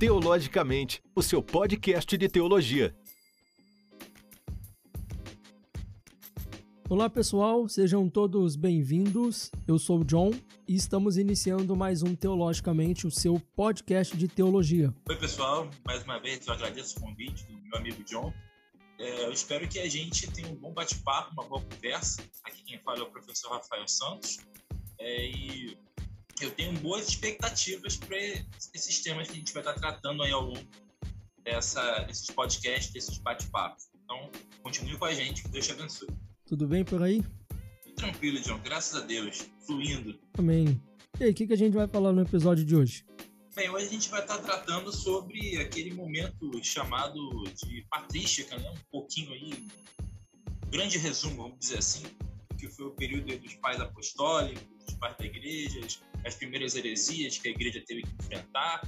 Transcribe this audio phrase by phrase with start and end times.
[0.00, 2.96] Teologicamente, o seu podcast de teologia.
[6.88, 9.50] Olá pessoal, sejam todos bem-vindos.
[9.68, 10.30] Eu sou o John
[10.66, 14.90] e estamos iniciando mais um Teologicamente, o seu podcast de teologia.
[15.06, 18.32] Oi pessoal, mais uma vez eu agradeço o convite do meu amigo John.
[18.98, 22.22] É, eu espero que a gente tenha um bom bate-papo, uma boa conversa.
[22.44, 24.38] Aqui quem fala é o professor Rafael Santos.
[24.98, 25.76] É, e
[26.44, 28.16] eu tenho boas expectativas para
[28.74, 30.66] esses temas que a gente vai estar tratando aí ao longo
[31.42, 33.88] dessa, desses podcasts, desses bate-papos.
[34.04, 34.30] Então,
[34.62, 36.08] continue com a gente, que Deus te abençoe.
[36.46, 37.22] Tudo bem por aí?
[37.96, 40.18] Tranquilo, John, graças a Deus, fluindo.
[40.38, 40.80] Amém.
[41.18, 43.04] E aí, o que, que a gente vai falar no episódio de hoje?
[43.54, 47.18] Bem, hoje a gente vai estar tratando sobre aquele momento chamado
[47.64, 48.70] de patrística, né?
[48.70, 49.52] um pouquinho aí,
[50.66, 52.04] um grande resumo, vamos dizer assim,
[52.58, 55.80] que foi o período dos pais apostólicos, dos pais da igreja,
[56.24, 58.82] as primeiras heresias que a igreja teve que enfrentar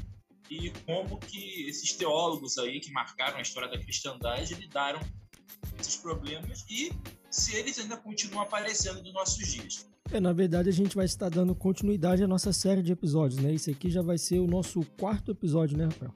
[0.50, 5.96] e como que esses teólogos aí que marcaram a história da cristandade lidaram com esses
[5.96, 6.92] problemas e
[7.30, 9.90] se eles ainda continuam aparecendo nos nossos dias.
[10.10, 13.54] É, na verdade, a gente vai estar dando continuidade à nossa série de episódios, né?
[13.54, 16.14] Esse aqui já vai ser o nosso quarto episódio, né, Rafael?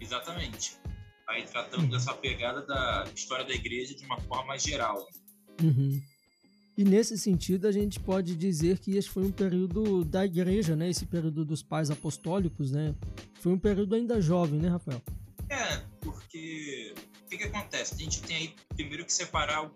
[0.00, 0.76] Exatamente.
[1.26, 5.06] Aí tratando dessa pegada da história da igreja de uma forma geral.
[5.62, 6.00] Uhum.
[6.78, 10.88] E nesse sentido, a gente pode dizer que esse foi um período da igreja, né?
[10.88, 12.94] Esse período dos pais apostólicos, né?
[13.40, 15.02] Foi um período ainda jovem, né, Rafael?
[15.50, 17.94] É, porque o que, que acontece?
[17.94, 19.72] A gente tem aí primeiro que separar, uh,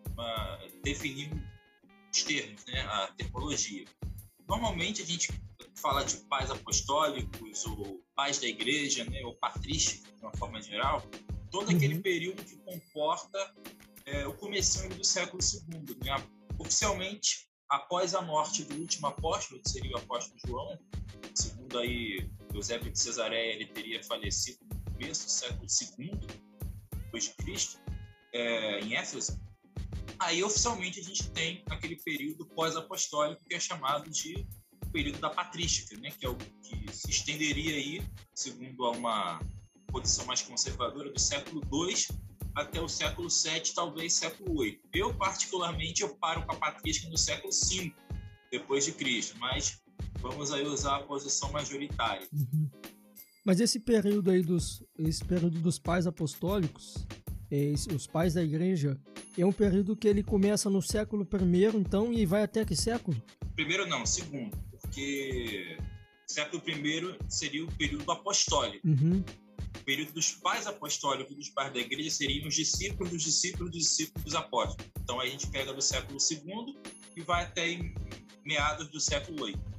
[0.84, 1.28] definir
[2.12, 2.82] os termos, né?
[2.82, 3.84] A terminologia.
[4.48, 5.32] Normalmente a gente
[5.74, 9.24] fala de pais apostólicos ou pais da igreja, né?
[9.24, 11.04] Ou patrísticos, de uma forma geral,
[11.50, 11.76] todo uhum.
[11.76, 13.52] aquele período que comporta
[14.06, 16.12] é, o começo do século II, né?
[16.62, 20.78] Oficialmente, após a morte do último apóstolo, que seria o apóstolo João,
[21.34, 25.66] segundo aí Eusébio de Cesareia, ele teria falecido no começo do século
[26.00, 26.20] II
[27.04, 27.78] depois de Cristo,
[28.32, 29.40] é, em Éfeso.
[30.18, 34.46] Aí, oficialmente, a gente tem aquele período pós-apostólico que é chamado de
[34.92, 36.10] período da patrística, né?
[36.10, 39.40] que é o que se estenderia aí, segundo uma
[39.88, 41.94] posição mais conservadora, do século II
[42.54, 44.80] até o século VII, talvez século VIII.
[44.94, 47.92] Eu, particularmente, eu paro com a patrística no século V,
[48.50, 49.82] depois de Cristo, mas
[50.20, 52.28] vamos aí usar a posição majoritária.
[52.32, 52.68] Uhum.
[53.44, 57.06] Mas esse período aí dos, esse período dos pais apostólicos,
[57.50, 59.00] esse, os pais da igreja,
[59.36, 63.20] é um período que ele começa no século I, então, e vai até que século?
[63.56, 65.76] Primeiro não, segundo, porque
[66.26, 68.86] século I seria o período apostólico.
[68.86, 69.24] Uhum
[69.84, 74.24] período dos pais apostólicos dos pais da igreja seriam os discípulos dos discípulos dos discípulos
[74.24, 74.90] dos apóstolos.
[75.00, 76.76] Então a gente pega do século II
[77.16, 77.94] e vai até em
[78.44, 79.72] meados do século VIII.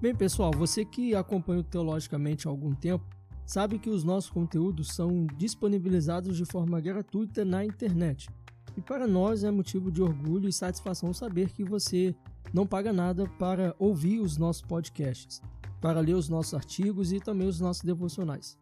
[0.00, 3.04] Bem, pessoal, você que acompanha o Teologicamente há algum tempo,
[3.44, 8.28] sabe que os nossos conteúdos são disponibilizados de forma gratuita na internet.
[8.78, 12.14] E para nós é motivo de orgulho e satisfação saber que você
[12.54, 15.42] não paga nada para ouvir os nossos podcasts,
[15.80, 18.56] para ler os nossos artigos e também os nossos devocionais.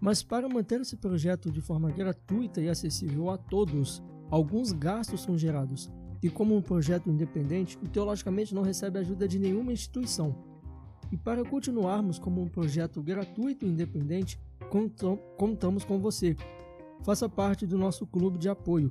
[0.00, 5.36] Mas para manter esse projeto de forma gratuita e acessível a todos, alguns gastos são
[5.36, 5.90] gerados.
[6.22, 10.34] E como um projeto independente, o Teologicamente não recebe ajuda de nenhuma instituição.
[11.12, 14.40] E para continuarmos como um projeto gratuito e independente,
[15.36, 16.34] contamos com você.
[17.02, 18.90] Faça parte do nosso clube de apoio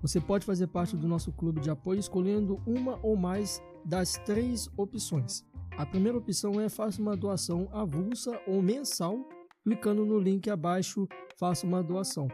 [0.00, 4.68] você pode fazer parte do nosso clube de apoio escolhendo uma ou mais das três
[4.76, 5.44] opções.
[5.76, 9.18] A primeira opção é faça uma doação avulsa ou mensal,
[9.62, 12.28] clicando no link abaixo, faça uma doação.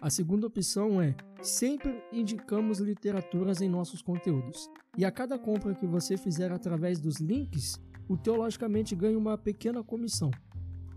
[0.00, 4.70] A segunda opção é sempre indicamos literaturas em nossos conteúdos.
[4.96, 9.82] E a cada compra que você fizer através dos links, o Teologicamente ganha uma pequena
[9.82, 10.30] comissão.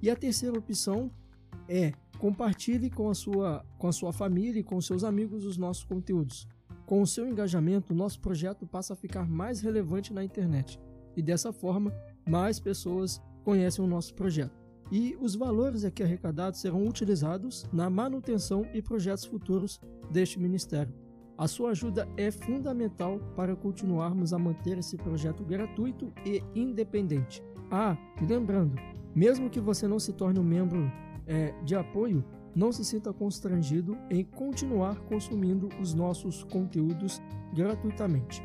[0.02, 1.12] E a terceira opção
[1.68, 5.84] é Compartilhe com a sua, com a sua família e com seus amigos os nossos
[5.84, 6.48] conteúdos.
[6.86, 10.80] Com o seu engajamento, nosso projeto passa a ficar mais relevante na internet
[11.18, 11.92] e dessa forma,
[12.30, 14.56] mais pessoas conhecem o nosso projeto.
[14.92, 19.82] E os valores aqui arrecadados serão utilizados na manutenção e projetos futuros
[20.12, 20.94] deste ministério.
[21.36, 27.42] A sua ajuda é fundamental para continuarmos a manter esse projeto gratuito e independente.
[27.72, 28.76] Ah, e lembrando,
[29.16, 30.88] mesmo que você não se torne um membro
[31.26, 32.24] é, de apoio,
[32.56, 37.20] não se sinta constrangido em continuar consumindo os nossos conteúdos
[37.54, 38.42] gratuitamente.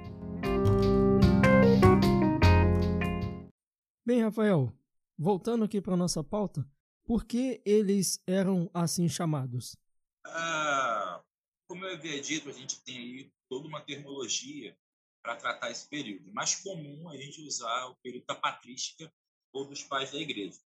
[4.05, 4.73] Bem, Rafael,
[5.19, 6.65] voltando aqui para nossa pauta,
[7.05, 9.77] por que eles eram assim chamados?
[10.25, 11.23] Ah,
[11.69, 14.77] como eu havia dito, a gente tem aí toda uma terminologia
[15.23, 16.33] para tratar esse período.
[16.33, 19.13] Mais comum a gente usar o período da patrística
[19.53, 20.61] ou dos pais da igreja.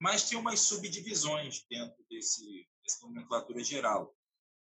[0.00, 4.16] Mas tem umas subdivisões dentro desse, dessa nomenclatura geral.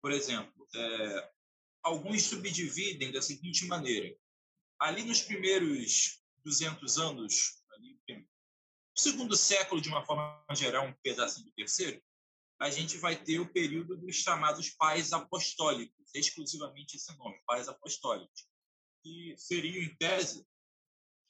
[0.02, 1.32] Por exemplo, é,
[1.84, 4.16] alguns subdividem da seguinte maneira:
[4.80, 8.00] ali nos primeiros 200 anos, ali,
[8.96, 12.02] segundo século, de uma forma geral, um pedacinho do terceiro,
[12.60, 18.48] a gente vai ter o período dos chamados pais apostólicos, exclusivamente esse nome, pais apostólicos,
[19.04, 20.48] que seriam, em tese,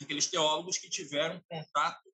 [0.02, 2.14] aqueles teólogos que tiveram contato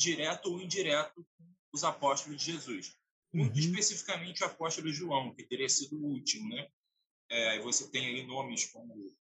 [0.00, 1.24] direto ou indireto
[1.72, 2.96] os apóstolos de Jesus.
[3.32, 3.60] Muito uhum.
[3.60, 6.48] especificamente o apóstolo João, que teria sido o último.
[6.48, 6.68] Né?
[7.30, 9.14] É, você tem aí nomes como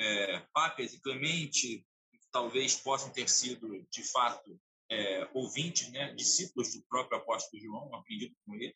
[0.00, 4.58] é, Pápias e Clemente, que talvez possam ter sido, de fato,
[4.90, 8.74] é, ouvintes, né, discípulos do próprio apóstolo João, aprendido com ele.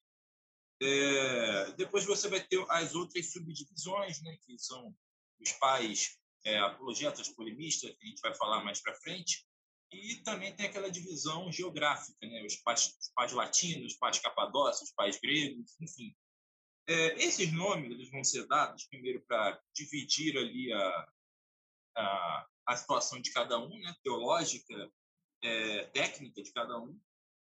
[0.81, 4.94] É, depois você vai ter as outras subdivisões, né, que são
[5.41, 9.44] os pais é, apologetas, polemistas, que a gente vai falar mais para frente,
[9.92, 14.88] e também tem aquela divisão geográfica, né, os pais, os pais latinos, os pais capadócios,
[14.88, 16.14] os pais gregos, enfim.
[16.88, 21.08] É, esses nomes eles vão ser dados primeiro para dividir ali a,
[21.96, 24.92] a, a situação de cada um, né, teológica,
[25.42, 26.98] é, técnica de cada um,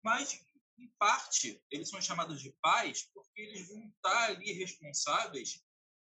[0.03, 0.41] mas
[0.77, 5.63] em parte, eles são chamados de pais porque eles vão estar ali responsáveis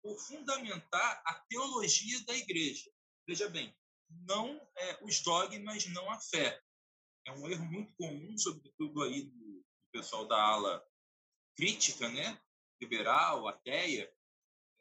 [0.03, 2.91] por fundamentar a teologia da igreja.
[3.27, 3.75] Veja bem,
[4.09, 6.61] não é, os dogmas, não a fé.
[7.27, 10.85] É um erro muito comum, sobretudo aí do, do pessoal da ala
[11.57, 12.41] crítica, né,
[12.81, 14.13] liberal, ateia,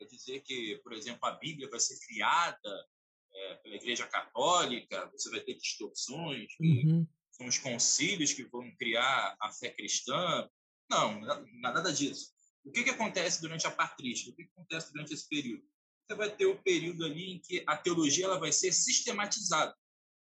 [0.02, 2.88] é dizer que, por exemplo, a Bíblia vai ser criada
[3.34, 9.36] é, pela Igreja Católica, você vai ter distorções, uhum são os concílios que vão criar
[9.40, 10.50] a fé cristã.
[10.90, 11.20] Não,
[11.60, 12.34] nada disso.
[12.64, 14.32] O que, que acontece durante a patrística?
[14.32, 15.64] O que, que acontece durante esse período?
[16.08, 19.76] Você vai ter o período ali em que a teologia ela vai ser sistematizada.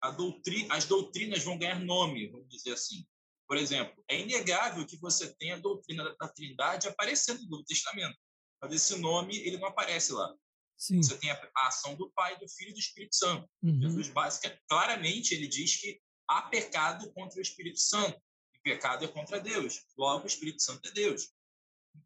[0.03, 3.07] As doutrinas vão ganhar nome, vamos dizer assim.
[3.49, 7.65] Por exemplo, é inegável que você tenha a doutrina da, da Trindade aparecendo no Novo
[7.65, 8.17] Testamento,
[8.63, 10.33] mas esse nome ele não aparece lá.
[10.79, 11.03] Sim.
[11.03, 13.49] Você tem a, a, ação do Pai, do Filho e do Espírito Santo.
[13.63, 13.81] Uhum.
[13.83, 18.19] Jesus, básica, claramente, ele diz que há pecado contra o Espírito Santo.
[18.55, 19.85] E pecado é contra Deus.
[19.99, 21.29] Logo, o Espírito Santo é Deus.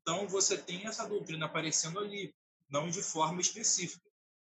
[0.00, 2.34] Então, você tem essa doutrina aparecendo ali,
[2.74, 4.04] não de forma específica.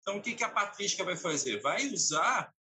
[0.02, 1.60] Então, o que, a patrística vai fazer?
[1.62, 2.54] Vai usar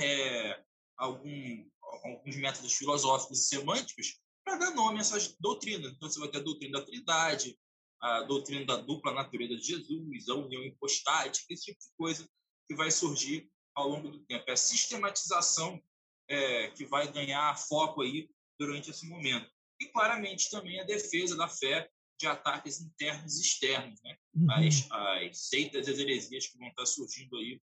[0.00, 0.60] é,
[0.96, 1.70] algum,
[2.02, 5.92] alguns métodos filosóficos e semânticos para dar nome a essas doutrinas.
[5.92, 7.56] Então, você vai ter a doutrina da Trindade,
[8.00, 12.28] a doutrina da dupla natureza de Jesus, a união hipostática, esse tipo de coisa
[12.68, 14.44] que vai surgir ao longo do tempo.
[14.48, 15.80] É a sistematização
[16.28, 18.28] é, que vai ganhar foco aí
[18.58, 19.48] durante esse momento.
[19.80, 24.16] E claramente também a defesa da fé de ataques internos e externos, né?
[24.34, 24.50] Uhum.
[24.50, 27.60] As, as seitas e as heresias que vão estar surgindo aí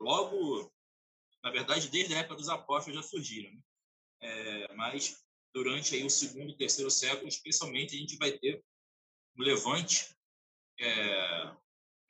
[0.00, 0.72] logo,
[1.44, 3.60] na verdade, desde a época dos apóstolos já surgiram, né?
[4.22, 8.62] é, mas durante aí o segundo e terceiro século, especialmente, a gente vai ter
[9.36, 10.14] um levante
[10.78, 11.56] é,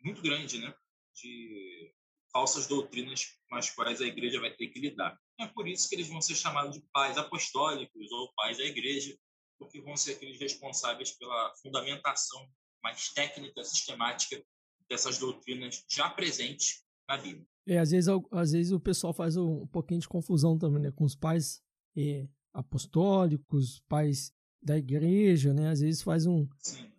[0.03, 0.75] muito grande, né?
[1.15, 1.93] De
[2.33, 5.19] falsas doutrinas com as quais a igreja vai ter que lidar.
[5.39, 9.19] É por isso que eles vão ser chamados de pais apostólicos ou pais da igreja,
[9.61, 12.49] porque vão ser aqueles responsáveis pela fundamentação
[12.83, 14.43] mais técnica, sistemática
[14.89, 17.47] dessas doutrinas já presentes na Bíblia.
[17.67, 21.05] É, às vezes, às vezes o pessoal faz um pouquinho de confusão também, né, com
[21.05, 21.62] os pais
[21.97, 25.69] é, apostólicos, pais da igreja, né?
[25.69, 26.49] Às vezes faz um,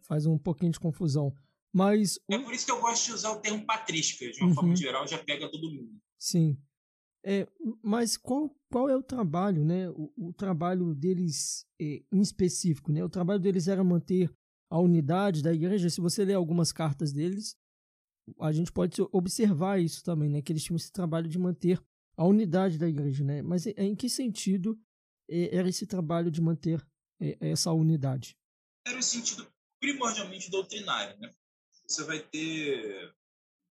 [0.01, 1.35] faz um pouquinho de confusão.
[1.73, 4.55] Mas é por isso que eu gosto de usar o termo patrística, de uma uhum.
[4.55, 5.91] forma geral, já pega todo mundo.
[6.17, 6.57] Sim.
[7.23, 7.47] É,
[7.83, 9.89] mas qual, qual é o trabalho, né?
[9.91, 13.03] O, o trabalho deles é, em específico, né?
[13.03, 14.31] O trabalho deles era manter
[14.69, 15.89] a unidade da igreja.
[15.89, 17.55] Se você ler algumas cartas deles,
[18.39, 20.41] a gente pode observar isso também, né?
[20.41, 21.79] Que eles tinham esse trabalho de manter
[22.17, 23.41] a unidade da igreja, né?
[23.41, 24.79] Mas em que sentido
[25.29, 26.85] é, era esse trabalho de manter
[27.19, 28.35] é, essa unidade?
[28.87, 29.47] Era o sentido
[29.79, 31.31] primordialmente doutrinário, né?
[31.91, 33.13] você vai ter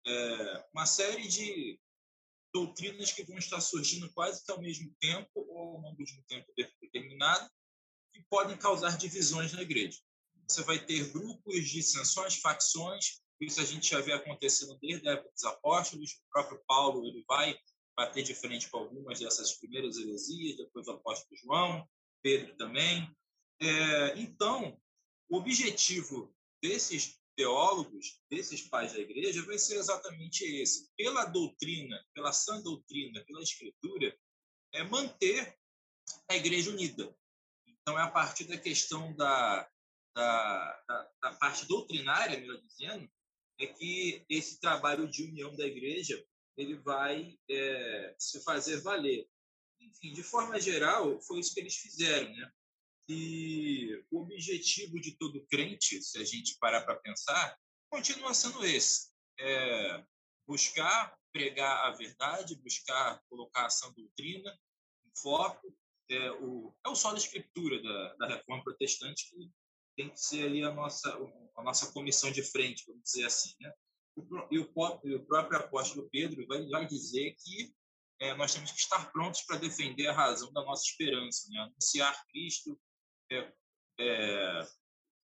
[0.05, 1.79] é, uma série de
[2.53, 6.21] doutrinas que vão estar surgindo quase que ao mesmo tempo ou ao longo de um
[6.23, 7.49] tempo determinado
[8.13, 9.99] que podem causar divisões na igreja.
[10.47, 15.31] Você vai ter grupos, dissensões, facções, isso a gente já vê acontecendo desde a época
[15.31, 17.57] dos apóstolos, o próprio Paulo ele vai
[17.95, 21.87] bater de frente com algumas dessas primeiras heresias, depois o apóstolo João,
[22.21, 23.09] Pedro também.
[23.61, 24.79] É, então,
[25.29, 30.89] o objetivo desses teólogos, desses pais da igreja, vai ser exatamente esse.
[30.95, 34.15] Pela doutrina, pela sã doutrina, pela escritura,
[34.73, 35.57] é manter
[36.29, 37.15] a igreja unida.
[37.67, 39.69] Então, é a partir da questão da,
[40.15, 43.09] da, da, da parte doutrinária, melhor dizendo,
[43.59, 46.23] é que esse trabalho de união da igreja
[46.55, 49.27] ele vai é, se fazer valer.
[49.79, 52.51] Enfim, de forma geral, foi isso que eles fizeram, né?
[53.07, 57.57] E o objetivo de todo crente, se a gente parar para pensar,
[57.89, 60.03] continua sendo esse: é
[60.47, 64.51] buscar pregar a verdade, buscar colocar a sã doutrina
[65.05, 65.75] em foco.
[66.09, 69.49] É o, é o da escritura da, da reforma protestante que
[69.95, 71.09] tem que ser ali a nossa,
[71.55, 73.53] a nossa comissão de frente, vamos dizer assim.
[73.59, 73.73] Né?
[74.51, 77.73] E o, o próprio apóstolo Pedro vai, vai dizer que
[78.19, 81.59] é, nós temos que estar prontos para defender a razão da nossa esperança, né?
[81.59, 82.79] anunciar Cristo,
[83.33, 83.53] é,
[83.99, 84.67] é,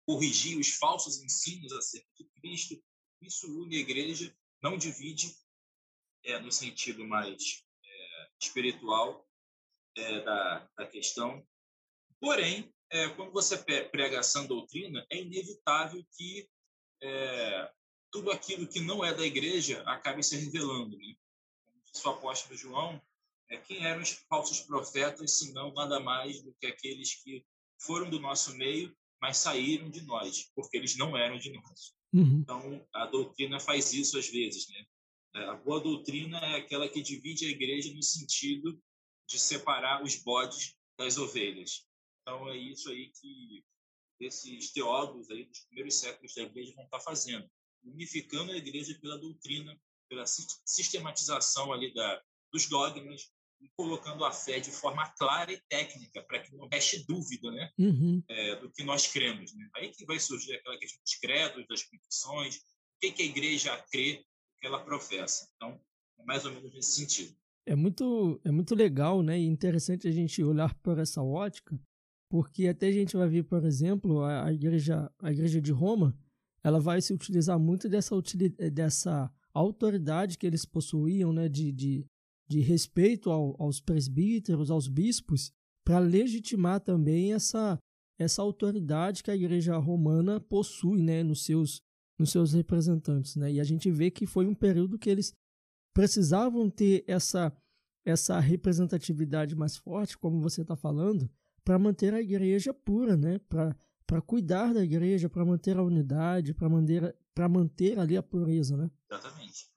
[0.06, 2.82] corrigir os falsos ensinos acerca de Cristo.
[3.22, 5.36] Isso une a igreja, não divide
[6.24, 9.28] é, no sentido mais é, espiritual
[9.96, 11.46] é, da, da questão.
[12.20, 16.48] Porém, é, quando você prega essa doutrina, é inevitável que
[17.02, 17.72] é,
[18.12, 20.98] tudo aquilo que não é da igreja acabe se revelando.
[20.98, 21.16] Né?
[21.66, 23.02] Como disse o apóstolo João,
[23.50, 27.46] é, quem eram os falsos profetas, senão nada mais do que aqueles que
[27.86, 31.94] foram do nosso meio, mas saíram de nós, porque eles não eram de nós.
[32.14, 32.40] Uhum.
[32.42, 34.68] Então, a doutrina faz isso às vezes.
[34.70, 34.86] Né?
[35.36, 38.82] É, a boa doutrina é aquela que divide a igreja no sentido
[39.28, 41.86] de separar os bodes das ovelhas.
[42.22, 43.64] Então, é isso aí que
[44.20, 47.50] esses teólogos aí dos primeiros séculos da igreja vão estar fazendo,
[47.84, 49.78] unificando a igreja pela doutrina,
[50.10, 53.30] pela sistematização ali da, dos dogmas,
[53.62, 57.72] e colocando a fé de forma clara e técnica, para que não reste dúvida né,
[57.78, 58.24] uhum.
[58.30, 59.54] é, do que nós cremos.
[59.56, 59.70] Né?
[59.76, 63.86] Aí que vai surgir aquela questão dos credos, das confissões, o que, que a igreja
[63.92, 64.24] crê,
[64.56, 65.48] o que ela professa.
[65.56, 65.80] Então,
[66.20, 67.36] é mais ou menos nesse sentido.
[67.66, 71.80] É muito, é muito legal né, e interessante a gente olhar por essa ótica,
[72.30, 76.16] porque até a gente vai ver, por exemplo, a, a, igreja, a igreja de Roma,
[76.64, 78.16] ela vai se utilizar muito dessa,
[78.72, 82.06] dessa autoridade que eles possuíam, né, de, de,
[82.48, 85.52] de respeito ao, aos presbíteros, aos bispos,
[85.84, 87.78] para legitimar também essa,
[88.18, 91.82] essa autoridade que a igreja romana possui, né, nos seus,
[92.18, 93.52] nos seus representantes, né?
[93.54, 95.34] E a gente vê que foi um período que eles
[95.94, 97.56] precisavam ter essa
[98.06, 101.28] essa representatividade mais forte, como você está falando,
[101.64, 103.40] para manter a igreja pura, né?
[103.50, 107.18] Para cuidar da igreja, para manter a unidade, para manter,
[107.50, 108.92] manter ali a pureza, né?
[109.12, 109.72] Exatamente.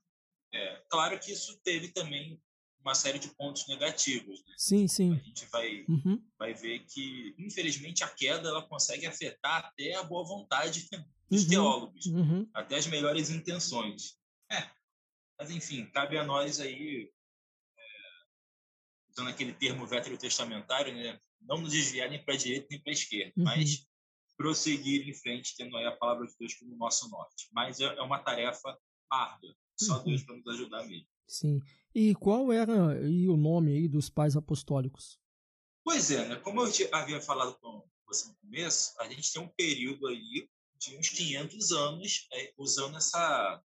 [0.52, 2.38] É, claro que isso teve também
[2.80, 4.44] uma série de pontos negativos.
[4.44, 4.54] Né?
[4.56, 5.14] Sim, sim.
[5.14, 6.22] A gente vai, uhum.
[6.38, 10.88] vai ver que, infelizmente, a queda ela consegue afetar até a boa vontade
[11.30, 11.48] dos uhum.
[11.48, 12.48] teólogos, uhum.
[12.54, 14.16] até as melhores intenções.
[14.50, 14.70] É,
[15.38, 17.10] mas, enfim, cabe a nós aí,
[17.76, 17.82] é,
[19.10, 22.94] usando aquele termo veterotestamentário, né, não nos desviar nem para a direita nem para a
[22.94, 23.44] esquerda, uhum.
[23.44, 23.86] mas
[24.36, 27.48] prosseguir em frente, tendo aí a palavra de Deus como nosso norte.
[27.52, 28.78] Mas é, é uma tarefa
[29.10, 30.04] árdua, só uhum.
[30.04, 31.08] Deus para nos ajudar mesmo.
[31.28, 31.60] Sim.
[31.94, 35.20] E qual era e o nome aí dos pais apostólicos?
[35.84, 36.36] Pois é, né?
[36.36, 40.96] como eu havia falado com você no começo, a gente tem um período aí de
[40.96, 43.62] uns 500 anos é, usando essa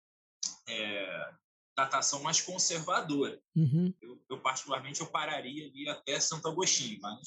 [0.68, 1.30] é,
[1.76, 3.40] datação mais conservadora.
[3.56, 3.92] Uhum.
[4.00, 7.18] Eu, eu, particularmente, eu pararia ali até Santo Agostinho, mas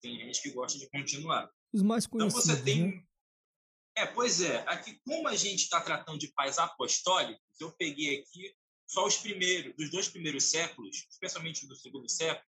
[0.00, 1.50] tem gente que gosta de continuar.
[1.72, 2.88] Os mais conhecidos, Então você tem...
[2.88, 3.04] Né?
[3.96, 4.58] É, pois é.
[4.66, 8.54] Aqui, como a gente está tratando de pais apostólicos, eu peguei aqui
[8.94, 12.46] só os primeiros, dos dois primeiros séculos, especialmente do segundo século,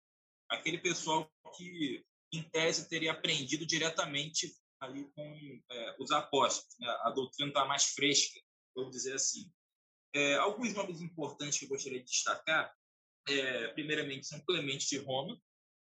[0.49, 6.76] aquele pessoal que, em tese, teria aprendido diretamente ali com é, os apóstolos.
[6.79, 6.88] Né?
[7.03, 8.41] A doutrina está mais fresca,
[8.76, 9.50] vamos dizer assim.
[10.15, 12.73] É, alguns nomes importantes que eu gostaria de destacar,
[13.29, 15.37] é, primeiramente, São Clemente de Roma.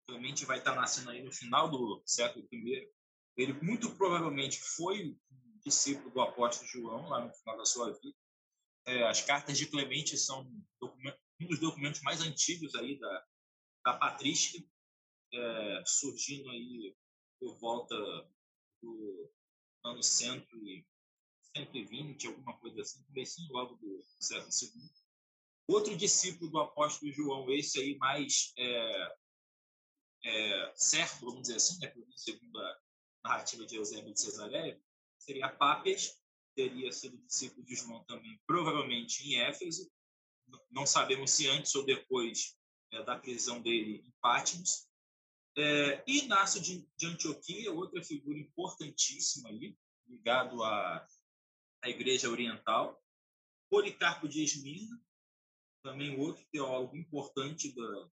[0.08, 2.90] Clemente vai estar nascendo aí no final do século I.
[3.36, 5.16] Ele muito provavelmente foi
[5.64, 8.16] discípulo do apóstolo João, lá no final da sua vida.
[8.86, 10.42] É, as cartas de Clemente são
[11.40, 13.26] um dos documentos mais antigos aí da,
[13.84, 14.64] da patrística,
[15.32, 16.96] é, surgindo aí
[17.38, 17.94] por volta
[18.82, 19.30] do
[19.84, 20.46] ano 100
[21.56, 24.90] 120, alguma coisa assim, comecinho logo do século II.
[25.68, 29.16] Outro discípulo do apóstolo João, esse aí mais é,
[30.24, 32.80] é, certo, vamos dizer assim, né, segundo a
[33.24, 34.80] narrativa de Eusébio de Cesareia,
[35.18, 36.20] seria Pápias,
[36.56, 39.88] teria sido discípulo de João também, provavelmente em Éfeso.
[40.70, 42.56] Não sabemos se antes ou depois
[42.92, 44.88] é, da prisão dele em Patmos.
[45.56, 51.06] É, Inácio de, de Antioquia, outra figura importantíssima ali, ligado a
[51.82, 53.00] a Igreja Oriental.
[53.70, 55.00] Policarpo de Esmirna,
[55.82, 58.10] também outro teólogo importante da,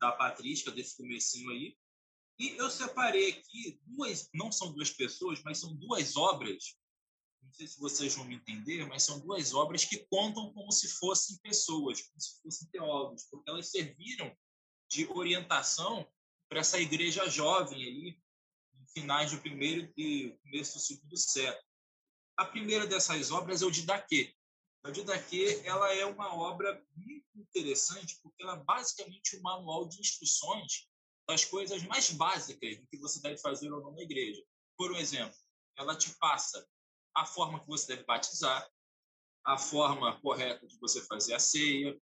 [0.00, 1.76] da patrística, desse comecinho aí.
[2.38, 6.76] E eu separei aqui duas, não são duas pessoas, mas são duas obras
[7.42, 10.88] não sei se vocês vão me entender, mas são duas obras que contam como se
[10.88, 14.34] fossem pessoas, como se fossem teólogos, porque elas serviram
[14.88, 16.06] de orientação
[16.48, 18.18] para essa igreja jovem aí,
[18.80, 21.66] em finais do primeiro e começo do segundo século.
[22.36, 24.34] A primeira dessas obras é o Didaquê.
[24.84, 30.00] A Didaquê ela é uma obra muito interessante porque ela é basicamente um manual de
[30.00, 30.88] instruções
[31.28, 34.42] das coisas mais básicas que você deve fazer ou não na igreja.
[34.76, 35.38] Por exemplo,
[35.76, 36.66] ela te passa
[37.14, 38.68] a forma que você deve batizar,
[39.44, 41.98] a forma correta de você fazer a ceia,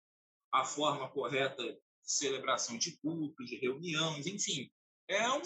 [0.52, 4.70] a forma correta de celebração de cultos, de reuniões, enfim.
[5.08, 5.42] É um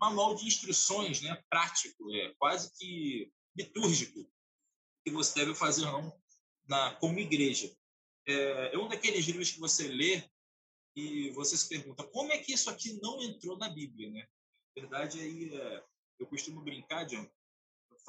[0.00, 4.26] manual de instruções né, prático, é quase que litúrgico,
[5.04, 6.12] que você deve fazer não
[6.68, 7.74] na, como igreja.
[8.26, 10.22] É, é um daqueles livros que você lê
[10.96, 14.26] e você se pergunta como é que isso aqui não entrou na Bíblia, né?
[14.76, 15.84] Na verdade, aí é,
[16.18, 17.28] eu costumo brincar, John,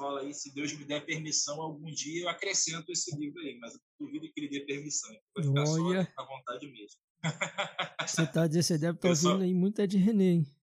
[0.02, 3.74] fala aí, se Deus me der permissão, algum dia eu acrescento esse livro aí, mas
[3.74, 5.10] eu duvido que ele dê permissão.
[5.34, 7.00] Vai ficar Olha, só à vontade mesmo.
[8.04, 10.56] Você tá dizendo, você deve estar tá ouvindo aí muito é de René, hein?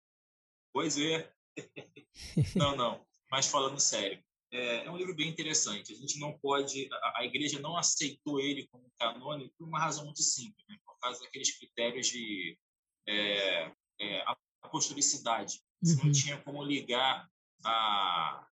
[0.73, 1.33] Pois é.
[2.57, 3.07] não, não.
[3.31, 4.21] Mas falando sério,
[4.53, 5.93] é, é, um livro bem interessante.
[5.93, 10.05] A gente não pode, a, a igreja não aceitou ele como canônico por uma razão
[10.05, 10.77] muito simples, né?
[10.85, 12.59] por causa daqueles critérios de
[13.07, 14.25] é, é,
[14.63, 15.61] apostolicidade.
[15.81, 16.07] Você uhum.
[16.07, 17.29] não tinha como ligar
[17.65, 18.49] a,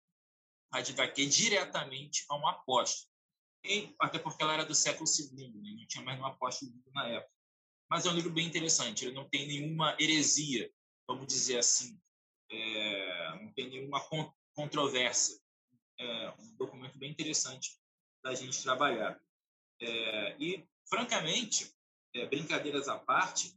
[0.72, 3.12] a Didaquê diretamente a um apóstolo.
[3.64, 5.76] E, até porque ela era do século II, né?
[5.78, 7.32] não tinha mais um apóstolo na época.
[7.90, 10.72] Mas é um livro bem interessante, ele não tem nenhuma heresia,
[11.08, 12.00] vamos dizer assim,
[12.50, 14.02] é, não tem nenhuma
[14.54, 15.40] controvérsia.
[16.00, 17.78] É um documento bem interessante
[18.24, 19.20] da gente trabalhar.
[19.80, 21.72] É, e, francamente,
[22.16, 23.56] é, brincadeiras à parte,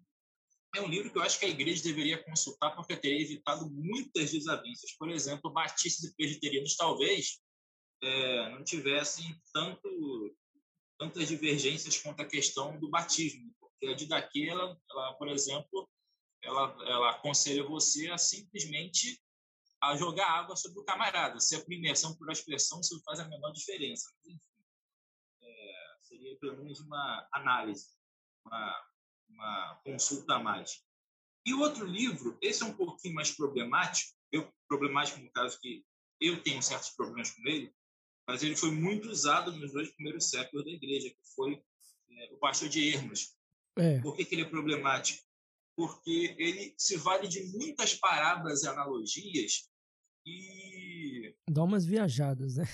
[0.74, 4.32] é um livro que eu acho que a igreja deveria consultar porque teria evitado muitas
[4.32, 4.92] desavenças.
[4.98, 7.40] Por exemplo, batistas e presbiterianos talvez
[8.02, 10.36] é, não tivessem tanto,
[10.98, 15.88] tantas divergências quanto a questão do batismo, porque a Didaquê, ela, ela, por exemplo,
[16.42, 19.20] ela, ela aconselha você a simplesmente
[19.80, 21.38] a jogar água sobre o camarada.
[21.40, 24.10] Se é por imersão por aspersão, isso faz a menor diferença.
[24.16, 24.64] Mas, enfim,
[25.42, 27.88] é, seria pelo menos uma análise,
[28.46, 28.84] uma,
[29.28, 30.82] uma consulta a mais.
[31.46, 35.84] E outro livro, esse é um pouquinho mais problemático, eu, problemático no caso que
[36.20, 37.72] eu tenho certos problemas com ele,
[38.26, 41.62] mas ele foi muito usado nos dois primeiros séculos da igreja, que foi
[42.10, 43.36] é, o pastor de Hermas.
[43.76, 44.00] É.
[44.00, 45.22] Por que, que ele é problemático?
[45.76, 49.68] Porque ele se vale de muitas parábolas e analogias
[50.24, 50.73] e...
[51.54, 52.68] Dá umas viajadas, né?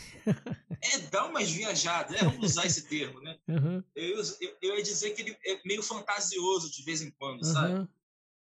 [0.83, 3.39] é, dá umas viajadas, é, vamos usar esse termo, né?
[3.47, 3.85] Uhum.
[3.95, 7.53] Eu, eu, eu, ia dizer que ele é meio fantasioso de vez em quando, uhum.
[7.53, 7.89] sabe?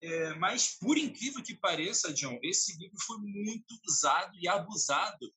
[0.02, 5.32] É, mas, por incrível que pareça, John, esse livro foi muito usado e abusado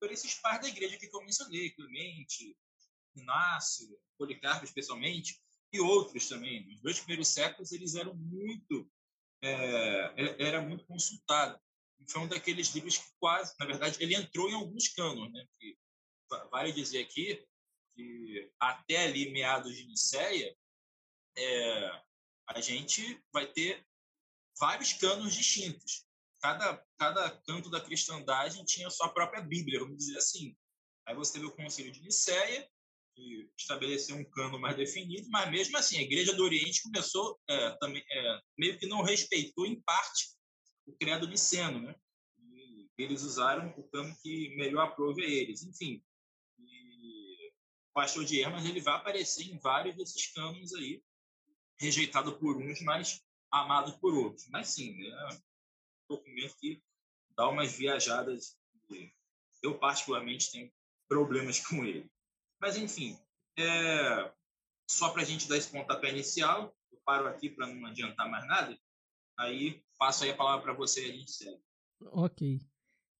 [0.00, 2.56] por esses pais da igreja que eu mencionei, Clemente,
[3.14, 5.38] Inácio, Policarpo especialmente,
[5.70, 6.66] e outros também.
[6.66, 8.90] Nos dois primeiros séculos, eles eram muito,
[9.42, 11.60] é, era muito consultado
[12.08, 15.46] foi um daqueles livros que quase, na verdade, ele entrou em alguns cânones, né?
[15.58, 15.76] Que,
[16.50, 17.44] vale dizer aqui
[17.94, 20.56] que até ali, meados de Niceia,
[21.36, 22.02] é,
[22.48, 23.84] a gente vai ter
[24.58, 26.04] vários canos distintos.
[26.40, 30.56] Cada, cada canto da cristandade tinha sua própria Bíblia, vamos dizer assim.
[31.06, 32.68] Aí você teve o Concílio de Niceia,
[33.14, 37.70] que estabeleceu um cano mais definido, mas mesmo assim, a Igreja do Oriente começou é,
[37.78, 40.28] também, é, meio que não respeitou, em parte,
[40.90, 41.94] o credo niceno, né?
[42.52, 45.62] E eles usaram o cano que melhor aprove a eles.
[45.62, 46.02] Enfim,
[46.58, 50.32] o pastor de Hermas ele vai aparecer em vários desses
[50.76, 51.02] aí,
[51.78, 54.48] rejeitado por uns, mas amado por outros.
[54.48, 55.40] Mas sim, é um
[56.08, 56.82] documento que
[57.36, 58.58] dá umas viajadas.
[59.62, 60.72] Eu particularmente tenho
[61.08, 62.10] problemas com ele.
[62.60, 63.18] Mas enfim,
[63.56, 64.30] é...
[64.88, 68.46] só para a gente dar esse pontapé inicial, eu paro aqui para não adiantar mais
[68.46, 68.78] nada.
[69.38, 71.60] Aí passo aí a palavra para você e a gente segue.
[72.12, 72.58] Ok.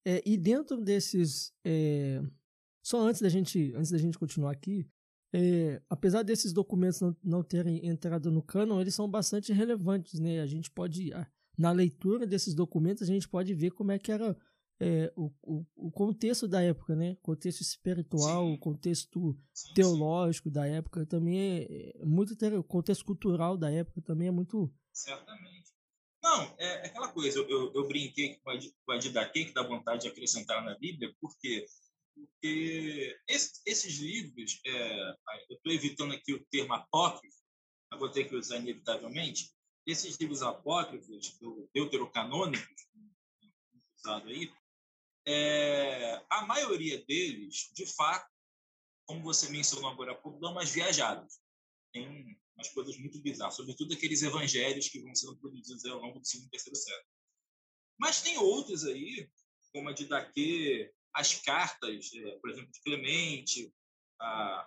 [0.04, 1.52] É, e dentro desses.
[1.62, 2.22] É,
[2.82, 4.88] só antes da gente, antes da gente continuar aqui,
[5.32, 10.40] é, apesar desses documentos não, não terem entrado no cânon, eles são bastante relevantes, né?
[10.40, 11.10] A gente pode,
[11.56, 14.34] na leitura desses documentos, a gente pode ver como é que era
[14.80, 17.12] é, o, o, o, contexto da época, né?
[17.12, 18.54] O contexto espiritual, sim.
[18.54, 20.54] o contexto sim, teológico sim.
[20.54, 25.59] da época também é, é muito o contexto cultural da época também é muito certamente
[26.22, 30.08] não, é, é aquela coisa, eu, eu, brinquei com a, Didaquê, que dá vontade de
[30.08, 31.66] acrescentar na Bíblia, porque,
[32.14, 35.10] porque esse, esses livros, é,
[35.48, 37.38] eu estou evitando aqui o termo apócrifo,
[37.90, 39.50] mas vou ter que usar inevitavelmente,
[39.86, 41.38] esses livros apócrifos,
[41.74, 42.86] deuterocanônicos,
[43.96, 44.52] usado aí,
[45.26, 48.28] é, a maioria deles, de fato,
[49.06, 51.40] como você mencionou agora há pouco, dão umas viajadas.
[51.92, 56.26] Tem umas coisas muito bizarras, sobretudo aqueles evangelhos que vão sendo produzidos ao longo do
[56.26, 57.08] segundo e terceiro século.
[57.98, 59.28] Mas tem outros aí,
[59.72, 63.72] como a de Daquê, as cartas, é, por exemplo, de Clemente,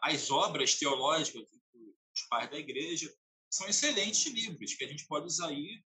[0.01, 3.13] as obras teológicas dos pais da igreja,
[3.49, 5.83] são excelentes livros que a gente pode usar aí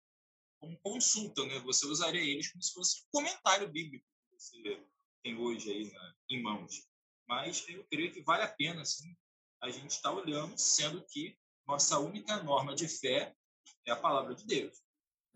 [0.59, 1.59] como consulta, né?
[1.61, 4.83] Você usaria eles como se fosse um comentário bíblico que você
[5.23, 6.89] tem hoje aí né, em mãos.
[7.29, 9.15] Mas eu creio que vale a pena, assim,
[9.63, 11.39] a gente estar tá olhando, sendo que
[11.71, 13.35] nossa única norma de fé
[13.87, 14.83] é a palavra de Deus.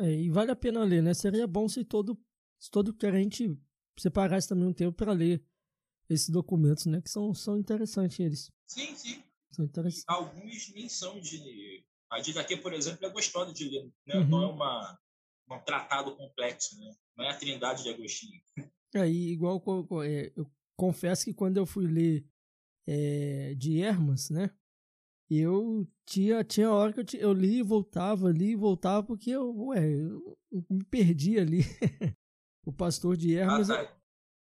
[0.00, 1.14] É, e vale a pena ler, né?
[1.14, 2.20] Seria bom se todo,
[2.58, 3.56] se todo crente
[3.98, 5.44] separasse também um tempo para ler
[6.08, 7.00] esses documentos, né?
[7.00, 8.52] Que são, são interessantes eles.
[8.66, 9.22] Sim, sim.
[9.52, 10.04] São interessantes.
[10.08, 11.84] Alguns nem são de...
[12.10, 14.16] A de daqui, por exemplo, é gostosa de ler, né?
[14.16, 14.28] Uhum.
[14.28, 14.98] Não é uma,
[15.50, 16.94] um tratado complexo, né?
[17.16, 18.40] Não é a trindade de Agostinho.
[18.94, 19.62] É, e igual
[20.04, 22.26] é, eu confesso que quando eu fui ler
[22.86, 24.50] é, de Hermas, né?
[25.30, 29.54] Eu tinha, tinha hora que eu, eu li e voltava, li e voltava, porque eu,
[29.68, 31.60] ué, eu, eu me perdi ali.
[32.64, 33.70] o pastor de Hermas.
[33.70, 34.04] Ah, tá.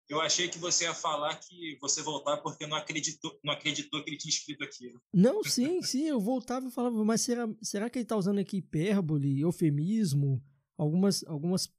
[0.09, 4.09] Eu achei que você ia falar que você voltava porque não acreditou, não acreditou que
[4.09, 4.99] ele tinha escrito aquilo.
[5.13, 8.57] Não, sim, sim, eu voltava e falava, mas será, será que ele está usando aqui
[8.57, 10.43] hipérbole, eufemismo,
[10.75, 11.71] algumas, algumas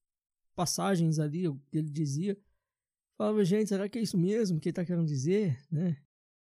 [0.55, 2.41] passagens ali que ele dizia?
[3.19, 6.01] Falava, gente, será que é isso mesmo que ele está querendo dizer, né?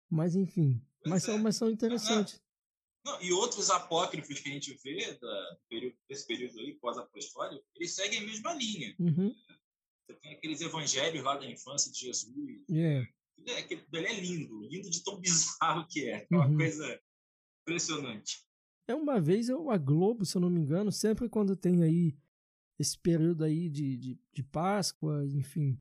[0.08, 1.26] Mas enfim, mas, é.
[1.26, 2.42] são, mas são interessantes.
[3.06, 7.94] Não, e outros apócrifos que a gente vê da, período, desse período aí, pós-apostólico, eles
[7.94, 8.96] seguem a mesma linha.
[8.98, 9.36] Uhum.
[10.08, 12.63] Você tem aqueles evangelhos lá da infância de Jesus.
[12.70, 13.08] Yeah.
[13.48, 16.26] É, aquele, ele é lindo, lindo de tão bizarro que é.
[16.32, 16.56] É uma uhum.
[16.56, 17.02] coisa
[17.62, 18.46] impressionante.
[18.88, 22.16] É uma vez eu, a Globo, se eu não me engano, sempre quando tem aí
[22.80, 25.78] esse período aí de, de, de Páscoa, enfim,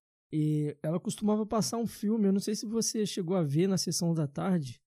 [0.82, 4.14] ela costumava passar um filme, eu não sei se você chegou a ver na sessão
[4.14, 4.81] da tarde,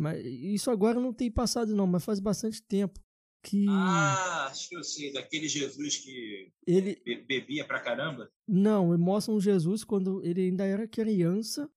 [0.00, 3.00] mas isso agora não tem passado não, mas faz bastante tempo
[3.42, 8.30] que Ah, acho que eu sei, daquele Jesus que ele bebia pra caramba.
[8.46, 11.70] Não, mostra um Jesus quando ele ainda era criança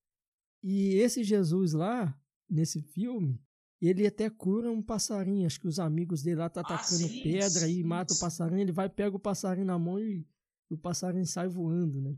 [0.64, 2.18] e esse Jesus lá
[2.50, 3.42] nesse filme,
[3.82, 7.24] ele até cura um passarinho, acho que os amigos dele lá tá ah, atacando sim,
[7.24, 8.20] pedra sim, e mata sim.
[8.20, 10.26] o passarinho, ele vai pega o passarinho na mão e
[10.70, 12.16] o passarinho sai voando, né?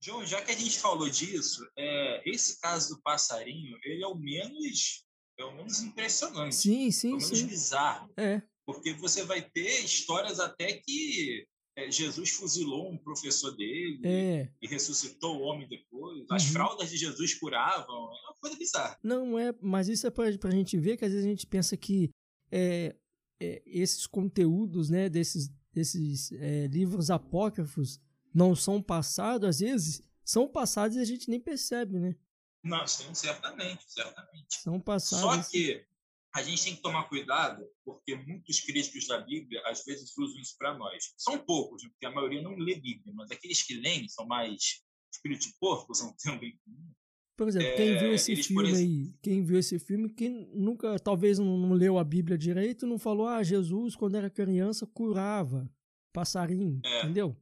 [0.00, 4.14] João, já que a gente falou disso, é, esse caso do passarinho, ele é o
[4.14, 5.05] menos,
[5.38, 6.54] é o menos impressionante.
[6.54, 7.46] Sim, sim, é menos sim.
[7.46, 8.10] bizarro.
[8.16, 8.42] É.
[8.64, 11.46] Porque você vai ter histórias até que
[11.76, 14.48] é, Jesus fuzilou um professor dele é.
[14.62, 16.24] e ressuscitou o homem depois.
[16.30, 16.52] As uhum.
[16.52, 17.94] fraldas de Jesus curavam.
[17.94, 18.98] É uma coisa bizarra.
[19.02, 21.76] Não é, mas isso é para a gente ver que às vezes a gente pensa
[21.76, 22.10] que
[22.50, 22.96] é,
[23.40, 28.00] é esses conteúdos, né, desses, desses é, livros apócrifos
[28.34, 32.16] não são passados, às vezes são passados e a gente nem percebe, né?
[32.62, 34.46] Não, sim, certamente, certamente.
[34.50, 35.46] São passados.
[35.46, 35.86] Só que
[36.34, 40.54] a gente tem que tomar cuidado, porque muitos críticos da Bíblia às vezes usam isso
[40.58, 41.14] para nós.
[41.16, 41.88] São poucos, né?
[41.88, 45.94] porque a maioria não lê Bíblia, mas aqueles que leem são mais espírito de porco,
[45.94, 46.14] são.
[47.36, 48.78] Por exemplo, quem é, viu esse filme eles...
[48.78, 52.98] aí, quem viu esse filme, quem nunca, talvez não, não, leu a Bíblia direito, não
[52.98, 55.70] falou, ah, Jesus, quando era criança, curava
[56.14, 57.36] passarinho, é, entendeu?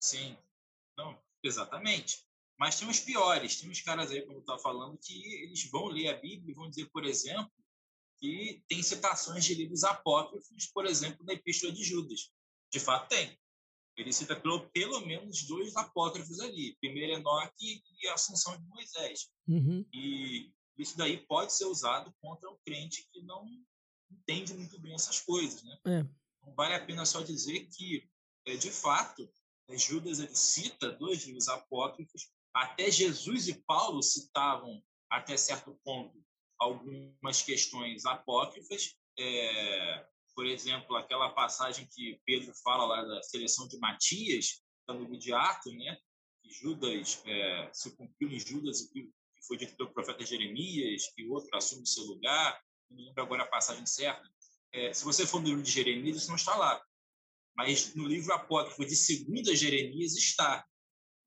[0.00, 0.36] Sim,
[0.98, 2.25] não, exatamente.
[2.58, 5.86] Mas tem os piores, tem uns caras aí, como eu estava falando, que eles vão
[5.86, 7.52] ler a Bíblia e vão dizer, por exemplo,
[8.18, 12.30] que tem citações de livros apócrifos, por exemplo, na Epístola de Judas.
[12.72, 13.38] De fato, tem.
[13.96, 16.76] Ele cita pelo, pelo menos dois apócrifos ali.
[16.80, 19.30] Primeiro Enoque e a Assunção de Moisés.
[19.48, 19.86] Uhum.
[19.92, 23.46] E isso daí pode ser usado contra o crente que não
[24.10, 25.62] entende muito bem essas coisas.
[25.62, 25.78] Né?
[25.86, 26.02] É.
[26.44, 28.08] Não vale a pena só dizer que,
[28.46, 29.28] é, de fato,
[29.68, 32.30] é, Judas ele cita dois livros apócrifos.
[32.56, 36.18] Até Jesus e Paulo citavam, até certo ponto,
[36.58, 43.78] algumas questões apócrifas, é, por exemplo, aquela passagem que Pedro fala lá da seleção de
[43.78, 45.98] Matias, no livro de Atos, né?
[46.42, 49.12] que Judas é, se cumpriu em Judas que
[49.46, 52.58] foi dito pelo profeta Jeremias, que outro assume seu lugar,
[52.90, 54.26] não lembro agora a passagem certa.
[54.72, 56.82] É, se você for no livro de Jeremias, isso não está lá.
[57.54, 60.64] Mas no livro apócrifo de segunda Jeremias está.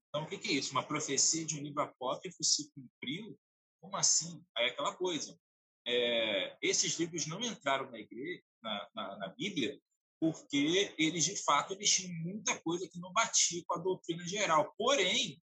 [0.09, 0.71] Então, o que é isso?
[0.71, 3.37] Uma profecia de um livro apócrifo se cumpriu
[3.79, 4.43] como assim?
[4.55, 5.39] Aí é aquela coisa.
[5.87, 9.79] É, esses livros não entraram na igreja, na, na, na, Bíblia,
[10.19, 14.73] porque eles de fato eles tinham muita coisa que não batia com a doutrina geral.
[14.77, 15.41] Porém,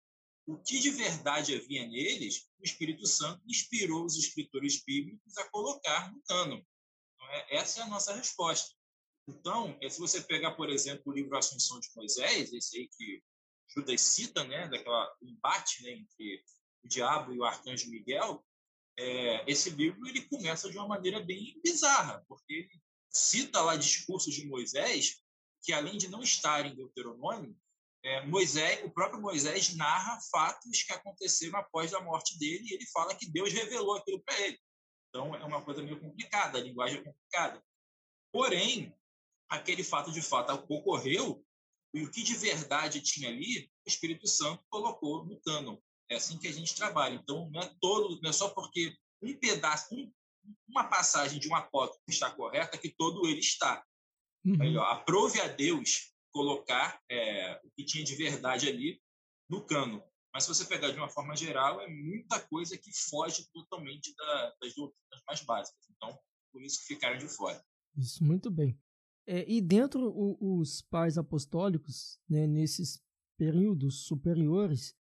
[0.45, 6.12] o que de verdade havia neles, o Espírito Santo inspirou os escritores bíblicos a colocar
[6.12, 6.65] no cano.
[7.15, 8.76] Então, é, essa é a nossa resposta.
[9.28, 13.24] Então, é, se você pegar, por exemplo, o livro Assunção de Moisés, esse aí que
[13.69, 16.43] Judas cita, né, daquela embate né, entre
[16.84, 18.43] o diabo e o arcanjo Miguel,
[18.97, 24.34] é, esse livro ele começa de uma maneira bem bizarra, porque ele cita lá discursos
[24.34, 25.21] de Moisés
[25.62, 27.55] que, além de não estar em Deuteronômio,
[28.03, 32.86] é, Moisés, o próprio Moisés narra fatos que aconteceram após a morte dele e ele
[32.93, 34.58] fala que Deus revelou aquilo para ele.
[35.10, 37.63] Então é uma coisa meio complicada, a linguagem é complicada.
[38.32, 38.95] Porém,
[39.49, 41.45] aquele fato de fato ocorreu
[41.93, 45.78] e o que de verdade tinha ali, o Espírito Santo colocou no cânon.
[46.10, 47.15] É assim que a gente trabalha.
[47.15, 50.12] Então não é todo, não é só porque um pedaço, um,
[50.67, 53.84] uma passagem de um apóstolo está correta que todo ele está.
[54.45, 54.58] Uhum.
[54.58, 59.02] Melhor, aprove a Deus colocar é, o que tinha de verdade ali
[59.49, 60.04] no cano.
[60.34, 64.56] Mas se você pegar de uma forma geral, é muita coisa que foge totalmente da,
[64.62, 65.84] das doutrinas mais básicas.
[65.89, 66.17] Então,
[66.52, 67.63] por isso que ficaram de fora.
[67.97, 68.80] Isso, muito bem.
[69.32, 73.00] É, e dentro o, os pais apostólicos, né, nesses
[73.38, 74.96] períodos superiores,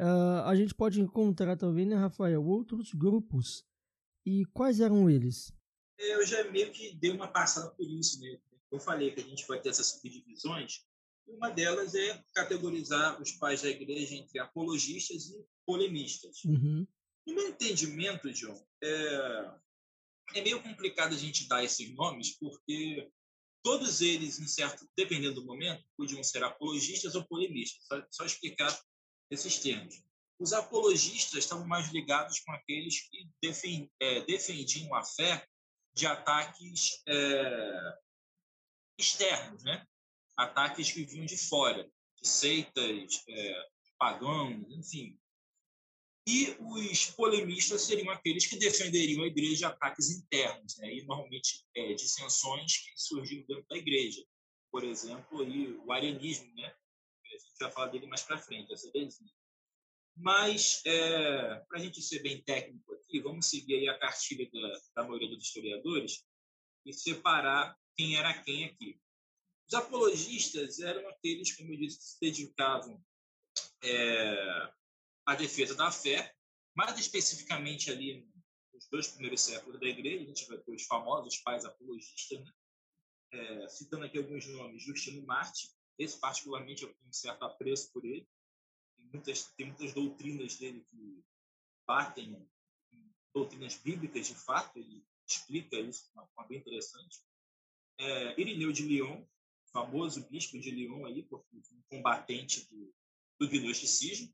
[0.00, 3.66] uh, a gente pode encontrar também, né, Rafael, outros grupos.
[4.24, 5.52] E quais eram eles?
[5.98, 8.38] Eu já meio que dei uma passada por isso, né?
[8.70, 10.86] Eu falei que a gente vai ter essas subdivisões.
[11.26, 16.44] Uma delas é categorizar os pais da igreja entre apologistas e polemistas.
[16.44, 16.86] Uhum.
[17.26, 19.50] No meu entendimento, John, é,
[20.36, 23.10] é meio complicado a gente dar esses nomes, porque
[23.62, 27.84] todos eles, em certo, dependendo do momento, podiam ser apologistas ou polemistas.
[27.86, 28.78] Só, só explicar
[29.30, 30.02] esses termos.
[30.38, 33.28] Os apologistas estavam mais ligados com aqueles que
[34.00, 35.46] é, defendiam a fé
[35.94, 37.98] de ataques é,
[38.98, 39.86] externos, né?
[40.36, 41.84] ataques que vinham de fora,
[42.20, 43.66] de seitas, é,
[43.98, 45.18] pagãos, enfim.
[46.26, 50.94] E os polemistas seriam aqueles que defenderiam a igreja de ataques internos, né?
[50.94, 54.24] e normalmente é, dissensões que surgiram dentro da igreja.
[54.70, 56.72] Por exemplo, aí, o arianismo, né?
[57.26, 59.26] a gente vai falar dele mais para frente, essa heresia.
[60.16, 65.08] Mas, é, para a gente ser bem técnico aqui, vamos seguir a cartilha da, da
[65.08, 66.24] maioria dos historiadores
[66.86, 69.00] e separar quem era quem aqui.
[69.66, 73.02] Os apologistas eram aqueles, como eu disse, que se dedicavam
[73.82, 74.72] é,
[75.26, 76.34] à defesa da fé,
[76.74, 78.26] mais especificamente ali
[78.72, 82.52] nos dois primeiros séculos da igreja, a gente vai ter os famosos pais apologistas, né?
[83.32, 88.04] é, citando aqui alguns nomes, Justino Marte, esse particularmente eu tenho um certo apreço por
[88.04, 88.26] ele,
[88.96, 91.24] tem muitas, tem muitas doutrinas dele que
[91.86, 92.48] batem
[92.92, 97.20] em doutrinas bíblicas de fato, ele explica isso de uma forma bem interessante.
[97.98, 99.24] É, Irineu de Lyon,
[99.72, 102.94] famoso bispo de Lyon aí, porque um combatente do,
[103.38, 104.32] do gnosticismo.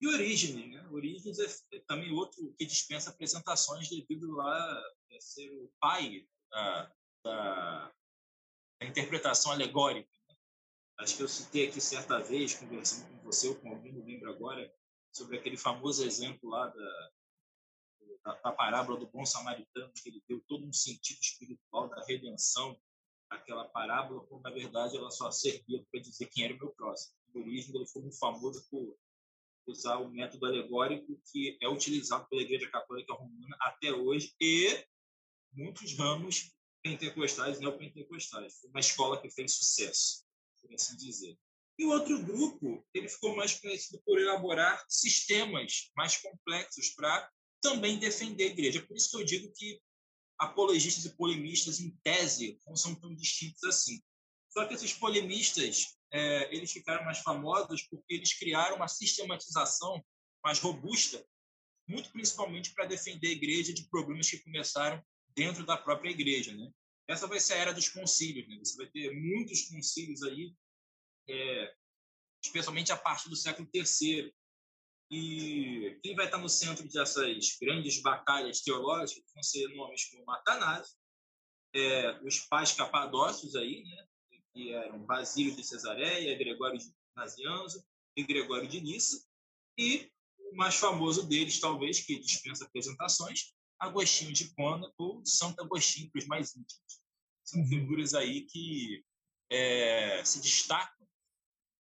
[0.00, 0.86] E Orígenes, né?
[0.90, 4.82] Orígenes é, é também outro que dispensa apresentações devido a
[5.18, 6.92] ser o pai da,
[7.24, 7.92] da,
[8.80, 10.10] da interpretação alegórica.
[10.28, 10.36] Né?
[10.98, 14.30] Acho que eu citei aqui certa vez, conversando com você ou com alguém, não lembro
[14.30, 14.70] agora,
[15.12, 17.10] sobre aquele famoso exemplo lá da,
[18.24, 22.78] da, da parábola do bom samaritano, que ele deu todo um sentido espiritual da redenção
[23.30, 27.16] aquela parábola, quando na verdade ela só servia para dizer quem era o meu próximo.
[27.32, 28.96] Por origem, ele foi muito famoso por
[29.66, 34.84] usar o método alegórico que é utilizado pela Igreja Católica Romana até hoje e
[35.52, 36.52] muitos ramos
[36.82, 38.60] pentecostais e neopentecostais.
[38.60, 40.24] Foi uma escola que fez sucesso,
[40.60, 41.36] por assim dizer.
[41.78, 47.98] E o outro grupo, ele ficou mais conhecido por elaborar sistemas mais complexos para também
[47.98, 48.86] defender a igreja.
[48.86, 49.80] Por isso que eu digo que
[50.38, 54.00] apologistas e polemistas, em tese, não são tão distintos assim.
[54.50, 60.04] Só que esses polemistas é, eles ficaram mais famosos porque eles criaram uma sistematização
[60.44, 61.24] mais robusta,
[61.88, 65.02] muito principalmente para defender a igreja de problemas que começaram
[65.34, 66.54] dentro da própria igreja.
[66.54, 66.70] Né?
[67.08, 68.48] Essa vai ser a era dos concílios.
[68.48, 68.58] Né?
[68.58, 70.54] Você vai ter muitos concílios aí,
[71.28, 71.74] é,
[72.44, 74.32] especialmente a partir do século III,
[75.10, 80.96] e quem vai estar no centro dessas grandes batalhas teológicas vão ser nomes como Atanásio,
[81.74, 84.05] é, os pais capadócios aí, né,
[84.56, 87.84] que eram Basílio de Cesareia, Gregório de Nazianzo
[88.16, 89.22] e Gregório de Nissa,
[89.76, 96.10] e o mais famoso deles, talvez, que dispensa apresentações, Agostinho de Pona ou Santo Agostinho,
[96.10, 97.02] para os mais íntimos.
[97.44, 97.68] São uhum.
[97.68, 99.04] figuras aí que
[99.50, 101.06] é, se destacam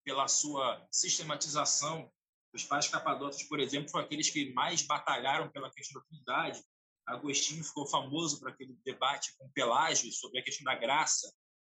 [0.06, 2.10] pela sua sistematização
[2.54, 6.64] os pais capadócios, por exemplo, foram aqueles que mais batalharam pela questão da Trindade.
[7.06, 11.34] Agostinho ficou famoso por aquele debate com Pelágio sobre a questão da graça,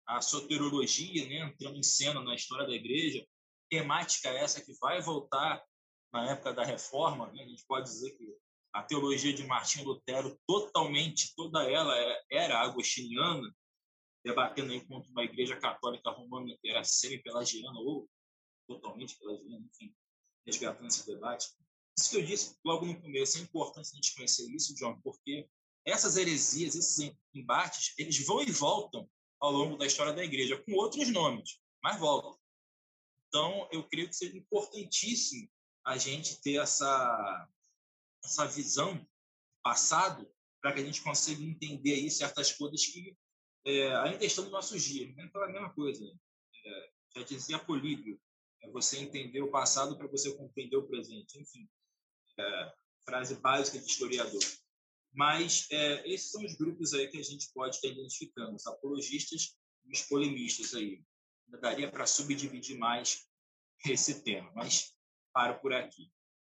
[0.08, 3.26] a soterologia, né, entrando em cena na história da igreja.
[3.70, 5.64] Temática essa que vai voltar
[6.12, 7.32] na época da Reforma.
[7.32, 7.44] Né?
[7.44, 8.36] A gente pode dizer que
[8.74, 13.54] a teologia de Martinho Lutero, totalmente, toda ela é, era agostiniana,
[14.24, 18.10] debatendo aí contra uma igreja católica romana que era semi-pelagiana ou
[18.68, 19.94] totalmente pelas linhas, enfim,
[20.46, 21.48] resgatando esse debate.
[21.98, 25.50] Isso que eu disse logo no começo, é importante a gente conhecer isso, John, porque
[25.86, 29.10] essas heresias, esses embates, eles vão e voltam
[29.42, 32.40] ao longo da história da igreja, com outros nomes, mas voltam.
[33.28, 35.50] Então, eu creio que seja importantíssimo
[35.84, 37.50] a gente ter essa,
[38.24, 39.08] essa visão do
[39.64, 43.18] passado para que a gente consiga entender aí certas coisas que
[43.66, 45.12] é, ainda estão no nosso dia.
[45.16, 46.06] Não é aquela mesma coisa.
[46.06, 46.14] Né?
[46.66, 48.22] É, já dizia Políbio,
[48.62, 51.40] é você entender o passado para você compreender o presente.
[51.40, 51.68] Enfim,
[52.38, 52.74] é,
[53.04, 54.44] frase básica de historiador.
[55.14, 59.56] Mas é, esses são os grupos aí que a gente pode estar identificando, os apologistas
[59.86, 61.04] e os polemistas aí.
[61.62, 63.28] Daria para subdividir mais
[63.86, 64.94] esse tema, mas
[65.34, 66.10] paro por aqui.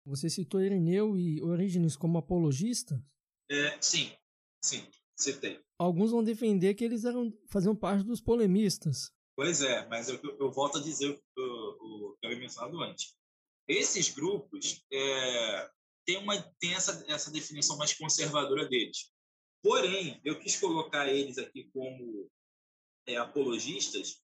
[0.07, 3.01] Você citou Ireneu e Orígenes como apologistas?
[3.51, 4.13] É, sim,
[4.63, 4.87] sim,
[5.17, 5.61] citei.
[5.79, 9.11] Alguns vão defender que eles eram faziam parte dos polemistas.
[9.37, 12.81] Pois é, mas eu, eu volto a dizer o, o, o que eu havia mencionado
[12.83, 13.17] antes.
[13.67, 15.71] Esses grupos é,
[16.05, 19.11] têm, uma, têm essa, essa definição mais conservadora deles.
[19.63, 22.31] Porém, eu quis colocar eles aqui como
[23.07, 24.23] é, apologistas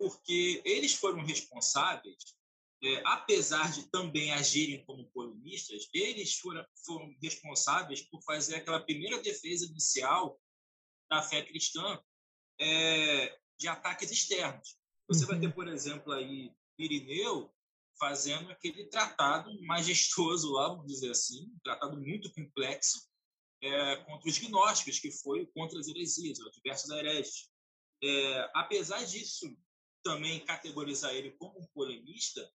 [0.00, 2.16] porque eles foram responsáveis,
[2.82, 9.20] é, apesar de também agirem como polemistas, eles foram, foram responsáveis por fazer aquela primeira
[9.20, 10.40] defesa inicial
[11.10, 12.02] da fé cristã
[12.58, 14.78] é, de ataques externos.
[15.06, 15.30] Você uhum.
[15.32, 17.52] vai ter, por exemplo, aí Irineu
[18.00, 23.06] fazendo aquele tratado majestoso lá, vamos dizer assim, um tratado muito complexo
[23.62, 27.50] é, contra os gnósticos, que foi contra as heresias, diversos hereges.
[28.02, 29.54] É, apesar disso
[30.02, 32.50] também categorizar ele como um polemista,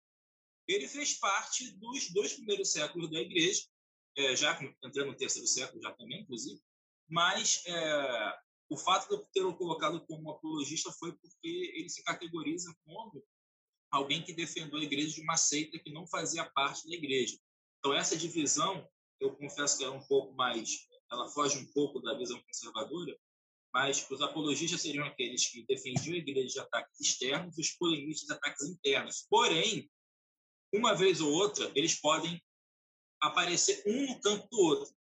[0.67, 3.63] ele fez parte dos dois primeiros séculos da Igreja,
[4.17, 6.59] é, já entrando no terceiro século já também, inclusive,
[7.07, 12.03] mas é, o fato de eu ter o colocado como apologista foi porque ele se
[12.03, 13.23] categoriza como
[13.95, 17.37] alguém que defendeu a igreja de uma seita que não fazia parte da igreja.
[17.79, 18.87] Então, essa divisão,
[19.19, 23.17] eu confesso que é um pouco mais, ela foge um pouco da visão conservadora,
[23.73, 28.27] mas os apologistas seriam aqueles que defendiam a igreja de ataques externos e os polemistas
[28.27, 29.25] de ataques internos.
[29.29, 29.89] Porém,
[30.73, 32.41] uma vez ou outra, eles podem
[33.21, 34.93] aparecer um no campo do outro.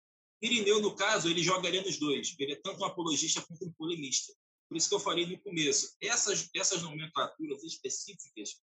[0.42, 2.34] Irineu, no caso, ele jogaria nos dois.
[2.38, 4.34] Ele é tanto um apologista quanto um polemista.
[4.68, 5.94] Por isso que eu falei no começo.
[6.00, 8.60] Essas, essas nomenclaturas específicas,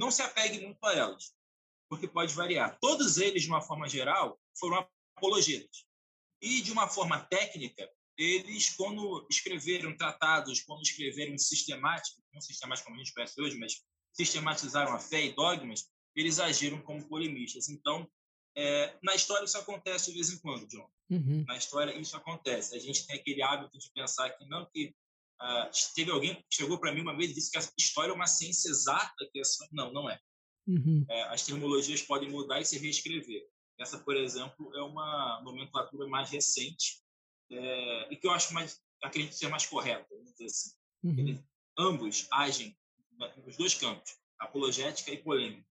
[0.00, 1.34] não se apegue muito a elas,
[1.88, 2.78] porque pode variar.
[2.80, 5.84] Todos eles, de uma forma geral, foram apologetas.
[6.40, 7.86] E, de uma forma técnica,
[8.16, 13.82] eles, quando escreveram tratados, quando escreveram sistemáticos, não sistemáticos como a gente conhece hoje, mas
[14.14, 17.68] sistematizaram a fé e dogmas, eles agiram como polemistas.
[17.68, 18.10] Então,
[18.56, 20.90] é, na história isso acontece de vez em quando, John.
[21.10, 21.44] Uhum.
[21.46, 22.74] Na história isso acontece.
[22.74, 24.94] A gente tem aquele hábito de pensar que não que
[25.40, 28.14] uh, teve alguém que chegou para mim uma vez e disse que a história é
[28.14, 29.66] uma ciência exata, que é só...
[29.72, 30.18] não, não é.
[30.66, 31.04] Uhum.
[31.08, 31.22] é.
[31.24, 33.42] As terminologias podem mudar e se reescrever.
[33.78, 37.00] Essa, por exemplo, é uma nomenclatura mais recente
[37.50, 40.70] é, e que eu acho mais, acredito ser mais correta, vamos dizer assim.
[41.02, 41.18] Uhum.
[41.18, 41.40] Eles,
[41.78, 42.76] ambos agem
[43.44, 45.66] nos dois campos, apologética e polêmica.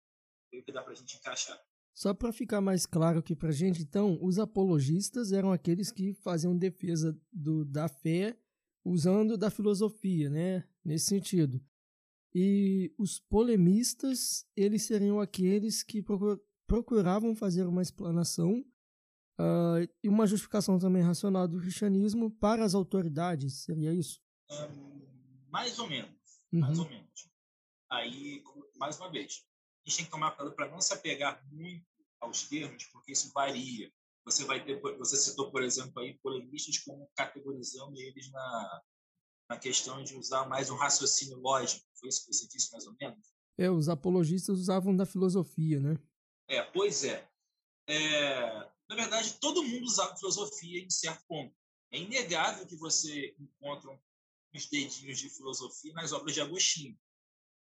[0.53, 1.61] É o que dá para a gente encaixar.
[1.95, 6.57] Só para ficar mais claro aqui para gente, então, os apologistas eram aqueles que faziam
[6.57, 8.39] defesa do, da fé
[8.89, 10.65] usando da filosofia, né?
[10.85, 11.61] Nesse sentido.
[12.35, 16.05] E os polemistas, eles seriam aqueles que
[16.67, 18.65] procuravam fazer uma explanação
[19.39, 24.21] uh, e uma justificação também racional do cristianismo para as autoridades, seria isso?
[24.51, 26.13] Um, mais ou menos,
[26.53, 26.61] uhum.
[26.61, 27.31] mais ou menos.
[27.91, 28.43] Aí,
[28.77, 29.43] mais uma vez,
[29.87, 31.87] a gente tem que tomar cuidado para não se apegar muito
[32.21, 33.91] aos termos, porque isso varia.
[34.31, 38.83] Você vai ter, você citou, por exemplo, aí polemistas como categorizando eles na,
[39.51, 41.87] na questão de usar mais um raciocínio lógico.
[41.99, 43.19] Foi isso que você disse, mais ou menos?
[43.57, 45.97] É, os apologistas usavam da filosofia, né?
[46.47, 47.29] É, pois é.
[47.89, 51.55] é na verdade, todo mundo usava filosofia em certo ponto.
[51.91, 53.91] É inegável que você encontra
[54.55, 56.99] uns dedinhos de filosofia nas obras de Agostinho,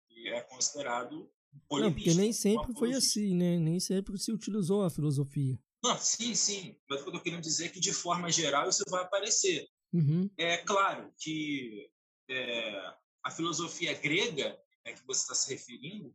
[0.07, 1.31] que é considerado
[1.71, 3.57] não, porque nem sempre foi assim, né?
[3.57, 5.59] Nem sempre se utilizou a filosofia.
[5.83, 6.75] Não, sim, sim.
[6.89, 9.67] Mas o que eu tô querendo dizer é que, de forma geral, isso vai aparecer.
[9.93, 10.29] Uhum.
[10.37, 11.89] É claro que
[12.29, 16.13] é, a filosofia grega, né, que você está se referindo,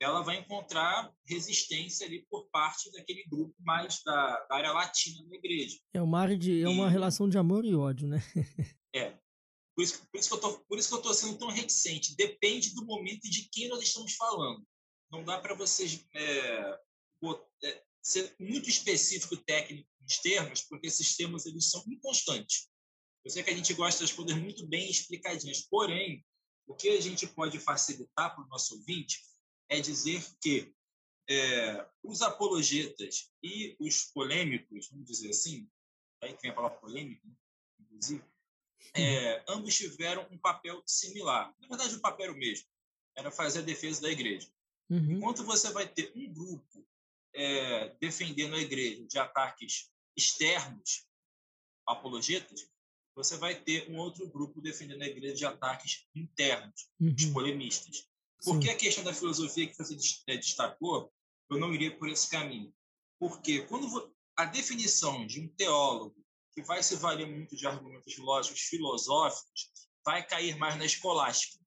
[0.00, 5.36] ela vai encontrar resistência ali por parte daquele grupo mais da, da área latina da
[5.36, 5.78] igreja.
[5.92, 8.18] É uma, de, é uma e, relação de amor e ódio, né?
[8.94, 9.18] é.
[9.76, 12.16] Por isso, por, isso que eu tô, por isso que eu estou sendo tão reticente.
[12.16, 14.66] Depende do momento e de quem nós estamos falando.
[15.10, 16.78] Não dá para vocês é,
[17.64, 22.68] é, ser muito específico técnico nos termos, porque esses termos eles são inconstantes.
[23.24, 26.24] Eu sei que a gente gosta das coisas muito bem explicadinhas, porém,
[26.66, 29.20] o que a gente pode facilitar para o nosso ouvinte
[29.68, 30.72] é dizer que
[31.28, 35.68] é, os apologetas e os polêmicos, vamos dizer assim,
[36.22, 37.34] aí que vem a palavra polêmica, né?
[37.80, 38.24] inclusive,
[38.94, 41.54] é, ambos tiveram um papel similar.
[41.60, 42.66] Na verdade, o papel era o mesmo,
[43.16, 44.48] era fazer a defesa da igreja.
[44.88, 45.18] Uhum.
[45.18, 46.86] Enquanto você vai ter um grupo
[47.34, 51.06] é, defendendo a igreja de ataques externos,
[51.86, 52.68] apologetas,
[53.14, 57.14] você vai ter um outro grupo defendendo a igreja de ataques internos, uhum.
[57.16, 58.08] os polemistas.
[58.42, 59.96] Por que a questão da filosofia que você
[60.28, 61.12] é, destacou,
[61.50, 62.72] eu não iria por esse caminho?
[63.18, 66.16] Porque quando a definição de um teólogo
[66.52, 69.70] que vai se valer muito de argumentos lógicos filosóficos
[70.04, 71.62] vai cair mais na escolástica.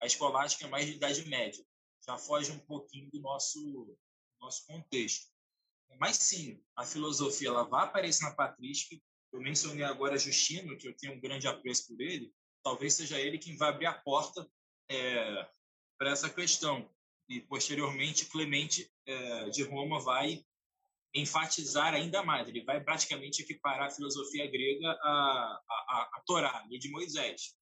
[0.00, 1.64] A escolástica é mais de Idade Média,
[2.06, 3.96] já foge um pouquinho do nosso,
[4.44, 5.26] nosso contexto.
[5.98, 9.00] Mas sim, a filosofia ela vai aparecer na patrística.
[9.32, 12.32] Eu mencionei agora Justino, que eu tenho um grande apreço por ele.
[12.62, 14.48] Talvez seja ele quem vai abrir a porta
[14.88, 15.48] é,
[15.98, 16.88] para essa questão.
[17.28, 20.44] E, posteriormente, Clemente é, de Roma vai
[21.14, 22.48] enfatizar ainda mais.
[22.48, 27.56] Ele vai praticamente equiparar a filosofia grega à, à, à Torá, lei de Moisés.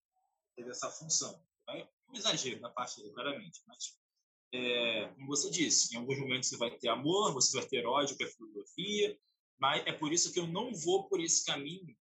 [0.56, 1.44] Teve essa função.
[1.68, 3.60] É um exagero da parte dele, claramente.
[3.66, 3.96] Mas,
[4.52, 8.16] é, como você disse, em alguns momentos você vai ter amor, você vai ter ódio,
[8.16, 9.18] que é filosofia,
[9.58, 11.96] mas é por isso que eu não vou por esse caminho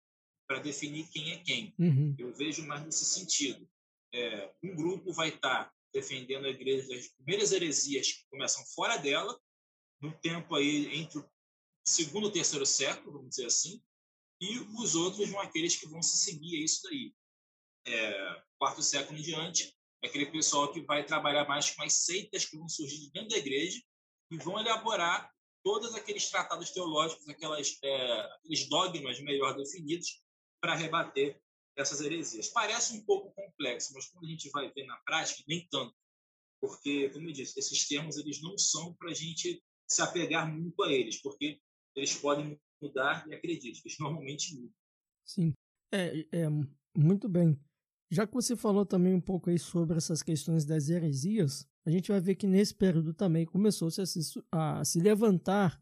[0.48, 1.76] para definir quem é quem.
[1.78, 2.16] Uhum.
[2.18, 3.68] Eu vejo mais nesse sentido.
[4.14, 8.98] É, um grupo vai estar tá defendendo a igreja das primeiras heresias que começam fora
[8.98, 9.38] dela,
[10.02, 11.30] no tempo aí entre o
[11.86, 13.82] segundo e terceiro século, vamos dizer assim,
[14.40, 17.14] e os outros vão aqueles que vão se seguir a isso daí.
[17.88, 19.72] É, quarto século em diante, é
[20.04, 23.82] aquele pessoal que vai trabalhar mais com as seitas que vão surgir dentro da igreja
[24.32, 25.32] e vão elaborar
[25.64, 30.22] todos aqueles tratados teológicos, aquelas, é, aqueles dogmas melhor definidos
[30.62, 31.40] para rebater
[31.76, 32.50] essas heresias.
[32.50, 35.96] Parece um pouco complexo, mas quando a gente vai ver na prática, nem tanto.
[36.60, 40.84] Porque, como eu disse, esses termos eles não são para a gente se apegar muito
[40.84, 41.60] a eles, porque
[41.96, 44.74] eles podem mudar e acredite, eles normalmente mudam.
[45.26, 45.54] Sim,
[45.92, 46.48] é, é
[46.96, 47.60] muito bem.
[48.10, 52.10] Já que você falou também um pouco aí sobre essas questões das heresias, a gente
[52.10, 54.20] vai ver que nesse período também começou -se a, se,
[54.52, 55.82] a se levantar,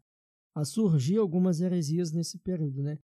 [0.54, 2.98] a surgir algumas heresias nesse período, né?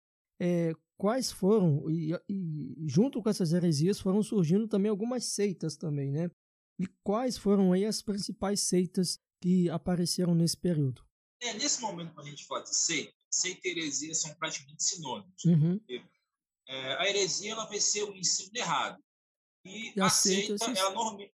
[0.42, 6.12] É, quais foram, e, e, junto com essas heresias foram surgindo também algumas seitas também,
[6.12, 6.32] né?
[6.80, 11.04] E quais foram aí as principais seitas que apareceram nesse período?
[11.42, 15.44] É, nesse momento, quando a gente fala de seita, seita e heresia são praticamente sinônimos.
[15.46, 15.80] Uhum.
[16.68, 19.02] É, a heresia ela vai ser o ensino errado.
[19.70, 21.34] E, e a, seita, seita ela normalmente.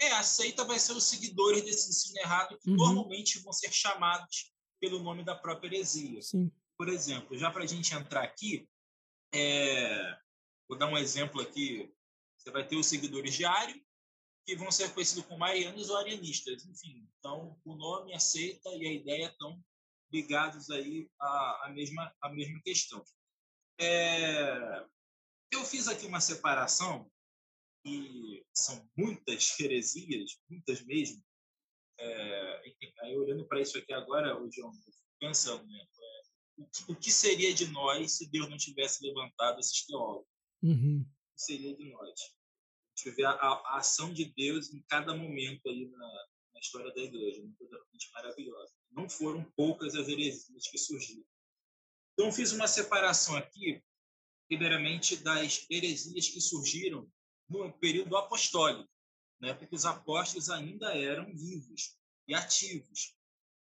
[0.00, 2.76] É, a seita vai ser os seguidores desse ensino errado, que uhum.
[2.76, 6.22] normalmente vão ser chamados pelo nome da própria heresia.
[6.22, 6.50] Sim.
[6.76, 8.66] Por exemplo, já para a gente entrar aqui,
[9.34, 10.18] é,
[10.66, 11.92] vou dar um exemplo aqui.
[12.38, 13.80] Você vai ter os seguidores de Ario,
[14.46, 16.64] que vão ser conhecidos como arianos ou arianistas.
[16.64, 19.62] Enfim, então o nome, a seita e a ideia estão
[20.10, 23.04] ligados aí à, à, mesma, à mesma questão.
[23.78, 24.86] É,
[25.52, 27.10] eu fiz aqui uma separação,
[27.84, 31.22] e são muitas heresias, muitas mesmo.
[31.98, 32.62] É,
[33.02, 34.72] aí olhando para isso aqui agora, o João,
[35.18, 35.86] pensando, né,
[36.56, 40.28] o que, o que, seria de nós se Deus não tivesse levantado esses teólogos?
[40.62, 41.00] Uhum.
[41.00, 42.10] O que seria de nós?
[42.10, 46.92] A gente vê a, a, ação de Deus em cada momento aí na, na história
[46.92, 47.80] da igreja, uma coisa
[48.12, 48.72] maravilhosa.
[48.90, 51.24] Não foram poucas as heresias que surgiram.
[52.12, 53.82] Então, fiz uma separação aqui,
[54.48, 57.10] primeiramente, das heresias que surgiram
[57.50, 58.88] no período apostólico,
[59.40, 59.52] né?
[59.54, 61.96] porque os apóstolos ainda eram vivos
[62.28, 63.14] e ativos.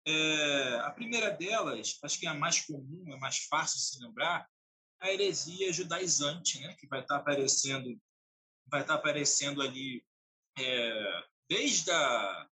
[0.06, 4.02] É, a primeira delas, acho que é a mais comum, é mais fácil de se
[4.02, 4.48] lembrar,
[5.00, 8.00] a heresia judaizante, né, que vai estar aparecendo,
[8.66, 10.04] vai estar aparecendo ali
[10.58, 12.48] é, desde a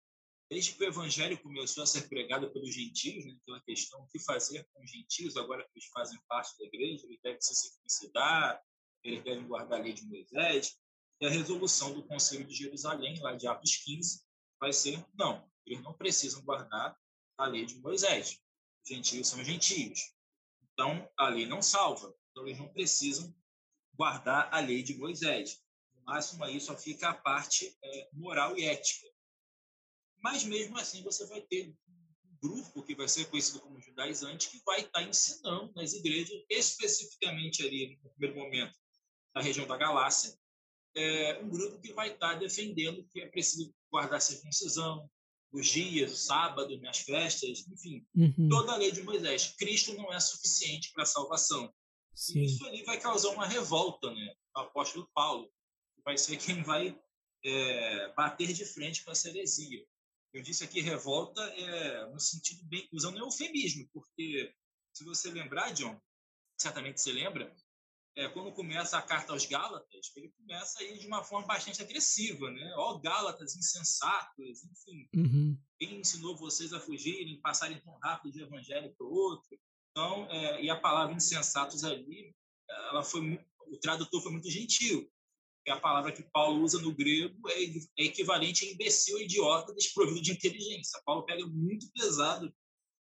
[0.50, 4.18] desde que o evangelho começou a ser pregado pelos gentios, né, aquela questão o que
[4.18, 8.58] fazer com os gentios agora que eles fazem parte da igreja, eles devem se circuncidar,
[9.04, 10.78] eles devem guardar a lei de Moisés,
[11.20, 14.22] e a resolução do Conselho de Jerusalém, lá de Atos 15,
[14.60, 16.96] vai ser não, eles não precisam guardar
[17.36, 18.40] a lei de Moisés.
[18.86, 20.14] Gentios são gentios.
[20.72, 22.14] Então, a lei não salva.
[22.30, 23.34] Então, eles não precisam
[23.94, 25.60] guardar a lei de Moisés.
[25.94, 29.06] No máximo, aí só fica a parte é, moral e ética.
[30.22, 34.62] Mas, mesmo assim, você vai ter um grupo que vai ser conhecido como judaizante que
[34.64, 38.76] vai estar ensinando nas igrejas, especificamente ali, no primeiro momento,
[39.34, 40.36] na região da Galácia,
[40.96, 45.08] é, um grupo que vai estar defendendo que é preciso guardar circuncisão,
[45.52, 48.48] os dias, o sábado, as festas, enfim, uhum.
[48.48, 49.54] toda a lei de Moisés.
[49.58, 51.72] Cristo não é suficiente para a salvação.
[52.14, 52.42] Sim.
[52.42, 54.34] Isso ali vai causar uma revolta, né?
[54.56, 55.50] O apóstolo Paulo
[56.04, 56.98] vai ser quem vai
[57.44, 59.84] é, bater de frente com essa heresia.
[60.32, 64.52] Eu disse aqui revolta é no sentido bem, usando eufemismo, porque
[64.92, 65.98] se você lembrar, John,
[66.60, 67.54] certamente você lembra,
[68.18, 72.50] é, quando começa a carta aos Gálatas, ele começa aí de uma forma bastante agressiva,
[72.50, 72.74] né?
[72.76, 75.08] Ó, Gálatas insensatos, enfim.
[75.14, 75.56] Uhum.
[75.78, 79.56] Ele ensinou vocês a fugirem, passarem tão rápido de um evangelho para o outro.
[79.92, 82.34] Então, é, e a palavra insensatos ali,
[82.90, 83.38] ela foi
[83.68, 85.08] o tradutor foi muito gentil.
[85.64, 87.62] E a palavra que Paulo usa no grego é,
[88.02, 91.00] é equivalente a imbecil, idiota, desprovido de inteligência.
[91.04, 92.52] Paulo pega muito pesado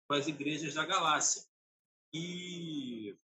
[0.09, 1.41] com as igrejas da Galácia.
[2.13, 3.16] E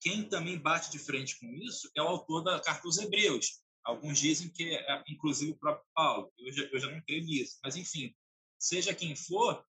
[0.00, 3.60] quem também bate de frente com isso é o autor da Carta aos Hebreus.
[3.84, 6.32] Alguns dizem que é, inclusive, o próprio Paulo.
[6.38, 7.58] Eu já, eu já não creio nisso.
[7.62, 8.14] Mas, enfim,
[8.58, 9.64] seja quem for.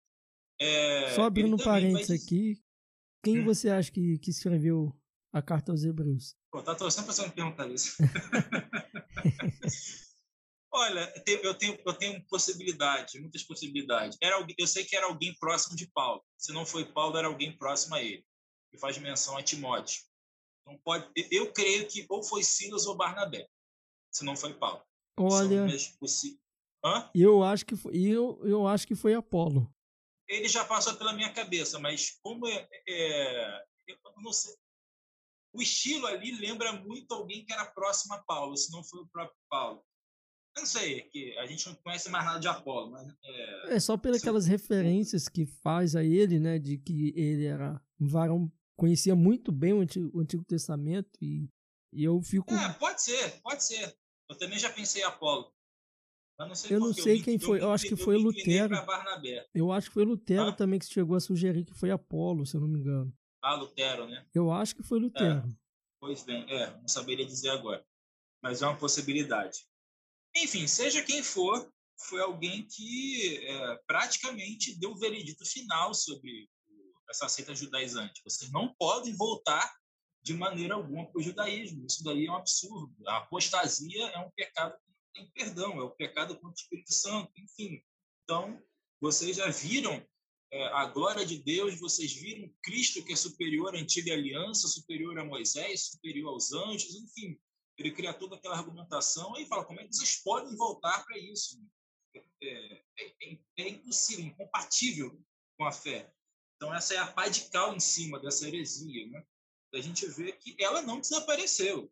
[0.59, 2.61] É, Só abrindo um parênteses aqui,
[3.23, 3.45] quem hum.
[3.45, 4.95] você acha que, que escreveu
[5.33, 6.35] a Carta aos Hebreus?
[6.51, 7.97] Pô, tá torcendo para você me perguntar isso.
[10.73, 14.17] Olha, eu tenho, eu tenho possibilidade, muitas possibilidades.
[14.21, 16.23] Era alguém, eu sei que era alguém próximo de Paulo.
[16.37, 18.25] Se não foi Paulo, era alguém próximo a ele.
[18.71, 20.01] Que faz menção a Timóteo.
[20.61, 23.47] Então pode, eu creio que ou foi Silas ou Barnabé,
[24.11, 24.83] se não foi Paulo.
[25.17, 25.67] Olha,
[27.13, 29.71] eu acho que foi, eu, eu acho que foi Apolo.
[30.27, 34.55] Ele já passou pela minha cabeça, mas como é, é eu não sei,
[35.53, 39.07] o estilo ali lembra muito alguém que era próximo a Paulo, se não foi o
[39.07, 39.83] próprio Paulo.
[40.55, 43.79] Eu não sei, que a gente não conhece mais nada de Apolo, mas é, é
[43.79, 48.51] só pelas referências que faz a ele, né, de que ele era um varão
[48.81, 51.47] conhecia muito bem o Antigo, o Antigo Testamento e,
[51.93, 52.51] e, eu fico.
[52.51, 53.95] É, pode ser, pode ser.
[54.27, 55.53] Eu também já pensei em Apolo.
[56.39, 57.59] Eu não sei, eu não sei quem foi.
[57.59, 58.73] Eu, eu acho que foi Lutero.
[59.53, 60.51] Eu acho que foi Lutero ah?
[60.51, 63.15] também que chegou a sugerir que foi Apolo, se eu não me engano.
[63.43, 64.25] Ah, Lutero, né?
[64.33, 65.47] Eu acho que foi Lutero.
[65.47, 65.55] É,
[65.99, 67.85] pois bem, é, não saberia dizer agora.
[68.41, 69.59] Mas é uma possibilidade.
[70.35, 76.49] Enfim, seja quem for, foi alguém que é, praticamente deu o veredito final sobre
[77.11, 78.21] essa seita judaizante.
[78.23, 79.71] Vocês não podem voltar
[80.23, 81.85] de maneira alguma para o judaísmo.
[81.85, 82.95] Isso daí é um absurdo.
[83.07, 86.53] A apostasia é um pecado que não tem perdão, é o um pecado contra o
[86.53, 87.83] Espírito Santo, enfim.
[88.23, 88.61] Então,
[88.99, 90.03] vocês já viram
[90.51, 95.17] é, a glória de Deus, vocês viram Cristo que é superior à antiga aliança, superior
[95.19, 97.39] a Moisés, superior aos anjos, enfim.
[97.77, 101.59] Ele cria toda aquela argumentação e fala como é que vocês podem voltar para isso?
[102.13, 105.19] É, é, é, é impossível, incompatível
[105.57, 106.13] com a fé.
[106.61, 109.07] Então, essa é a pá de cal em cima dessa heresia.
[109.07, 109.25] Né?
[109.73, 111.91] A gente vê que ela não desapareceu.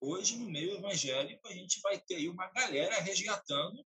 [0.00, 3.86] Hoje, no meio evangélico, a gente vai ter aí uma galera resgatando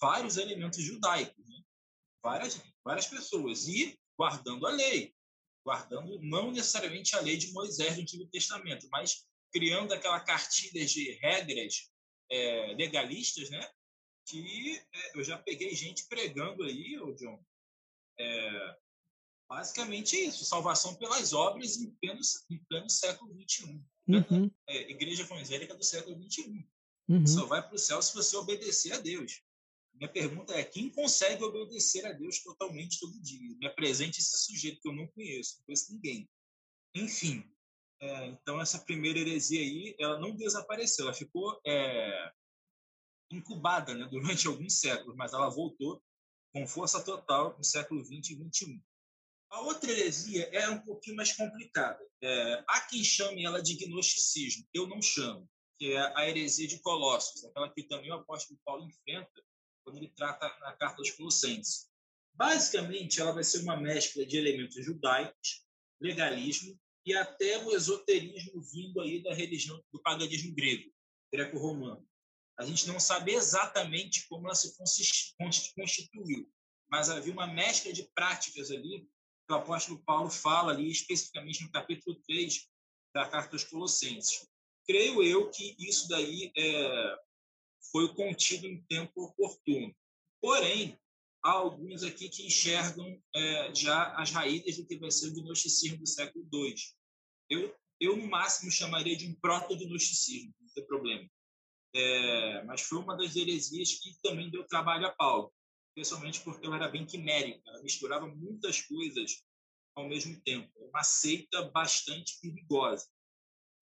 [0.00, 1.62] vários elementos judaicos, né?
[2.20, 5.14] várias, várias pessoas, e guardando a lei,
[5.64, 11.12] guardando não necessariamente a lei de Moisés do Antigo Testamento, mas criando aquela cartilha de
[11.22, 11.92] regras
[12.28, 13.70] é, legalistas, né?
[14.26, 17.40] Que é, eu já peguei gente pregando aí, ô John,
[18.18, 18.76] é,
[19.48, 22.20] Basicamente é isso, salvação pelas obras em pleno,
[22.50, 23.84] em pleno século XXI.
[24.08, 24.50] Uhum.
[24.68, 26.66] É, igreja evangélica do século XXI.
[27.08, 27.26] Uhum.
[27.26, 29.42] Só vai para o céu se você obedecer a Deus.
[29.94, 33.56] Minha pergunta é: quem consegue obedecer a Deus totalmente todo dia?
[33.58, 36.28] Me apresente esse sujeito que eu não conheço, não conheço ninguém.
[36.94, 37.44] Enfim,
[38.00, 42.32] é, então essa primeira heresia aí, ela não desapareceu, ela ficou é,
[43.30, 46.02] incubada né, durante alguns séculos, mas ela voltou
[46.52, 48.82] com força total no século XX e XXI.
[49.54, 52.04] A outra heresia é um pouquinho mais complicada.
[52.20, 55.48] É, há quem chame ela de gnosticismo, eu não chamo,
[55.78, 59.30] que é a heresia de Colossos, aquela que também o apóstolo Paulo enfrenta
[59.84, 61.88] quando ele trata na carta aos Colossenses.
[62.34, 65.64] Basicamente, ela vai ser uma mescla de elementos judaicos,
[66.00, 66.76] legalismo
[67.06, 70.90] e até o esoterismo vindo aí da religião do paganismo grego,
[71.32, 72.04] greco-romano.
[72.58, 74.74] A gente não sabe exatamente como ela se
[75.76, 76.52] constituiu,
[76.90, 79.08] mas havia uma mescla de práticas ali
[79.48, 82.66] o apóstolo Paulo fala ali especificamente no capítulo 3
[83.14, 84.46] da carta aos Colossenses.
[84.86, 87.16] Creio eu que isso daí é,
[87.92, 89.94] foi contido em tempo oportuno.
[90.40, 90.98] Porém,
[91.42, 95.98] há alguns aqui que enxergam é, já as raízes do que vai ser o gnosticismo
[95.98, 96.74] do século II.
[97.50, 101.28] Eu, eu no máximo, chamaria de um proto-gnosticismo, não tem problema.
[101.94, 105.52] É, mas foi uma das heresias que também deu trabalho a Paulo
[105.96, 109.44] especialmente porque ela era bem quimérica, ela misturava muitas coisas
[109.94, 110.68] ao mesmo tempo.
[110.76, 113.08] Uma seita bastante perigosa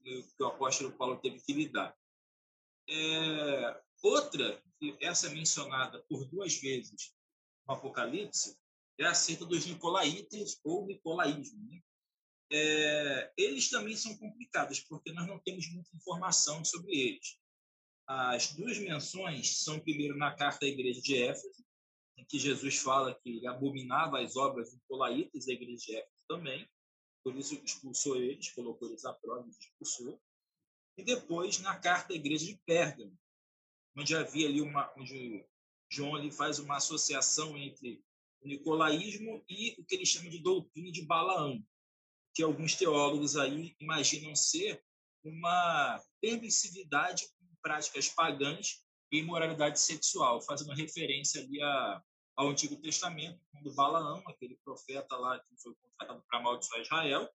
[0.03, 1.97] que o apóstolo Paulo teve que lidar.
[2.89, 4.63] É, outra,
[5.01, 7.15] essa é mencionada por duas vezes
[7.67, 8.59] no Apocalipse,
[8.99, 11.65] é a seita dos Nicolaitas ou Nicolaísmo.
[11.65, 11.81] Né?
[12.53, 17.39] É, eles também são complicados, porque nós não temos muita informação sobre eles.
[18.07, 21.65] As duas menções são, primeiro, na carta à igreja de Éfeso,
[22.17, 26.25] em que Jesus fala que ele abominava as obras de Polaitas, a igreja de Éfeso
[26.29, 26.69] também,
[27.23, 30.21] por isso expulsou eles, colocou eles à prova e expulsou.
[30.97, 33.17] E depois, na carta à igreja de Pérgamo,
[33.97, 35.47] onde havia ali uma, onde
[35.91, 38.03] João ali faz uma associação entre
[38.41, 41.65] o nicolaísmo e o que ele chama de doutrina de Balaão,
[42.35, 44.83] que alguns teólogos aí imaginam ser
[45.23, 48.82] uma permissividade com práticas pagãs
[49.13, 52.03] e imoralidade sexual, fazendo referência ali a,
[52.35, 57.31] ao Antigo Testamento, quando Balaão, aquele profeta lá que foi contratado para amaldiçoar Israel,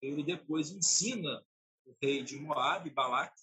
[0.00, 1.44] ele depois ensina
[1.84, 3.34] o rei de Moab, Balac,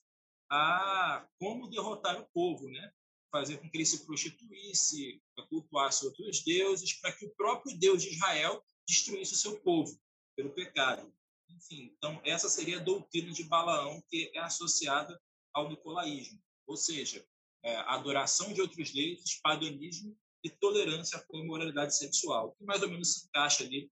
[0.49, 2.91] a como derrotar o povo, né?
[3.31, 8.09] fazer com que ele se prostituísse, cultuasse outros deuses, para que o próprio Deus de
[8.09, 9.99] Israel destruísse o seu povo
[10.37, 11.13] pelo pecado.
[11.49, 15.21] Enfim, então essa seria a doutrina de Balaão que é associada
[15.53, 17.25] ao nicolaísmo, ou seja,
[17.65, 23.13] é, adoração de outros deuses, paganismo e tolerância com imoralidade sexual, que mais ou menos
[23.13, 23.91] se encaixa ali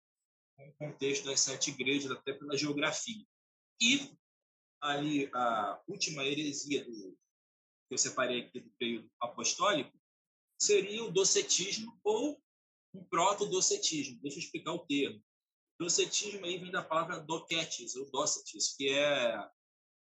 [0.56, 3.26] com o contexto das sete igrejas, até pela geografia.
[3.82, 4.16] E
[4.80, 7.18] ali a última heresia do,
[7.88, 9.92] que eu separei aqui do período apostólico
[10.62, 12.40] seria o docetismo ou
[12.94, 14.22] um proto-docetismo.
[14.22, 15.20] Deixa eu explicar o termo.
[15.80, 19.36] Docetismo aí vem da palavra docetes, ou docetes, que é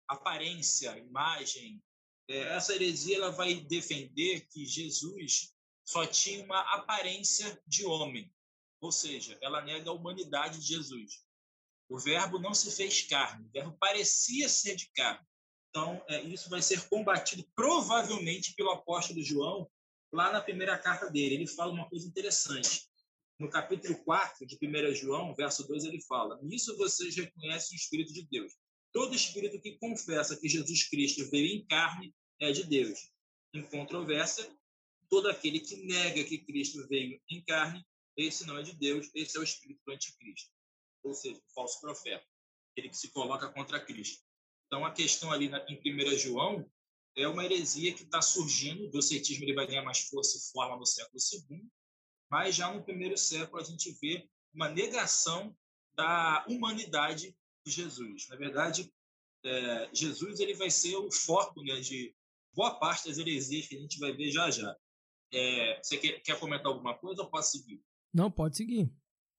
[0.10, 1.82] aparência, imagem.
[2.28, 5.54] É, essa heresia ela vai defender que Jesus
[5.84, 8.34] só tinha uma aparência de homem,
[8.80, 11.26] ou seja, ela nega a humanidade de Jesus.
[11.90, 15.26] O verbo não se fez carne, o verbo parecia ser de carne.
[15.70, 19.70] Então, é, isso vai ser combatido provavelmente pelo apóstolo João
[20.12, 21.36] lá na primeira carta dele.
[21.36, 22.90] Ele fala uma coisa interessante.
[23.40, 28.14] No capítulo 4 de 1 João, verso 2, ele fala: Nisso vocês reconhecem o Espírito
[28.14, 28.54] de Deus.
[28.94, 33.12] Todo espírito que confessa que Jesus Cristo veio em carne é de Deus.
[33.54, 34.50] Em controvérsia,
[35.10, 37.86] todo aquele que nega que Cristo veio em carne,
[38.18, 40.50] esse não é de Deus, esse é o espírito do anticristo.
[41.04, 42.26] Ou seja, o falso profeta,
[42.72, 44.24] aquele que se coloca contra Cristo.
[44.68, 46.70] Então, a questão ali na, em 1 João
[47.16, 50.78] é uma heresia que está surgindo, o docetismo ele vai ganhar mais força e forma
[50.78, 51.18] no século
[51.50, 51.62] II,
[52.30, 55.56] mas já no primeiro século a gente vê uma negação
[55.94, 57.36] da humanidade
[57.66, 58.28] de Jesus.
[58.30, 58.92] Na verdade,
[59.44, 62.16] é, Jesus ele vai ser o foco né, de
[62.54, 64.76] boa parte das heresias que a gente vai ver já já.
[65.34, 67.82] É, você quer, quer, comentar alguma coisa ou posso seguir?
[68.14, 68.92] Não, pode seguir.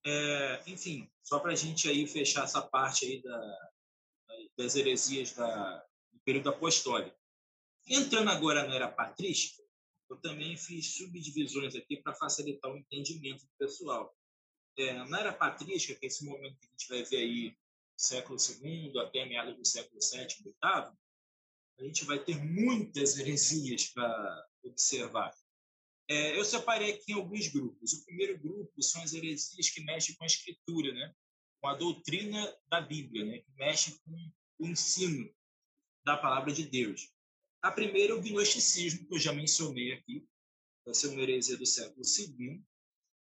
[0.05, 3.71] É, enfim, só para a gente aí fechar essa parte aí da,
[4.57, 5.79] das heresias da,
[6.13, 7.17] do período apostólico.
[7.87, 9.63] Entrando agora na era patrística,
[10.09, 14.15] eu também fiz subdivisões aqui para facilitar o entendimento do pessoal.
[14.77, 17.57] É, na era patrística, que é esse momento que a gente vai ver aí,
[18.03, 20.93] século II até meados do século VII, VIII,
[21.79, 25.33] a gente vai ter muitas heresias para observar.
[26.09, 27.93] É, eu separei aqui em alguns grupos.
[27.93, 31.15] O primeiro grupo são as heresias que mexem com a escritura, né?
[31.61, 33.39] com a doutrina da Bíblia, né?
[33.39, 35.33] que mexe com o ensino
[36.05, 37.13] da palavra de Deus.
[37.63, 40.27] A primeira é o gnosticismo, que eu já mencionei aqui,
[40.85, 42.61] vai ser uma heresia do século II,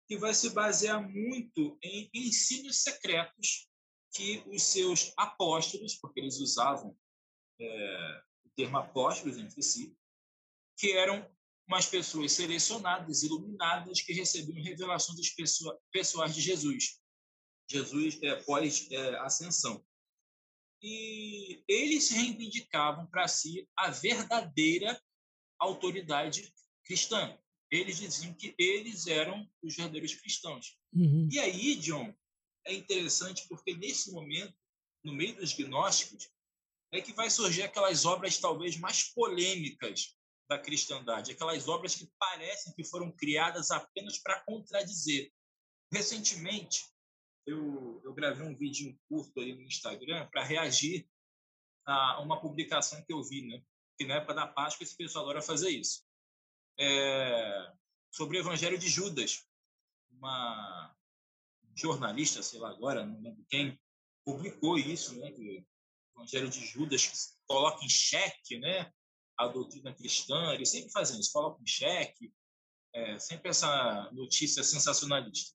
[0.08, 3.68] que vai se basear muito em ensinos secretos
[4.14, 6.96] que os seus apóstolos, porque eles usavam
[7.60, 9.96] é, o termo apóstolos entre si,
[10.78, 11.28] que eram
[11.66, 15.34] umas pessoas selecionadas, iluminadas, que recebiam revelações
[15.90, 17.00] pessoais de Jesus.
[17.68, 19.76] Jesus é, pós-ascensão.
[19.76, 25.00] É, e eles reivindicavam para si a verdadeira
[25.58, 26.52] autoridade
[26.84, 27.36] cristã.
[27.70, 30.78] Eles diziam que eles eram os verdadeiros cristãos.
[30.92, 31.26] Uhum.
[31.32, 32.14] E aí, John,
[32.66, 34.54] é interessante porque nesse momento,
[35.02, 36.30] no meio dos gnósticos,
[36.92, 40.16] é que vai surgir aquelas obras talvez mais polêmicas
[40.48, 45.32] da cristandade, aquelas obras que parecem que foram criadas apenas para contradizer.
[45.92, 46.84] Recentemente,
[47.46, 51.08] eu, eu gravei um vídeo curto aí no Instagram para reagir
[51.86, 53.62] a uma publicação que eu vi, né?
[53.98, 56.04] Que na época da Páscoa esse pessoal adora fazer isso.
[56.78, 57.72] É,
[58.10, 59.46] sobre o Evangelho de Judas.
[60.10, 60.94] Uma
[61.74, 63.78] jornalista, sei lá agora, não lembro quem,
[64.24, 65.30] publicou isso, né?
[65.32, 68.92] Que o Evangelho de Judas coloca em xeque, né?
[69.38, 72.32] A doutrina cristã, eles sempre fazem isso, colocam em xeque,
[72.94, 75.54] é, sempre essa notícia sensacionalista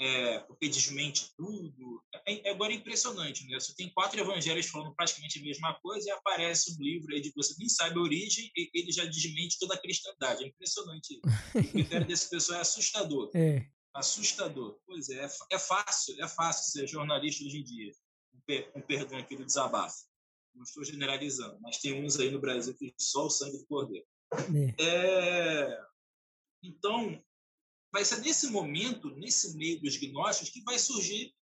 [0.00, 2.02] é, porque desmente tudo.
[2.26, 3.58] É, é, agora é impressionante, né?
[3.58, 7.32] Você tem quatro evangelhos falando praticamente a mesma coisa e aparece um livro aí de
[7.34, 10.44] você nem sabe a origem e ele já desmente toda a cristandade.
[10.44, 11.20] É impressionante.
[11.54, 13.30] o critério desse pessoal é assustador.
[13.38, 13.66] É.
[13.94, 14.78] Assustador.
[14.86, 17.92] Pois é, é fácil, é fácil ser jornalista hoje em dia.
[18.72, 20.06] Com perdão aqui do desabafo.
[20.54, 24.06] Não estou generalizando, mas tem uns aí no Brasil que só o sangue do cordeiro.
[24.78, 24.84] É.
[24.84, 25.80] é...
[26.62, 27.22] Então,
[27.92, 31.34] vai ser nesse momento, nesse meio dos gnósticos, que vai surgir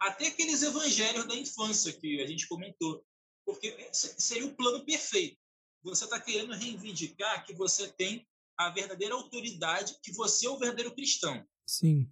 [0.00, 3.04] até aqueles evangelhos da infância que a gente comentou.
[3.44, 5.36] Porque seria o plano perfeito.
[5.82, 8.26] Você está querendo reivindicar que você tem
[8.56, 11.44] a verdadeira autoridade, que você é o verdadeiro cristão.
[11.66, 12.10] Sim.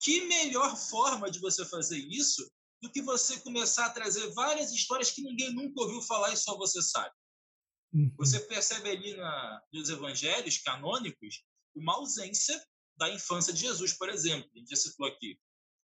[0.00, 2.50] Que melhor forma de você fazer isso
[2.82, 6.56] do que você começar a trazer várias histórias que ninguém nunca ouviu falar e só
[6.56, 7.14] você sabe?
[7.92, 8.12] Uhum.
[8.18, 11.44] Você percebe ali na, nos evangelhos canônicos
[11.74, 12.60] uma ausência
[12.96, 14.50] da infância de Jesus, por exemplo.
[14.54, 15.38] A gente já citou aqui.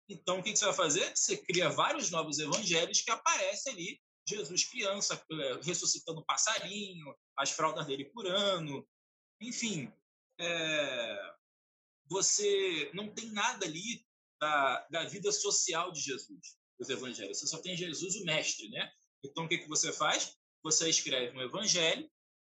[0.08, 1.12] Então, o que você vai fazer?
[1.14, 7.86] Você cria vários novos evangelhos que aparecem ali Jesus criança, é, ressuscitando passarinho, as fraldas
[7.86, 8.86] dele curando.
[9.40, 9.92] Enfim,
[10.38, 11.34] é,
[12.09, 14.04] você não tem nada ali
[14.40, 17.38] da, da vida social de Jesus, os evangelhos.
[17.38, 18.90] Você só tem Jesus, o mestre, né?
[19.24, 20.36] Então, o que, que você faz?
[20.62, 22.09] Você escreve um evangelho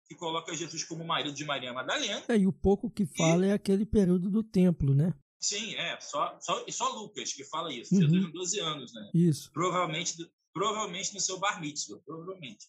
[0.09, 2.25] que coloca Jesus como marido de Maria Madalena.
[2.29, 3.51] É, e o pouco que fala e...
[3.51, 5.13] é aquele período do templo, né?
[5.41, 5.99] Sim, é.
[6.01, 7.95] Só, só, só Lucas que fala isso.
[7.95, 8.01] Uhum.
[8.03, 9.11] Jesus tem 12 anos, né?
[9.15, 9.51] Isso.
[9.53, 10.15] Provavelmente,
[10.53, 12.67] provavelmente no seu bar mitzvah, provavelmente.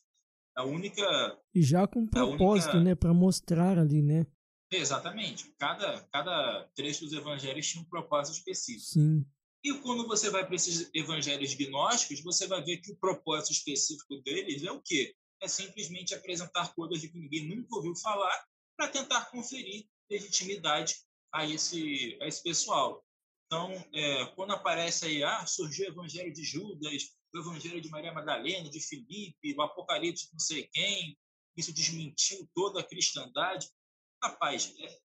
[0.56, 1.40] A única...
[1.54, 2.90] E já com propósito, única...
[2.90, 2.96] né?
[2.96, 4.26] Para mostrar ali, né?
[4.72, 5.54] Exatamente.
[5.58, 8.94] Cada, cada trecho dos evangelhos tinha um propósito específico.
[8.94, 9.26] Sim.
[9.64, 14.18] E quando você vai para esses evangelhos gnósticos, você vai ver que o propósito específico
[14.22, 15.16] deles é o quê?
[15.42, 18.46] É simplesmente apresentar coisas de que ninguém nunca ouviu falar
[18.78, 20.96] para tentar conferir legitimidade
[21.34, 23.04] a esse, a esse pessoal.
[23.46, 28.14] Então, é, quando aparece aí, ah, surgiu o evangelho de Judas, o evangelho de Maria
[28.14, 31.18] Madalena, de Filipe, o Apocalipse de não sei quem,
[31.56, 33.68] isso desmentiu toda a cristandade.
[34.24, 35.00] Rapaz, é,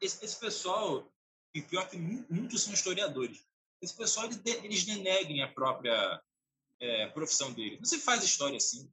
[0.00, 1.10] esse, esse, pessoal,
[1.54, 3.46] e pior que muitos são historiadores,
[3.82, 6.22] esse pessoal, eles, eles deneguem a própria
[6.80, 7.78] é, profissão deles.
[7.78, 8.90] Não se faz história assim.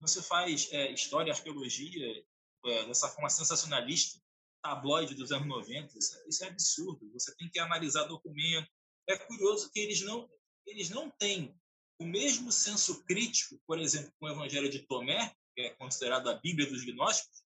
[0.00, 2.24] Não se faz é, história, arqueologia
[2.66, 4.20] é, dessa forma sensacionalista,
[4.62, 5.98] tabloide dos anos 90.
[5.98, 7.10] Isso, isso é absurdo.
[7.12, 8.68] Você tem que analisar documento.
[9.08, 10.28] É curioso que eles não,
[10.66, 11.54] eles não têm
[12.00, 16.34] o mesmo senso crítico, por exemplo, com o Evangelho de Tomé, que é considerado a
[16.34, 17.42] Bíblia dos gnósticos,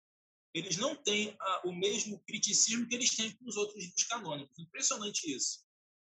[0.53, 4.57] eles não têm a, o mesmo criticismo que eles têm com os outros livros canônicos.
[4.57, 5.59] Impressionante isso.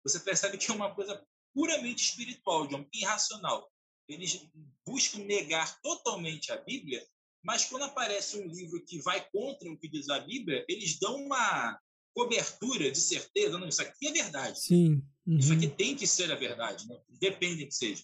[0.04, 1.24] Você percebe que é uma coisa
[1.54, 3.72] puramente espiritual, de um irracional.
[4.08, 4.48] Eles
[4.86, 7.06] buscam negar totalmente a Bíblia,
[7.44, 11.16] mas quando aparece um livro que vai contra o que diz a Bíblia, eles dão
[11.16, 11.80] uma
[12.14, 13.58] cobertura de certeza.
[13.58, 14.60] Não, isso aqui é verdade.
[14.60, 15.04] Sim.
[15.26, 15.38] Uhum.
[15.38, 16.88] Isso aqui tem que ser a verdade.
[16.88, 17.00] Né?
[17.10, 18.04] Depende que seja.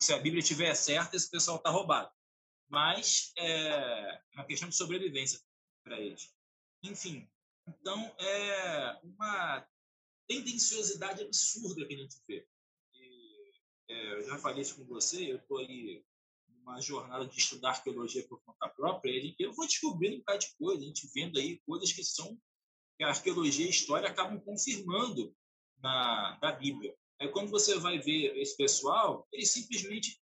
[0.00, 2.10] Se a Bíblia estiver certa, esse pessoal está roubado.
[2.68, 5.38] Mas é uma questão de sobrevivência
[5.82, 6.32] para eles.
[6.82, 7.28] Enfim,
[7.66, 9.66] então é uma
[10.26, 12.46] tendenciosidade absurda que a gente vê.
[12.94, 13.52] E,
[13.88, 16.04] é, eu já falei isso com você, eu estou aí
[16.48, 20.54] numa jornada de estudar arqueologia por conta própria, e eu vou descobrindo um bocado de
[20.56, 22.38] coisa, a gente vendo aí coisas que são
[22.96, 25.34] que a arqueologia e a história acabam confirmando
[25.78, 26.94] na, na Bíblia.
[27.20, 30.20] Aí quando você vai ver esse pessoal, eles simplesmente,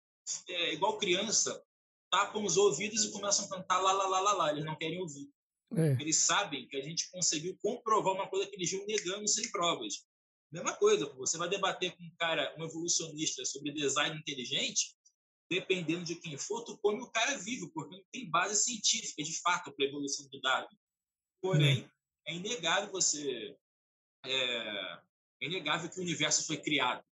[0.49, 1.63] é, igual criança,
[2.11, 4.51] tapam os ouvidos e começam a cantar lá, lá, lá, lá, lá.
[4.51, 5.31] Eles não querem ouvir.
[5.75, 5.93] É.
[6.01, 10.07] Eles sabem que a gente conseguiu comprovar uma coisa que eles iam negando sem provas.
[10.53, 14.95] Mesma coisa, você vai debater com um cara, um evolucionista, sobre design inteligente,
[15.51, 19.41] dependendo de quem for, tu come o cara vivo, porque não tem base científica, de
[19.41, 20.77] fato, para a evolução do Darwin.
[21.41, 21.89] Porém, hum.
[22.27, 23.57] é inegável você...
[24.25, 24.99] É,
[25.43, 27.05] é inegável que o universo foi criado.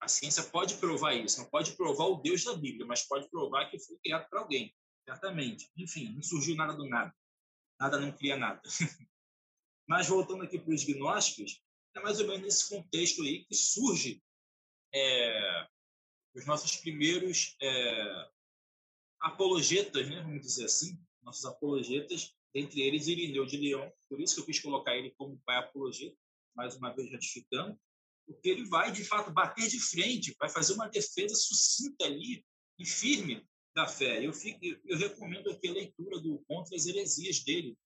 [0.00, 3.70] A ciência pode provar isso, não pode provar o Deus da Bíblia, mas pode provar
[3.70, 4.74] que foi criado por alguém,
[5.04, 5.70] certamente.
[5.76, 7.14] Enfim, não surgiu nada do nada
[7.82, 8.62] nada não cria nada.
[9.88, 11.60] Mas voltando aqui para os gnósticos,
[11.96, 14.22] é mais ou menos nesse contexto aí que surge
[14.94, 15.66] é,
[16.34, 18.30] os nossos primeiros é,
[19.20, 24.40] apologetas, né, vamos dizer assim, nossos apologetas, dentre eles Irineu de Leão, por isso que
[24.42, 26.16] eu quis colocar ele como pai apologeta,
[26.54, 27.78] mais uma vez ratificando,
[28.26, 32.44] porque ele vai, de fato, bater de frente, vai fazer uma defesa sucinta ali
[32.78, 33.44] e firme
[33.74, 34.24] da fé.
[34.24, 37.76] Eu, fico, eu recomendo aqui a leitura do Contra as Heresias dele.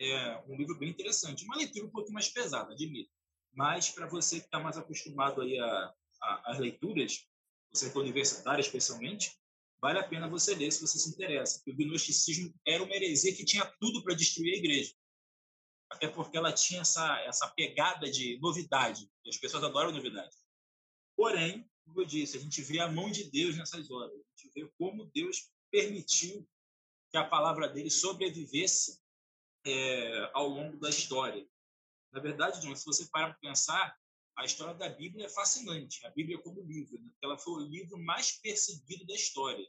[0.00, 1.44] É um livro bem interessante.
[1.44, 3.10] Uma leitura um pouco mais pesada, admito.
[3.52, 7.26] Mas para você que está mais acostumado aí a, a, às leituras,
[7.72, 9.32] você que é universitário especialmente,
[9.80, 11.58] vale a pena você ler se você se interessa.
[11.58, 14.92] Porque o gnosticismo era uma heresia que tinha tudo para destruir a igreja.
[15.90, 19.08] Até porque ela tinha essa, essa pegada de novidade.
[19.26, 20.34] As pessoas adoram novidade.
[21.16, 24.12] Porém, como eu disse, a gente vê a mão de Deus nessas horas.
[24.12, 26.46] A gente vê como Deus permitiu
[27.10, 29.00] que a palavra dele sobrevivesse
[29.66, 31.46] é, ao longo da história.
[32.12, 33.96] Na verdade, John, se você parar para pensar,
[34.36, 36.04] a história da Bíblia é fascinante.
[36.06, 37.10] A Bíblia como livro, né?
[37.22, 39.66] ela foi o livro mais perseguido da história.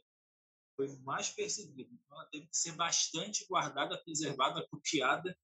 [0.76, 1.90] Foi o mais perseguido.
[1.92, 5.36] Então, ela teve que ser bastante guardada, preservada, copiada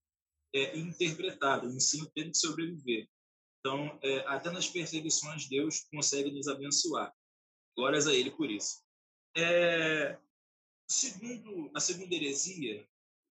[0.55, 1.67] é, e interpretada.
[1.67, 3.09] O ensino teve que sobreviver.
[3.65, 7.15] Então, é, até nas perseguições, Deus consegue nos abençoar.
[7.77, 8.83] Glórias a Ele por isso.
[9.37, 10.19] É,
[10.91, 12.85] segundo, a segunda heresia,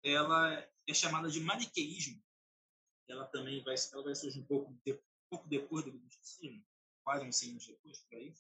[0.03, 2.21] ela é chamada de maniqueísmo.
[3.07, 4.99] Ela também vai, ela vai surgir um pouco, um
[5.29, 6.61] pouco depois do Gnosticismo,
[7.05, 8.35] quase uns 100 anos depois, por aí.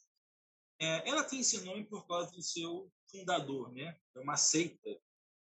[0.79, 3.97] É, ela tem esse nome por causa do seu fundador, né?
[4.13, 4.99] É uma seita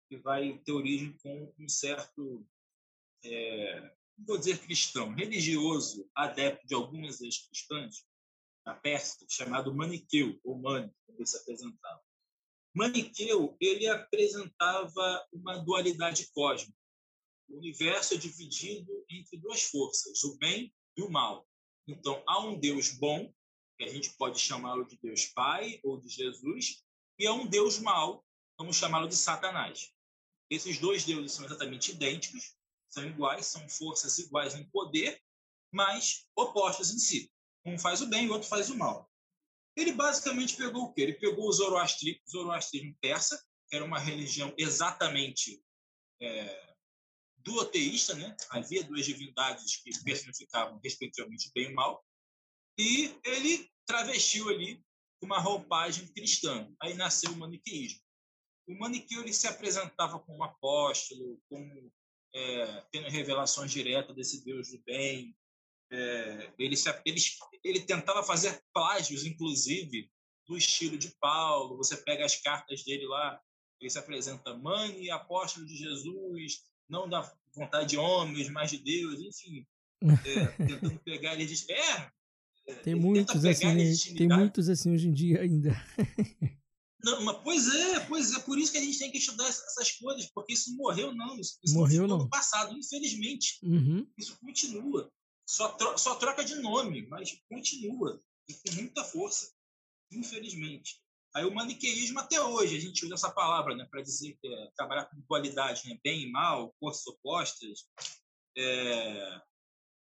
[0.08, 2.44] que vai ter origem com um certo,
[3.24, 3.94] é,
[4.26, 8.04] vou dizer cristão, religioso, adepto de algumas das cristãs,
[8.64, 12.02] na Pérsia, chamado Maniqueu, ou Mani, como ele se apresentava.
[12.74, 16.78] Maniqueu, ele apresentava uma dualidade cósmica.
[17.48, 21.46] O universo é dividido entre duas forças, o bem e o mal.
[21.86, 23.32] Então, há um Deus bom,
[23.76, 26.82] que a gente pode chamá-lo de Deus Pai ou de Jesus,
[27.18, 28.24] e há um Deus mau,
[28.56, 29.92] vamos chamá-lo de Satanás.
[30.48, 32.54] Esses dois deuses são exatamente idênticos,
[32.92, 35.20] são iguais, são forças iguais em poder,
[35.72, 37.32] mas opostos em si.
[37.64, 39.10] Um faz o bem e o outro faz o mal.
[39.74, 41.02] Ele basicamente pegou o quê?
[41.02, 45.64] Ele pegou o zoroastri, zoroastrismo persa, que era uma religião exatamente
[46.20, 46.74] é,
[47.38, 48.36] duoteísta, né?
[48.50, 52.04] havia duas divindades que personificavam respectivamente bem e mal,
[52.78, 54.84] e ele travestiu ali
[55.22, 56.70] uma roupagem cristã.
[56.80, 58.00] Aí nasceu o maniqueísmo.
[58.66, 61.92] O maniqueu ele se apresentava como apóstolo, como
[62.34, 65.36] é, tendo revelações diretas desse Deus do bem,
[65.90, 67.20] é, ele, se, ele,
[67.62, 70.10] ele tentava fazer plágios, inclusive,
[70.46, 71.76] do estilo de Paulo.
[71.76, 73.40] Você pega as cartas dele lá,
[73.80, 79.20] ele se apresenta mãe apóstolo de Jesus, não da vontade de homens, mas de Deus,
[79.20, 79.66] enfim.
[80.02, 81.70] É, tentando pegar ele de...
[81.70, 82.10] É,
[82.68, 85.70] é tem muitos assim, tem muitos assim hoje em dia ainda.
[87.04, 89.90] Não, mas, pois é, pois é, por isso que a gente tem que estudar essas
[89.92, 92.18] coisas, porque isso morreu não, isso, isso morreu não.
[92.18, 93.58] no passado, infelizmente.
[93.62, 94.06] Uhum.
[94.16, 95.10] Isso continua.
[95.44, 98.22] Só, tro só troca de nome, mas continua.
[98.48, 99.52] E com muita força.
[100.12, 101.02] Infelizmente.
[101.34, 104.70] Aí o maniqueísmo até hoje, a gente usa essa palavra né, para dizer que é
[104.76, 107.86] trabalhar com dualidade, né, bem e mal, forças opostas.
[108.56, 109.40] É,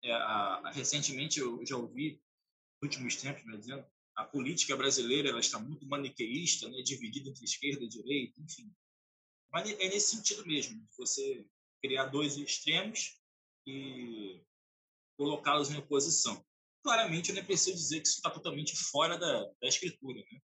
[0.04, 2.22] é, a, a, recentemente eu já ouvi,
[2.82, 3.86] nos últimos tempos, né, dizendo
[4.16, 8.72] a política brasileira ela está muito maniqueísta, né, dividida entre esquerda e direita, enfim.
[9.52, 11.46] Mas é nesse sentido mesmo, você
[11.82, 13.20] criar dois extremos
[13.68, 14.42] e
[15.18, 16.44] colocá-los em oposição.
[16.84, 20.20] Claramente, eu nem preciso dizer que isso está totalmente fora da, da Escritura.
[20.32, 20.40] Né?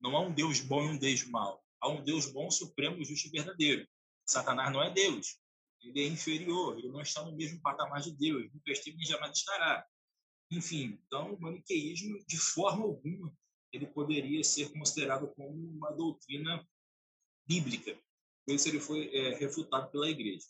[0.00, 1.62] Não há um Deus bom e um Deus mau.
[1.80, 3.86] Há um Deus bom, supremo, justo e verdadeiro.
[4.26, 5.38] Satanás não é Deus.
[5.82, 9.36] Ele é inferior, ele não está no mesmo patamar de Deus, nunca esteve nem jamais
[9.38, 9.86] estará.
[10.50, 13.36] Enfim, então o maniqueísmo, de forma alguma,
[13.72, 16.66] ele poderia ser considerado como uma doutrina
[17.46, 17.98] bíblica.
[18.44, 20.46] Por isso ele foi é, refutado pela igreja.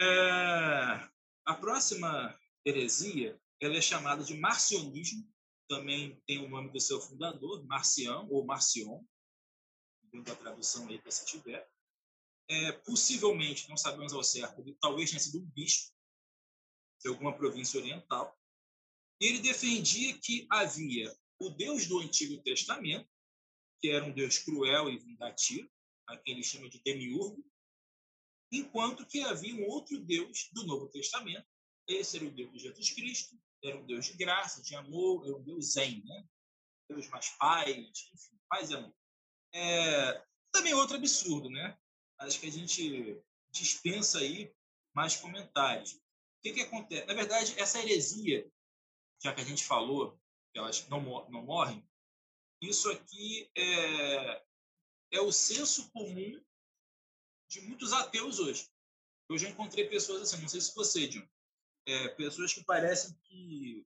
[0.00, 1.08] É,
[1.44, 5.26] a próxima heresia ela é chamada de marcionismo,
[5.68, 9.02] também tem o nome do seu fundador, Marcião ou Marcion,
[10.12, 11.68] dentro da tradução aí para se tiver.
[12.48, 15.92] É, possivelmente, não sabemos ao certo, ele talvez tenha sido um bispo
[17.00, 18.36] de alguma província oriental.
[19.20, 23.08] Ele defendia que havia o Deus do Antigo Testamento,
[23.80, 25.68] que era um Deus cruel e vingativo,
[26.06, 27.44] a quem ele chama de demiurgo,
[28.52, 31.46] enquanto que havia um outro Deus do Novo Testamento.
[31.88, 35.36] Esse era o Deus de Jesus Cristo, era um Deus de graça, de amor, era
[35.36, 36.24] um Deus zen, né?
[36.88, 37.68] Deus mais paz,
[38.14, 38.94] enfim, paz e amor.
[39.52, 41.76] É, também outro absurdo, né?
[42.18, 44.52] Acho que a gente dispensa aí
[44.94, 45.92] mais comentários.
[45.92, 46.00] O
[46.42, 47.06] que, que acontece?
[47.06, 48.48] Na verdade, essa heresia,
[49.22, 50.18] já que a gente falou
[50.52, 51.86] que elas não, não morrem,
[52.60, 54.42] isso aqui é,
[55.12, 56.42] é o senso comum
[57.48, 58.68] de muitos ateus hoje.
[59.28, 61.26] Eu já encontrei pessoas assim, não sei se você, John,
[61.86, 63.84] é, pessoas que parecem que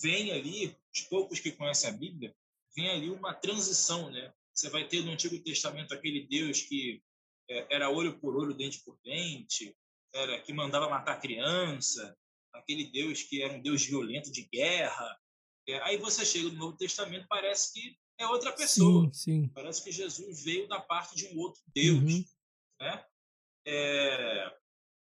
[0.00, 2.34] vem ali, os poucos que conhecem a Bíblia,
[2.74, 4.32] vem ali uma transição, né?
[4.52, 7.02] Você vai ter no Antigo Testamento aquele Deus que
[7.48, 9.76] é, era olho por olho, dente por dente,
[10.12, 12.16] era que mandava matar criança,
[12.52, 15.18] aquele Deus que era um Deus violento de guerra.
[15.68, 19.10] É, aí você chega no Novo Testamento, parece que é outra pessoa.
[19.12, 19.48] Sim, sim.
[19.48, 21.98] Parece que Jesus veio da parte de um outro Deus.
[21.98, 22.24] Uhum.
[22.80, 23.04] Né?
[23.66, 24.56] É...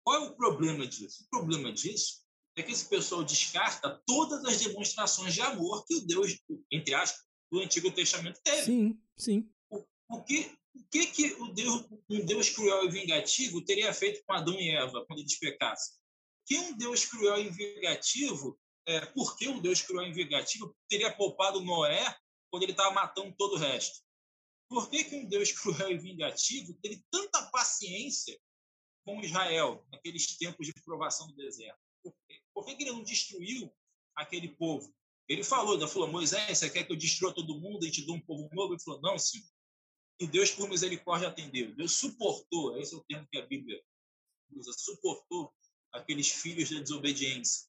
[0.03, 1.23] Qual é o problema disso?
[1.25, 2.21] O problema disso
[2.55, 6.37] é que esse pessoal descarta todas as demonstrações de amor que o Deus,
[6.71, 8.63] entre aspas, do Antigo Testamento teve.
[8.63, 9.49] Sim, sim.
[9.69, 14.23] O, o que, o que, que o Deus, um Deus cruel e vingativo teria feito
[14.25, 15.97] com Adão e Eva quando eles pecassem?
[16.47, 21.13] Que um Deus cruel e vingativo, é, por que um Deus cruel e vingativo teria
[21.13, 22.17] poupado Noé
[22.49, 24.01] quando ele estava matando todo o resto?
[24.69, 28.39] Por que, que um Deus cruel e vingativo teve tanta paciência
[29.05, 31.79] com Israel naqueles tempos de provação do deserto?
[32.53, 33.73] Por que ele não destruiu
[34.15, 34.95] aquele povo?
[35.27, 38.11] Ele falou, ele falou, Moisés, você quer que eu destrua todo mundo e te dê
[38.13, 38.73] um povo novo?
[38.73, 39.43] Ele falou, não, sim.
[40.19, 41.75] E Deus, por misericórdia, atendeu.
[41.75, 43.83] Deus suportou, esse é o termo que a Bíblia
[44.55, 45.53] usa, suportou
[45.97, 47.67] aqueles filhos da desobediência.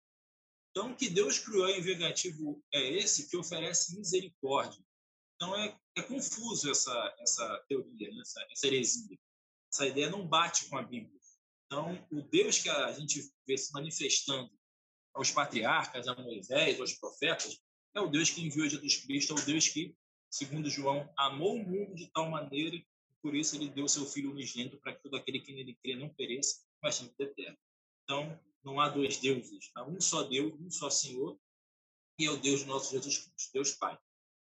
[0.71, 4.81] Então, que Deus cruel e vingativo é esse que oferece misericórdia.
[5.37, 8.21] Então, é, é confuso essa, essa teoria, né?
[8.21, 9.19] essa, essa heresia.
[9.73, 11.19] Essa ideia não bate com a Bíblia.
[11.67, 14.51] Então, o Deus que a gente vê se manifestando
[15.15, 17.61] aos patriarcas, a Moisés, aos profetas,
[17.95, 19.95] é o Deus que enviou Jesus Cristo, é o Deus que,
[20.31, 22.81] segundo João, amou o mundo de tal maneira,
[23.21, 26.09] por isso ele deu seu Filho unigênito para que todo aquele que nele crê não
[26.09, 27.59] pereça, mas tenha vida eterna.
[28.09, 31.39] Então, não há dois deuses, há um só Deus, um só Senhor,
[32.19, 33.99] e é o Deus nosso Jesus Cristo, Deus Pai.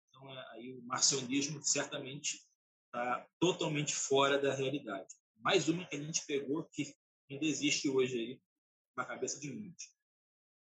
[0.09, 2.41] Então, é, aí o marcionismo certamente
[2.85, 5.13] está totalmente fora da realidade.
[5.39, 6.95] Mais uma que a gente pegou que
[7.29, 8.41] ainda existe hoje aí
[8.95, 9.91] na cabeça de muitos.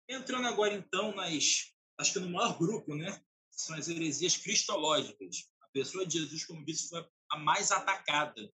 [0.09, 3.25] Entrando agora, então, nas, acho que no maior grupo, né?
[3.53, 5.49] São as heresias cristológicas.
[5.63, 8.53] A pessoa de Jesus, como disse, foi a mais atacada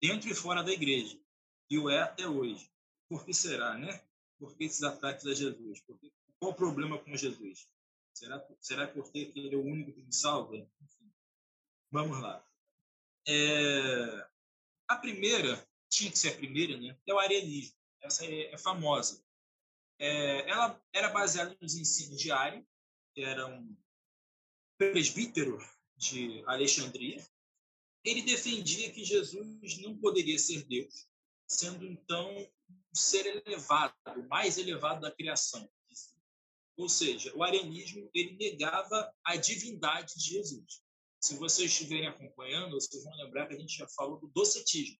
[0.00, 1.20] dentro e fora da igreja.
[1.68, 2.70] E o é até hoje.
[3.08, 4.02] Por que será, né?
[4.38, 5.80] Por que esses ataques a Jesus?
[5.82, 7.68] Porque, qual o problema com Jesus?
[8.12, 10.56] Será, será porque ele é o único que me salva?
[10.56, 11.12] Enfim,
[11.90, 12.44] vamos lá.
[13.28, 14.26] É,
[14.88, 16.96] a primeira, tinha que ser a primeira, né?
[17.06, 17.76] É o arianismo.
[18.00, 19.24] Essa é, é famosa.
[19.98, 22.66] É, ela era baseada nos ensinos de Ari,
[23.14, 23.76] que era um
[24.78, 25.58] presbítero
[25.96, 27.24] de Alexandria.
[28.04, 31.08] Ele defendia que Jesus não poderia ser Deus,
[31.46, 35.68] sendo então um ser elevado, o mais elevado da criação.
[36.76, 40.82] Ou seja, o arianismo ele negava a divindade de Jesus.
[41.20, 44.98] Se vocês estiverem acompanhando, vocês vão lembrar que a gente já falou do docetismo,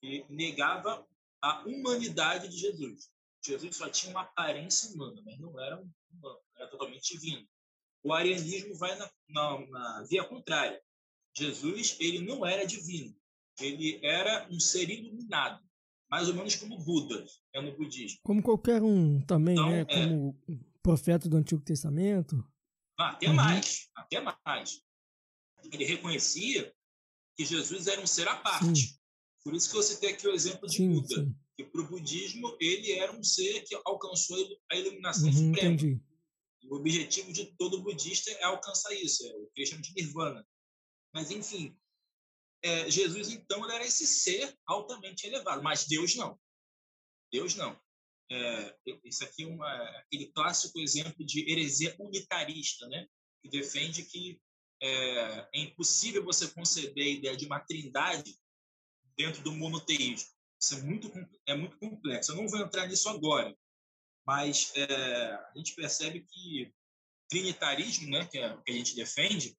[0.00, 1.06] que negava
[1.42, 3.10] a humanidade de Jesus.
[3.44, 7.46] Jesus só tinha uma aparência humana, mas não era um humano, era totalmente divino.
[8.02, 10.80] O arianismo vai na, na, na via contrária.
[11.36, 13.14] Jesus ele não era divino,
[13.60, 15.67] ele era um ser iluminado,
[16.10, 18.18] mais ou menos como Buda é no budismo.
[18.22, 19.80] Como qualquer um também, então, né?
[19.80, 19.84] É...
[19.84, 20.40] Como
[20.82, 22.42] profeta do Antigo Testamento.
[22.98, 23.34] Ah, até uhum.
[23.34, 24.80] mais, até mais.
[25.72, 26.72] Ele reconhecia
[27.36, 28.80] que Jesus era um ser à parte.
[28.80, 28.98] Sim.
[29.44, 31.24] Por isso que eu citei aqui o exemplo de sim, Buda.
[31.24, 34.38] Sim que para o budismo ele era um ser que alcançou
[34.70, 35.74] a iluminação uhum, suprema.
[35.74, 36.00] Entendi.
[36.70, 40.46] O objetivo de todo budista é alcançar isso, é o que eles chamam de nirvana.
[41.12, 41.76] Mas, enfim,
[42.62, 46.38] é, Jesus, então, ele era esse ser altamente elevado, mas Deus não.
[47.32, 47.78] Deus não.
[48.30, 53.06] É, isso aqui é uma, aquele clássico exemplo de heresia unitarista, né?
[53.42, 54.40] que defende que
[54.80, 58.38] é, é impossível você conceber a ideia de uma trindade
[59.16, 60.28] dentro do monoteísmo.
[60.60, 61.10] Isso é muito,
[61.46, 62.32] é muito complexo.
[62.32, 63.56] Eu não vou entrar nisso agora,
[64.26, 66.72] mas é, a gente percebe que
[67.28, 69.56] trinitarismo, né, que é o que a gente defende,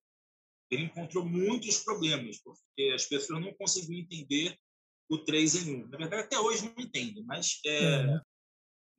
[0.70, 4.57] ele encontrou muitos problemas, porque as pessoas não conseguiam entender
[5.09, 5.88] o 3 em 1.
[5.88, 8.20] Na verdade, até hoje não entendem, mas é, uhum.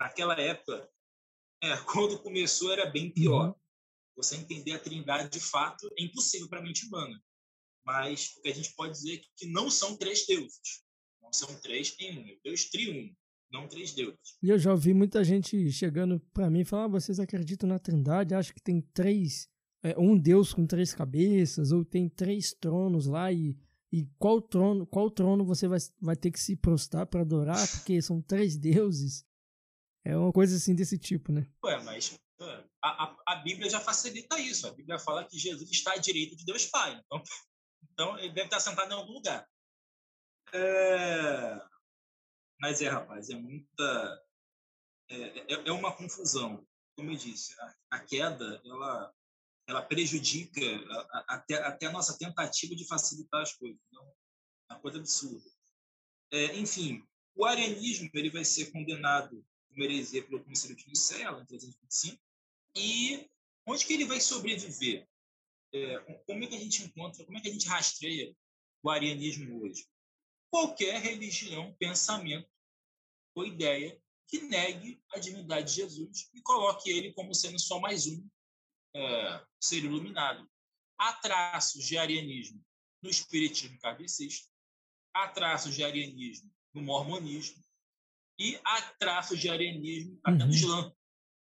[0.00, 0.90] naquela época,
[1.62, 3.48] é, quando começou, era bem pior.
[3.48, 3.54] Uhum.
[4.16, 7.18] Você entender a trindade de fato é impossível para a mente humana.
[7.84, 10.84] Mas o que a gente pode dizer é que não são três deuses.
[11.32, 12.38] São três em um.
[12.42, 13.16] Deus triuno,
[13.50, 14.36] não três deuses.
[14.42, 17.78] E eu já ouvi muita gente chegando para mim e falar: ah, vocês acreditam na
[17.78, 18.34] Trindade?
[18.34, 19.48] Acho que tem três.
[19.82, 23.58] É, um Deus com três cabeças, ou tem três tronos lá e.
[23.92, 27.66] E qual trono, qual trono você vai, vai ter que se prostrar para adorar?
[27.72, 29.26] Porque são três deuses.
[30.04, 31.44] É uma coisa assim desse tipo, né?
[31.64, 32.16] Ué, mas
[32.82, 34.66] a, a, a, Bíblia já facilita isso.
[34.66, 37.00] A Bíblia fala que Jesus está à direita de Deus Pai.
[37.04, 37.22] Então,
[37.92, 39.46] então ele deve estar sentado em algum lugar.
[40.52, 41.60] É...
[42.60, 44.22] Mas é, rapaz, é muita.
[45.10, 46.66] É, é, é uma confusão.
[46.96, 49.14] Como eu disse, a, a queda ela,
[49.70, 50.60] ela prejudica
[51.28, 53.78] até, até a nossa tentativa de facilitar as coisas.
[53.88, 54.04] Então,
[54.68, 55.50] é uma coisa absurda.
[56.32, 57.04] É, enfim,
[57.34, 62.20] o arianismo ele vai ser condenado como heresia pelo Conselho de Nicéia, em 325.
[62.76, 63.28] E
[63.66, 65.06] onde que ele vai sobreviver?
[65.72, 68.34] É, como é que a gente encontra, como é que a gente rastreia
[68.82, 69.86] o arianismo hoje?
[70.50, 72.48] qualquer religião, pensamento
[73.34, 78.06] ou ideia que negue a divindade de Jesus e coloque ele como sendo só mais
[78.06, 78.28] um
[78.94, 80.48] é, ser iluminado.
[80.98, 82.64] Há traços de arianismo
[83.02, 84.48] no espiritismo kardecista,
[85.14, 87.62] há traços de arianismo no mormonismo
[88.38, 90.50] e há traços de arianismo até no uhum.
[90.50, 90.94] Islã.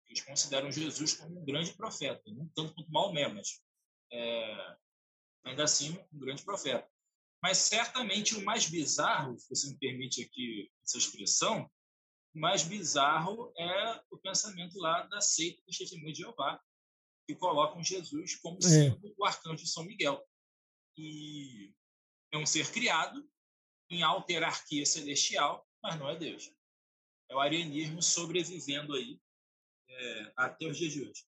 [0.07, 3.61] Eles consideram Jesus como um grande profeta, não tanto quanto Maomé, mas
[4.11, 4.77] é,
[5.45, 6.87] ainda assim um grande profeta.
[7.41, 11.69] Mas certamente o mais bizarro, se você me permite aqui essa expressão,
[12.35, 16.59] O mais bizarro é o pensamento lá da seita do Testemunho de Jeová,
[17.29, 18.61] que colocam Jesus como é.
[18.61, 20.19] sendo o arcanjo de São Miguel.
[20.97, 21.71] E
[22.33, 23.23] é um ser criado
[23.87, 26.51] em alta hierarquia celestial, mas não é Deus.
[27.29, 29.21] É o arianismo sobrevivendo aí
[29.87, 31.23] é, até os dias de hoje.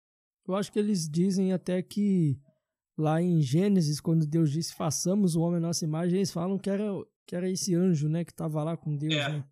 [0.48, 2.42] Eu acho que eles dizem até que
[2.98, 6.70] lá em Gênesis, quando Deus disse façamos o homem à nossa imagem, eles falam que
[6.72, 6.84] era,
[7.28, 9.30] que era esse anjo, né, que estava lá com Deus, é.
[9.30, 9.48] né?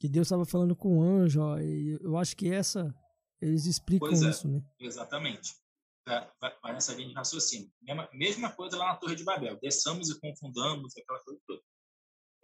[0.00, 2.94] Que Deus estava falando com o anjo, ó, e eu acho que essa,
[3.42, 4.64] eles explicam é, isso, né?
[4.80, 5.61] Exatamente.
[6.04, 7.70] Vai, vai nessa linha de raciocínio.
[7.80, 9.58] Mesma, mesma coisa lá na Torre de Babel.
[9.60, 11.62] Desçamos e confundamos, aquela coisa toda.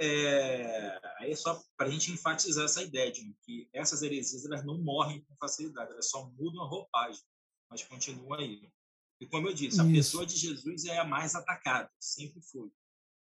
[0.01, 4.65] É, aí é só para a gente enfatizar essa ideia de que essas heresias elas
[4.65, 7.21] não morrem com facilidade, elas só mudam a roupagem,
[7.69, 8.71] mas continuam aí.
[9.21, 9.93] E como eu disse, a Isso.
[9.93, 12.71] pessoa de Jesus é a mais atacada, sempre foi.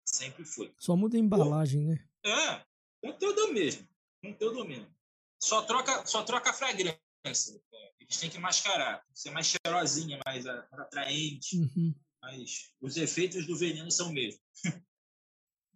[0.05, 0.73] Sempre foi.
[0.77, 2.05] Só muda a embalagem, né?
[2.25, 2.65] É,
[3.01, 3.87] conteúdo mesmo.
[4.21, 4.93] Conteúdo mesmo.
[5.41, 7.04] Só troca, só troca a fragrância.
[7.29, 11.57] Eles têm que mascarar, ser mais cheirosinha, mais atraente.
[11.57, 11.93] Uhum.
[12.21, 14.41] Mas os efeitos do veneno são mesmo.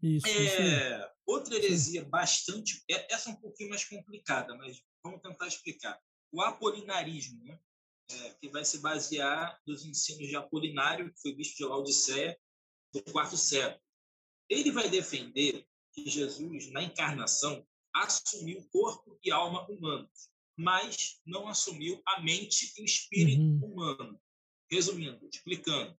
[0.02, 2.84] Isso, é, isso outra heresia bastante.
[2.90, 6.00] É, essa é um pouquinho mais complicada, mas vamos tentar explicar.
[6.32, 7.60] O apolinarismo, né?
[8.12, 12.36] É, que vai se basear nos ensinos de Apolinário, que foi bispo de Laodiceia,
[12.92, 13.80] do quarto século.
[14.50, 22.02] Ele vai defender que Jesus, na encarnação, assumiu corpo e alma humanos, mas não assumiu
[22.06, 23.60] a mente e o espírito uhum.
[23.64, 24.22] humano.
[24.70, 25.98] Resumindo, explicando,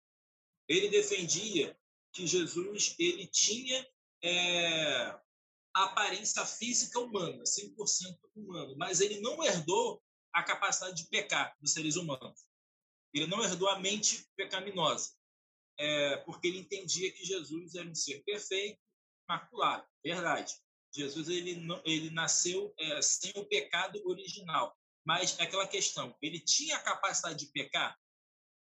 [0.69, 1.77] ele defendia
[2.13, 3.89] que Jesus ele tinha
[4.23, 5.19] é,
[5.75, 10.01] a aparência física humana, 100% humano, mas ele não herdou
[10.31, 12.45] a capacidade de pecar dos seres humanos.
[13.15, 15.11] Ele não herdou a mente pecaminosa,
[15.79, 18.79] é, porque ele entendia que Jesus era um ser perfeito,
[19.27, 19.87] maculado.
[20.05, 20.55] Verdade.
[20.95, 24.77] Jesus ele, não, ele nasceu é, sem o pecado original.
[25.05, 27.97] Mas é aquela questão, ele tinha a capacidade de pecar?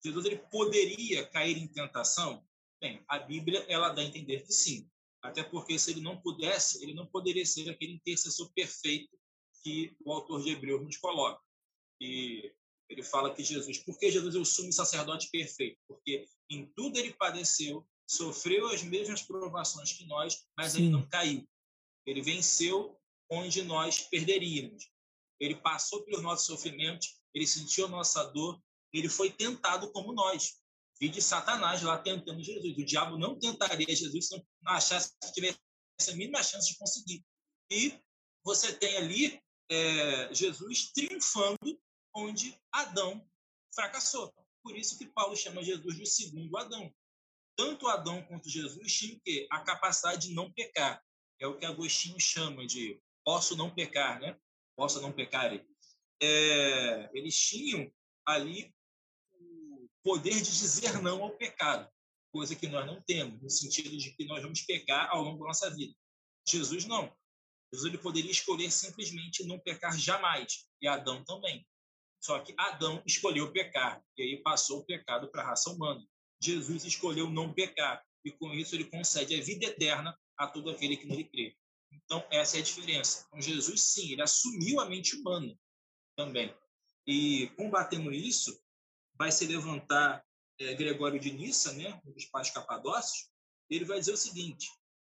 [0.04, 2.44] Jesus ele poderia cair em tentação?
[2.80, 4.88] Bem, a Bíblia ela dá a entender que sim.
[5.22, 9.16] Até porque se ele não pudesse, ele não poderia ser aquele intercessor perfeito
[9.62, 11.42] que o autor de Hebreus nos coloca.
[12.00, 12.52] E
[12.88, 15.78] ele fala que Jesus, por que Jesus é o sumo sacerdote perfeito?
[15.88, 20.82] Porque em tudo ele padeceu, sofreu as mesmas provações que nós, mas sim.
[20.82, 21.48] ele não caiu.
[22.07, 22.98] Ele venceu
[23.30, 24.90] onde nós perderíamos.
[25.40, 30.54] Ele passou pelos nossos sofrimentos, ele sentiu a nossa dor, ele foi tentado como nós.
[30.98, 32.76] Vi de Satanás lá tentando Jesus.
[32.78, 35.59] O diabo não tentaria Jesus se não achasse que tivesse
[36.09, 37.24] a mínima chance de conseguir.
[37.70, 37.98] E
[38.42, 41.78] você tem ali é, Jesus triunfando
[42.14, 43.28] onde Adão
[43.74, 44.32] fracassou.
[44.62, 46.92] Por isso que Paulo chama Jesus de segundo Adão.
[47.57, 51.02] Tanto Adão quanto Jesus tinham que a capacidade de não pecar.
[51.41, 54.37] É o que Agostinho chama de posso não pecar, né?
[54.76, 55.53] Posso não pecar.
[56.22, 57.91] É, eles tinham
[58.24, 58.72] ali
[59.39, 61.91] o poder de dizer não ao pecado,
[62.32, 65.49] coisa que nós não temos, no sentido de que nós vamos pecar ao longo da
[65.49, 65.95] nossa vida.
[66.49, 67.14] Jesus não.
[67.72, 71.66] Jesus ele poderia escolher simplesmente não pecar jamais, e Adão também.
[72.20, 76.03] Só que Adão escolheu pecar, e aí passou o pecado para a raça humana.
[76.41, 80.97] Jesus escolheu não pecar, e com isso ele concede a vida eterna a todo aquele
[80.97, 81.57] que nele crê.
[81.93, 83.26] Então, essa é a diferença.
[83.30, 85.57] Com Jesus, sim, ele assumiu a mente humana
[86.17, 86.54] também.
[87.07, 88.58] E, combatendo isso,
[89.14, 90.25] vai se levantar
[90.58, 93.29] é, Gregório de Nissa, né, um dos pais capadócios,
[93.68, 94.68] ele vai dizer o seguinte,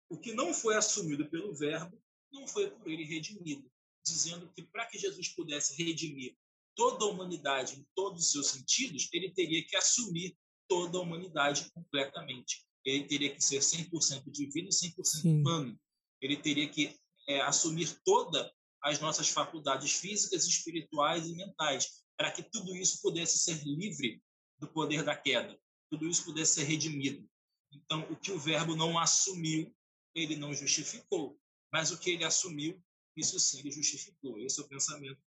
[0.09, 2.01] o que não foi assumido pelo verbo,
[2.33, 3.71] não foi por ele redimido,
[4.05, 6.37] dizendo que para que Jesus pudesse redimir
[6.75, 10.37] toda a humanidade em todos os seus sentidos, ele teria que assumir
[10.67, 15.41] toda a humanidade completamente ele teria que ser 100% divino e 100% Sim.
[15.41, 15.79] humano.
[16.21, 16.97] Ele teria que
[17.29, 18.51] é, assumir todas
[18.83, 24.23] as nossas faculdades físicas, espirituais e mentais, para que tudo isso pudesse ser livre
[24.59, 25.59] do poder da queda,
[25.91, 27.29] tudo isso pudesse ser redimido.
[27.73, 29.75] Então, o que o verbo não assumiu,
[30.15, 31.39] ele não justificou,
[31.73, 32.83] mas o que ele assumiu,
[33.17, 34.39] isso sim ele justificou.
[34.41, 35.21] Esse é o pensamento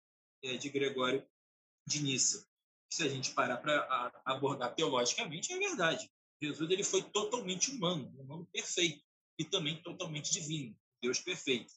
[0.43, 1.25] é, de Gregório
[1.87, 2.45] de Nissa.
[2.91, 6.11] Se a gente parar para abordar teologicamente, é verdade.
[6.41, 9.03] Jesus ele foi totalmente humano, um humano perfeito
[9.37, 11.71] e também totalmente divino, Deus perfeito.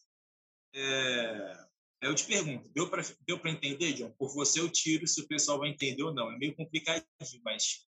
[0.74, 1.66] É...
[2.02, 4.10] Eu te pergunto, deu para deu entender, John?
[4.18, 6.30] Por você eu tiro se o pessoal vai entender ou não.
[6.30, 7.06] É meio complicadinho,
[7.42, 7.86] mas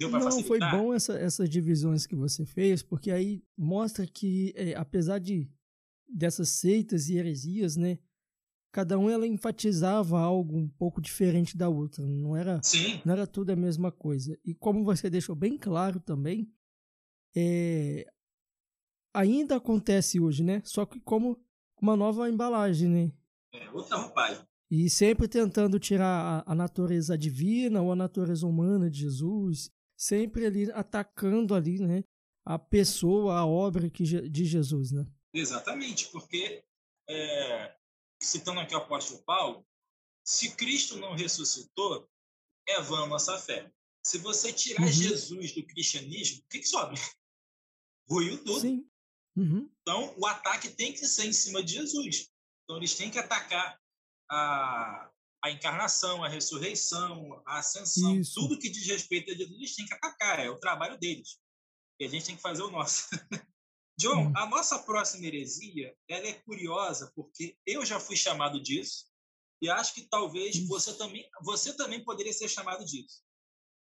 [0.00, 0.58] deu para facilitar?
[0.58, 5.18] Não, foi bom essa, essas divisões que você fez, porque aí mostra que, é, apesar
[5.18, 5.50] de
[6.08, 7.98] dessas seitas e heresias, né,
[8.72, 13.00] cada um ela enfatizava algo um pouco diferente da outra, não era, Sim.
[13.04, 14.36] não era tudo a mesma coisa.
[14.44, 16.50] E como você deixou bem claro também,
[17.36, 18.10] é,
[19.14, 20.62] ainda acontece hoje, né?
[20.64, 21.38] Só que como
[21.80, 23.12] uma nova embalagem, né?
[23.52, 24.42] É outra roupagem.
[24.70, 30.46] E sempre tentando tirar a, a natureza divina ou a natureza humana de Jesus, sempre
[30.46, 32.02] ali atacando ali, né,
[32.42, 35.06] a pessoa, a obra que, de Jesus, né?
[35.34, 36.64] Exatamente, porque
[37.06, 37.74] é,
[38.24, 39.66] citando aqui o apóstolo Paulo,
[40.24, 42.08] se Cristo não ressuscitou,
[42.68, 43.70] é vã a nossa fé.
[44.04, 44.92] Se você tirar uhum.
[44.92, 46.96] Jesus do cristianismo, o que, que sobe?
[48.08, 48.60] Ruiu tudo.
[48.60, 48.86] Sim.
[49.36, 49.70] Uhum.
[49.80, 52.30] Então, o ataque tem que ser em cima de Jesus.
[52.64, 53.80] Então, eles têm que atacar
[54.30, 55.10] a,
[55.44, 58.34] a encarnação, a ressurreição, a ascensão, Isso.
[58.34, 60.40] tudo que diz respeito a Jesus, eles têm que atacar.
[60.40, 61.38] É o trabalho deles.
[61.98, 63.08] E a gente tem que fazer o nosso.
[63.98, 64.32] John, uhum.
[64.36, 69.06] a nossa próxima heresia, ela é curiosa porque eu já fui chamado disso
[69.60, 73.22] e acho que talvez você também, você também poderia ser chamado disso.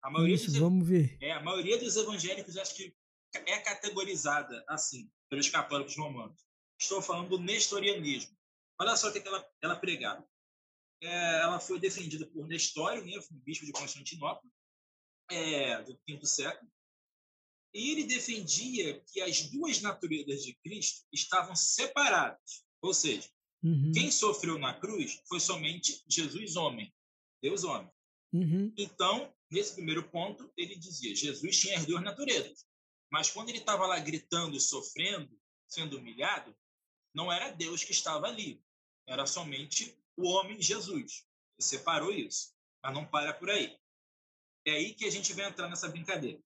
[0.03, 1.17] A maioria Isso, dos, vamos ver.
[1.21, 2.95] É, a maioria dos evangélicos acho que
[3.35, 6.45] é categorizada assim pelos católicos romanos.
[6.81, 8.37] Estou falando do nestorianismo.
[8.81, 10.27] Olha só o que ela, ela pregava.
[11.03, 14.51] É, ela foi defendida por Nestório, né, bispo de Constantinopla,
[15.31, 16.71] é, do quinto século.
[17.73, 22.65] E ele defendia que as duas naturezas de Cristo estavam separadas.
[22.83, 23.29] Ou seja,
[23.63, 23.93] uhum.
[23.93, 26.93] quem sofreu na cruz foi somente Jesus homem,
[27.41, 27.91] Deus homem.
[28.33, 28.73] Uhum.
[28.77, 32.67] Então, nesse primeiro ponto, ele dizia: Jesus tinha as duas naturezas.
[33.11, 35.39] Mas quando ele estava lá gritando sofrendo,
[35.69, 36.57] sendo humilhado,
[37.15, 38.63] não era Deus que estava ali.
[39.07, 41.25] Era somente o homem Jesus.
[41.59, 42.53] Ele separou isso.
[42.83, 43.77] Mas não para por aí.
[44.65, 46.41] É aí que a gente vai entrar nessa brincadeira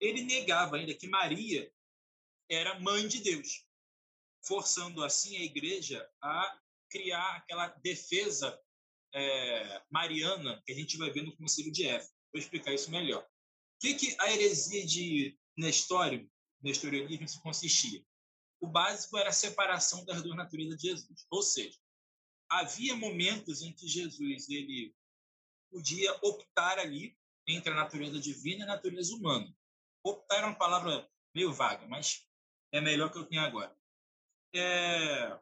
[0.00, 1.70] ele negava ainda que Maria
[2.50, 3.66] era mãe de Deus,
[4.42, 6.60] forçando assim a igreja a
[6.90, 8.58] criar aquela defesa
[9.14, 12.12] é, mariana que a gente vai ver no Concílio de Éfeso.
[12.32, 13.22] Vou explicar isso melhor.
[13.22, 13.28] O
[13.80, 16.28] que, que a heresia de Nestório,
[16.60, 18.04] nestorianismo, consistia?
[18.60, 21.26] O básico era a separação das duas naturezas de Jesus.
[21.30, 21.78] Ou seja,
[22.48, 24.94] havia momentos em que Jesus ele
[25.70, 27.16] podia optar ali
[27.46, 29.54] entre a natureza divina e a natureza humana.
[30.04, 32.28] Optar é uma palavra meio vaga, mas
[32.72, 33.74] é melhor que eu tenho agora.
[34.54, 35.40] É...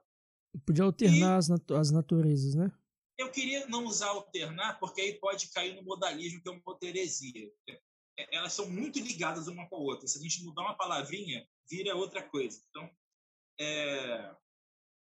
[0.65, 1.39] Podia alternar e...
[1.39, 2.71] as, nat as naturezas, né?
[3.19, 7.53] Eu queria não usar alternar, porque aí pode cair no modalismo, que é uma heresia.
[7.69, 10.07] É, elas são muito ligadas uma com a outra.
[10.07, 12.63] Se a gente mudar uma palavrinha, vira outra coisa.
[12.71, 12.89] Então,
[13.59, 14.35] é...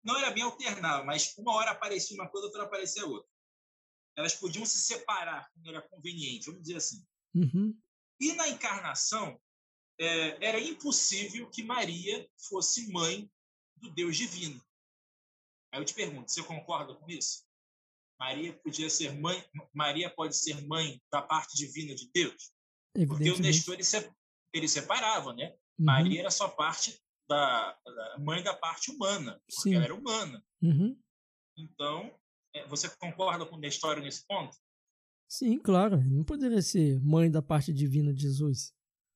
[0.04, 3.30] não era bem alternar, mas uma hora aparecia uma coisa, outra aparecia outra.
[4.16, 7.06] Elas podiam se separar quando era conveniente, vamos dizer assim.
[7.34, 7.74] Uhum.
[8.20, 9.40] E na encarnação,
[10.00, 13.30] é, era impossível que Maria fosse mãe
[13.78, 14.62] do Deus divino.
[15.72, 17.44] Aí eu te pergunto, você concorda com isso?
[18.20, 19.44] Maria podia ser mãe,
[19.74, 22.52] Maria pode ser mãe da parte divina de Deus?
[23.08, 24.12] Porque o Nestor ele, se,
[24.54, 25.52] ele separava, né?
[25.78, 25.86] Uhum.
[25.86, 29.76] Maria era só parte da, da, mãe da parte humana, porque Sim.
[29.76, 30.44] ela era humana.
[30.62, 31.00] Uhum.
[31.58, 32.14] Então,
[32.54, 34.58] é, você concorda com o Nestor nesse ponto?
[35.30, 36.04] Sim, claro.
[36.04, 38.74] Não poderia ser mãe da parte divina de Jesus.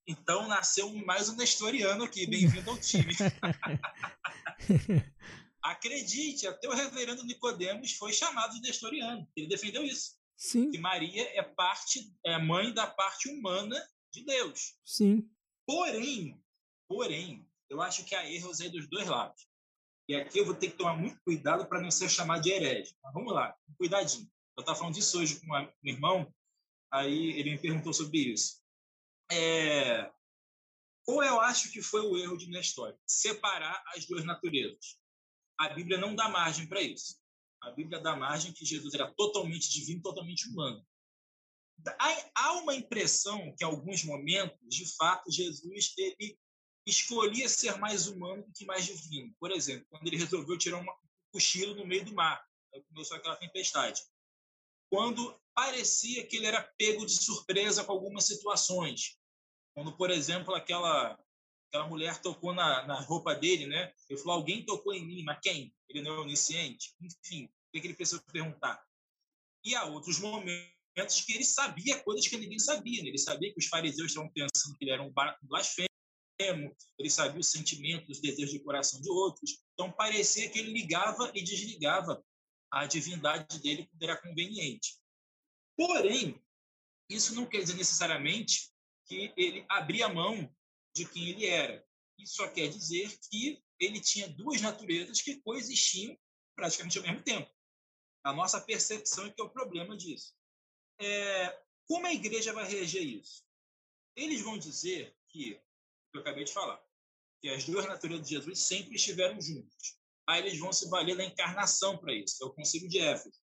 [0.07, 2.27] Então nasceu mais um nestoriano aqui.
[2.27, 3.11] Bem-vindo ao time.
[5.64, 9.27] Acredite, até o reverendo Nicodemos foi chamado de nestoriano.
[9.35, 10.11] Ele defendeu isso.
[10.38, 10.69] Sim.
[10.69, 13.76] Que Maria é parte, é mãe da parte humana
[14.11, 14.76] de Deus.
[14.85, 15.27] Sim.
[15.65, 16.40] Porém,
[16.88, 19.48] porém, eu acho que há erros aí dos dois lados.
[20.07, 22.94] E aqui eu vou ter que tomar muito cuidado para não ser chamado de herege.
[23.02, 24.30] Mas vamos lá, cuidadinho.
[24.55, 26.34] Eu estava falando disso hoje com um irmão,
[26.91, 28.61] aí ele me perguntou sobre isso.
[29.31, 30.11] É,
[31.07, 34.97] ou eu acho que foi o erro de Nestor, separar as duas naturezas.
[35.59, 37.19] A Bíblia não dá margem para isso.
[37.61, 40.85] A Bíblia dá margem que Jesus era totalmente divino, totalmente humano.
[42.35, 46.38] Há uma impressão que, em alguns momentos, de fato, Jesus ele
[46.85, 49.34] escolhia ser mais humano do que mais divino.
[49.39, 50.85] Por exemplo, quando ele resolveu tirar um
[51.31, 52.45] cochilo no meio do mar,
[52.89, 54.03] começou aquela tempestade
[54.94, 59.18] quando parecia que ele era pego de surpresa com algumas situações.
[59.74, 61.20] Quando, por exemplo, aquela
[61.68, 63.91] aquela mulher tocou na, na roupa dele, né?
[64.07, 65.74] Ele falou, alguém tocou em mim, mas quem?
[65.90, 66.94] Ele não é onisciente?
[67.02, 68.80] Enfim, o que ele precisou perguntar?
[69.65, 73.02] E há outros momentos que ele sabia coisas que ninguém sabia.
[73.02, 73.10] Né?
[73.10, 75.11] Ele sabia que os fariseus estavam pensando que ele era um
[75.41, 75.90] blasfemo,
[76.99, 79.57] ele sabia os sentimentos, os desejos de coração de outros.
[79.74, 82.24] Então, parecia que ele ligava e desligava
[82.74, 85.00] a divindade dele quando era conveniente.
[85.78, 86.44] Porém,
[87.08, 88.72] isso não quer dizer necessariamente
[89.06, 90.52] que ele abria mão
[90.95, 91.86] de quem ele era.
[92.18, 96.18] Isso só quer dizer que ele tinha duas naturezas que coexistiam
[96.56, 97.52] praticamente ao mesmo tempo.
[98.24, 100.34] A nossa percepção é que é o problema disso.
[101.00, 103.44] É, como a igreja vai reagir a isso?
[104.16, 105.56] Eles vão dizer que,
[106.12, 106.84] que eu acabei de falar,
[107.40, 110.02] que as duas naturezas de Jesus sempre estiveram juntas.
[110.28, 113.40] Aí eles vão se valer da encarnação para isso, é o concílio de Éfeso.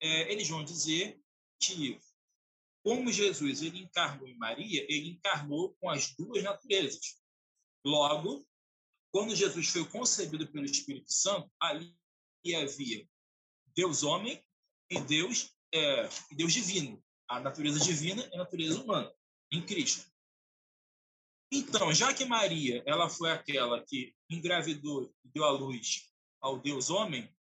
[0.00, 1.20] É, eles vão dizer
[1.60, 1.98] que,
[2.82, 7.16] como Jesus ele encarnou em Maria, ele encarnou com as duas naturezas.
[7.84, 8.46] Logo,
[9.12, 11.96] quando Jesus foi concebido pelo Espírito Santo, ali
[12.56, 13.08] havia
[13.74, 14.44] Deus homem
[14.90, 19.12] e Deus é, Deus divino, a natureza divina e a natureza humana
[19.50, 20.08] em Cristo.
[21.56, 26.90] Então, já que Maria ela foi aquela que engravidou e deu à luz ao Deus
[26.90, 27.32] homem,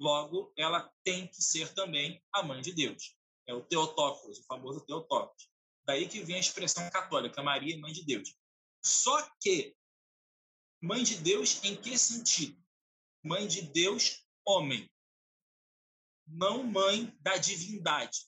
[0.00, 3.14] logo ela tem que ser também a mãe de Deus.
[3.46, 5.50] É o Teotóculos, o famoso Teotóculos.
[5.86, 8.34] Daí que vem a expressão católica, Maria mãe de Deus.
[8.82, 9.76] Só que
[10.80, 12.58] mãe de Deus em que sentido?
[13.22, 14.90] Mãe de Deus homem.
[16.26, 18.20] Não mãe da divindade.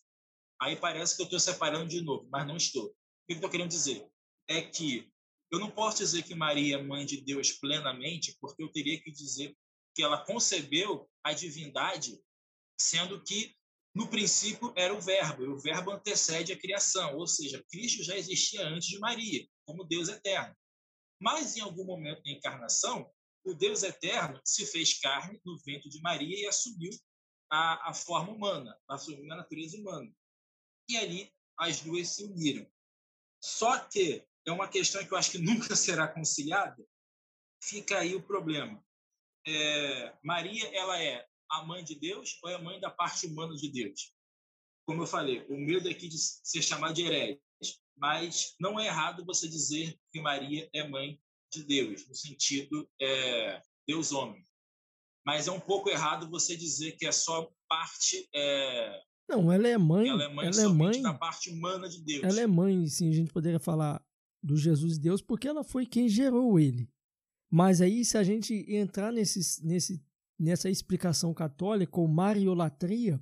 [0.61, 2.89] Aí parece que eu estou separando de novo, mas não estou.
[2.89, 2.95] O
[3.27, 4.07] que eu estou querendo dizer?
[4.47, 5.11] É que
[5.51, 9.11] eu não posso dizer que Maria é mãe de Deus plenamente, porque eu teria que
[9.11, 9.57] dizer
[9.95, 12.23] que ela concebeu a divindade,
[12.79, 13.55] sendo que
[13.93, 18.17] no princípio era o verbo, e o verbo antecede a criação, ou seja, Cristo já
[18.17, 20.55] existia antes de Maria, como Deus eterno.
[21.21, 23.11] Mas em algum momento da encarnação,
[23.45, 26.91] o Deus eterno se fez carne no vento de Maria e assumiu
[27.51, 30.11] a, a forma humana, assumiu a natureza humana.
[30.89, 32.67] E ali as duas se uniram.
[33.43, 36.85] Só que é uma questão que eu acho que nunca será conciliada,
[37.63, 38.83] fica aí o problema.
[39.47, 43.55] É, Maria, ela é a mãe de Deus ou é a mãe da parte humana
[43.55, 44.13] de Deus?
[44.87, 47.41] Como eu falei, o medo aqui de ser chamado de herege,
[47.97, 51.21] mas não é errado você dizer que Maria é mãe
[51.53, 54.45] de Deus, no sentido é, Deus homem.
[55.25, 59.79] Mas é um pouco errado você dizer que é só parte é, não, ela é
[59.79, 60.09] mãe.
[60.09, 62.25] Ela é mãe, ela é mãe da parte humana de Deus.
[62.25, 64.05] Ela é mãe, sim, a gente poderia falar
[64.43, 66.89] do Jesus Deus, porque ela foi quem gerou ele.
[67.51, 70.03] Mas aí, se a gente entrar nesse, nesse,
[70.39, 73.21] nessa explicação católica, ou mariolatria,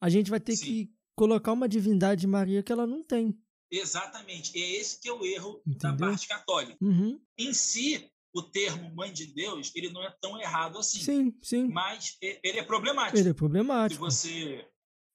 [0.00, 0.64] a gente vai ter Sim.
[0.64, 3.38] que colocar uma divindade de Maria que ela não tem.
[3.70, 4.56] Exatamente.
[4.58, 5.96] E é esse que é o erro Entendeu?
[5.96, 6.76] da parte católica.
[6.80, 7.20] Uhum.
[7.38, 10.98] Em si, o termo mãe de Deus, ele não é tão errado assim.
[11.00, 11.68] Sim, sim.
[11.68, 13.18] Mas ele é problemático.
[13.18, 14.10] Ele é problemático.
[14.10, 14.68] Se você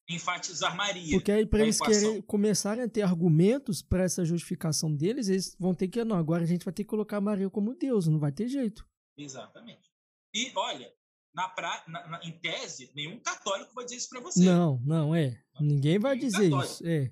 [0.08, 1.18] enfatizar Maria.
[1.18, 5.74] Porque aí, para eles querem, começarem a ter argumentos para essa justificação deles, eles vão
[5.74, 6.04] ter que.
[6.04, 8.88] Não, agora a gente vai ter que colocar Maria como Deus, não vai ter jeito.
[9.18, 9.90] Exatamente.
[10.34, 10.92] E, olha,
[11.34, 14.44] na pra, na, na, em tese, nenhum católico vai dizer isso para você.
[14.44, 15.42] Não, não, é.
[15.56, 16.74] Não, Ninguém vai dizer católico.
[16.74, 16.88] isso.
[16.88, 17.12] É.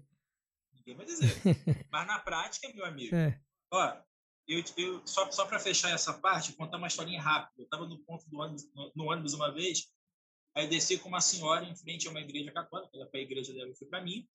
[0.73, 1.27] Ninguém vai dizer.
[1.91, 3.39] Mas na prática, meu amigo, é.
[3.71, 3.97] ó,
[4.47, 7.53] eu, eu, só, só para fechar essa parte, contar uma historinha rápida.
[7.61, 9.87] Eu estava no ponto do ônibus, no, no ônibus uma vez
[10.55, 13.53] Aí desci com uma senhora em frente a uma igreja católica, ela foi a igreja
[13.53, 14.27] dela e foi para mim.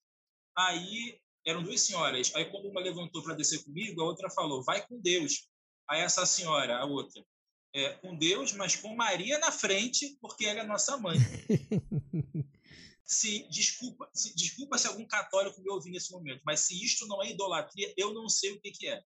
[0.57, 2.33] Aí eram duas senhoras.
[2.35, 5.47] Aí quando uma levantou para descer comigo, a outra falou: "Vai com Deus".
[5.89, 7.23] Aí essa senhora, a outra,
[7.73, 11.17] é, com Deus, mas com Maria na frente, porque ela é nossa mãe.
[13.05, 17.23] se desculpa, se, desculpa se algum católico me ouvir nesse momento, mas se isto não
[17.23, 19.01] é idolatria, eu não sei o que, que é.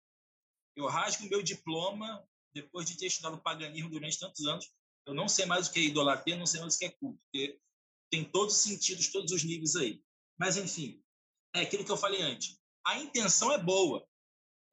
[0.76, 4.72] Eu rasgo meu diploma depois de ter estudado paganismo durante tantos anos
[5.10, 7.20] eu não sei mais o que é idolatria, não sei mais o que é culto,
[7.24, 7.60] porque
[8.12, 10.04] tem todos os sentidos, todos os níveis aí.
[10.40, 11.04] Mas, enfim,
[11.56, 12.60] é aquilo que eu falei antes.
[12.86, 14.08] A intenção é boa.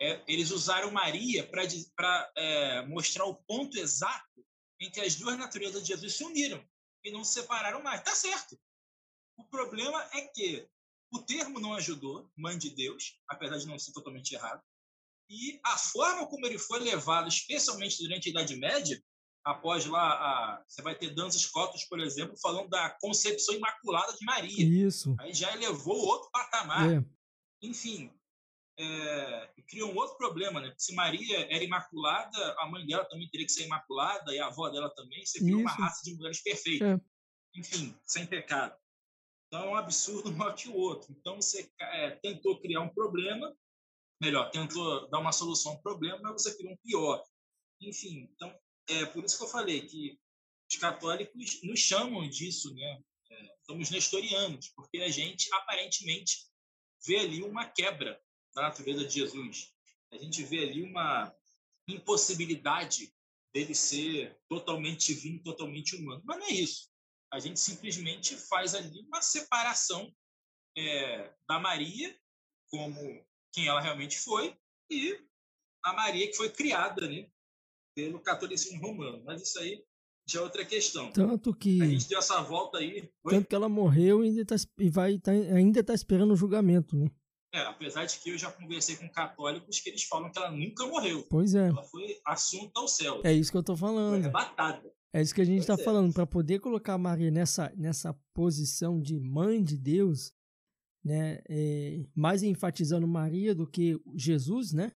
[0.00, 4.44] É, eles usaram Maria para é, mostrar o ponto exato
[4.78, 6.62] em que as duas naturezas de Jesus se uniram
[7.02, 8.02] e não se separaram mais.
[8.02, 8.60] Tá certo.
[9.38, 10.68] O problema é que
[11.10, 14.62] o termo não ajudou, mãe de Deus, apesar de não ser totalmente errado,
[15.30, 19.02] e a forma como ele foi levado, especialmente durante a Idade Média,
[19.46, 24.24] após lá, a, você vai ter danças cotas, por exemplo, falando da concepção imaculada de
[24.24, 24.86] Maria.
[24.86, 25.14] Isso.
[25.20, 26.92] Aí já elevou outro patamar.
[26.92, 27.04] É.
[27.62, 28.12] Enfim,
[28.76, 30.74] é, criou um outro problema, né?
[30.76, 34.68] Se Maria era imaculada, a mãe dela também teria que ser imaculada e a avó
[34.68, 35.24] dela também.
[35.24, 36.88] Você criou uma raça de mulheres perfeitas.
[36.88, 37.00] É.
[37.54, 38.76] Enfim, sem pecado.
[39.46, 41.14] Então é um absurdo um o outro.
[41.20, 43.56] Então você é, tentou criar um problema,
[44.20, 47.22] melhor, tentou dar uma solução ao problema, mas você criou um pior.
[47.80, 48.52] Enfim, então
[48.88, 50.18] é por isso que eu falei que
[50.70, 53.02] os católicos nos chamam disso, né?
[53.30, 56.46] É, somos nestorianos, porque a gente aparentemente
[57.04, 58.20] vê ali uma quebra
[58.54, 59.72] da natureza de Jesus.
[60.12, 61.34] A gente vê ali uma
[61.88, 63.12] impossibilidade
[63.52, 66.22] dele ser totalmente divino, totalmente humano.
[66.24, 66.90] Mas não é isso.
[67.32, 70.14] A gente simplesmente faz ali uma separação
[70.76, 72.16] é, da Maria
[72.68, 74.56] como quem ela realmente foi
[74.90, 75.18] e
[75.82, 77.30] a Maria que foi criada né,
[77.96, 79.22] pelo catolicismo romano.
[79.24, 79.82] Mas isso aí
[80.28, 81.10] já é outra questão.
[81.12, 81.82] Tanto que.
[81.82, 83.10] A gente deu essa volta aí.
[83.22, 83.32] Foi?
[83.32, 84.56] Tanto que ela morreu e ainda está
[85.22, 87.10] tá, ainda tá esperando o julgamento, né?
[87.54, 90.86] É, apesar de que eu já conversei com católicos que eles falam que ela nunca
[90.86, 91.26] morreu.
[91.30, 91.68] Pois é.
[91.68, 93.22] Ela foi assunta ao céu.
[93.24, 94.10] É isso que eu tô falando.
[94.10, 94.92] Foi arrebatada.
[95.14, 95.78] É isso que a gente está é.
[95.78, 96.12] falando.
[96.12, 100.34] Para poder colocar Maria nessa, nessa posição de mãe de Deus,
[101.02, 104.92] né, é, mais enfatizando Maria do que Jesus, né?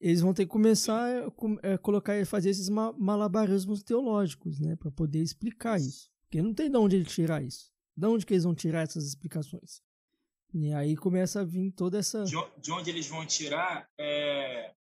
[0.00, 5.20] Eles vão ter que começar a, a colocar, fazer esses malabarismos teológicos, né, para poder
[5.20, 6.10] explicar isso.
[6.24, 7.72] Porque não tem de onde ele tirar isso.
[7.96, 9.80] De onde que eles vão tirar essas explicações?
[10.52, 12.24] E aí começa a vir toda essa.
[12.24, 14.74] De onde eles vão tirar, é...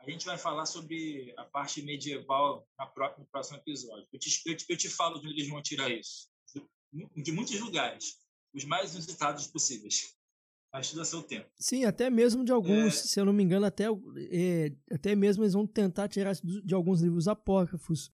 [0.00, 4.06] a gente vai falar sobre a parte medieval na no próximo episódio.
[4.12, 6.28] Eu te, eu, te, eu te falo de onde eles vão tirar isso.
[7.14, 8.16] De muitos lugares,
[8.54, 10.15] os mais inusitados possíveis.
[10.82, 11.48] Tudo a seu tempo.
[11.58, 12.90] Sim, até mesmo de alguns, é...
[12.90, 13.84] se eu não me engano, até,
[14.30, 18.10] é, até mesmo eles vão tentar tirar de alguns livros apócrifos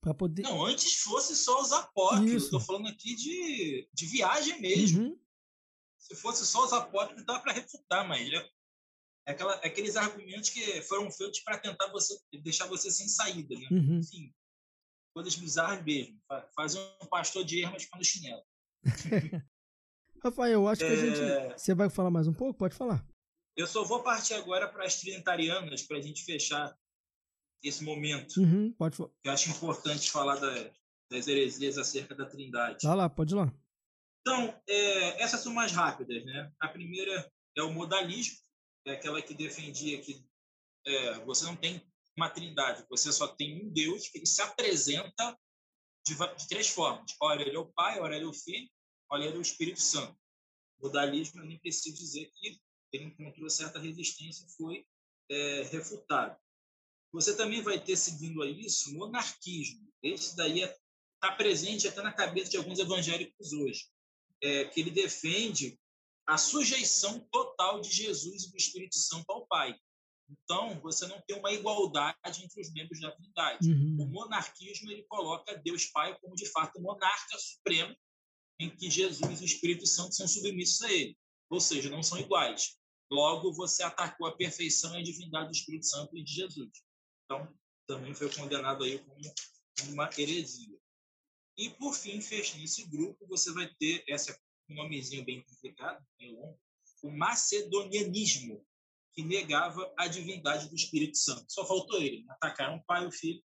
[0.00, 0.42] para poder.
[0.42, 2.44] Não, antes fosse só os apócrifos.
[2.44, 5.02] Estou falando aqui de, de viagem mesmo.
[5.02, 5.18] Uhum.
[5.98, 8.36] Se fosse só os apócrifos, dá para refutar, mas é,
[9.26, 13.54] é, aquela, é aqueles argumentos que foram feitos para tentar você deixar você sem saída,
[13.58, 13.66] né?
[13.70, 13.98] Uhum.
[13.98, 14.32] Enfim,
[15.12, 16.20] coisas bizarras mesmo.
[16.54, 18.42] Fazer um pastor de ermas no chinelo.
[20.26, 21.20] Rafael, eu acho que a gente.
[21.20, 21.56] É.
[21.56, 22.58] Você vai falar mais um pouco?
[22.58, 23.04] Pode falar.
[23.56, 26.76] Eu só vou partir agora para as trinitarianas para a gente fechar
[27.62, 28.36] esse momento.
[28.38, 30.70] Uhum, pode Eu acho importante falar da,
[31.10, 32.86] das heresias acerca da Trindade.
[32.86, 33.52] Vai lá, pode ir lá.
[34.20, 36.52] Então, é, essas são mais rápidas, né?
[36.60, 38.36] A primeira é o modalismo,
[38.86, 40.22] é aquela que defendia que
[40.86, 41.80] é, você não tem
[42.16, 45.38] uma trindade, você só tem um Deus que ele se apresenta
[46.06, 47.14] de, de três formas.
[47.20, 48.68] Ora, ele é o Pai, ora, ele é o Filho,
[49.12, 50.16] é o Espírito Santo.
[50.78, 52.60] O modalismo, eu nem preciso dizer que
[52.92, 54.86] ele encontrou certa resistência, foi
[55.30, 56.36] é, refutado.
[57.12, 59.90] Você também vai ter, seguindo a isso, monarquismo.
[60.02, 63.88] Esse daí está é, presente até na cabeça de alguns evangélicos hoje,
[64.42, 65.78] é, que ele defende
[66.26, 69.78] a sujeição total de Jesus e do Espírito Santo ao Pai.
[70.28, 73.70] Então, você não tem uma igualdade entre os membros da Trindade.
[73.70, 73.96] Uhum.
[74.00, 77.96] O monarquismo ele coloca Deus Pai como, de fato, monarca supremo,
[78.58, 81.16] em que Jesus e o Espírito Santo são submissos a ele.
[81.50, 82.76] Ou seja, não são iguais.
[83.10, 86.70] Logo, você atacou a perfeição e a divindade do Espírito Santo e de Jesus.
[87.24, 87.54] Então,
[87.86, 90.76] também foi condenado aí como uma heresia.
[91.56, 94.36] E, por fim, fechando esse grupo, você vai ter esse
[94.68, 96.58] nomezinho bem complicado, longo,
[97.02, 98.64] o macedonianismo,
[99.12, 101.46] que negava a divindade do Espírito Santo.
[101.48, 103.42] Só faltou ele, atacaram o pai e o filho,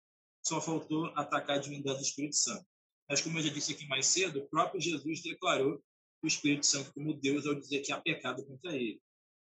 [0.47, 2.67] só faltou atacar a divindade do Espírito Santo.
[3.09, 5.83] Mas, como eu já disse aqui mais cedo, o próprio Jesus declarou
[6.23, 9.01] o Espírito Santo como Deus ao dizer que há pecado contra ele.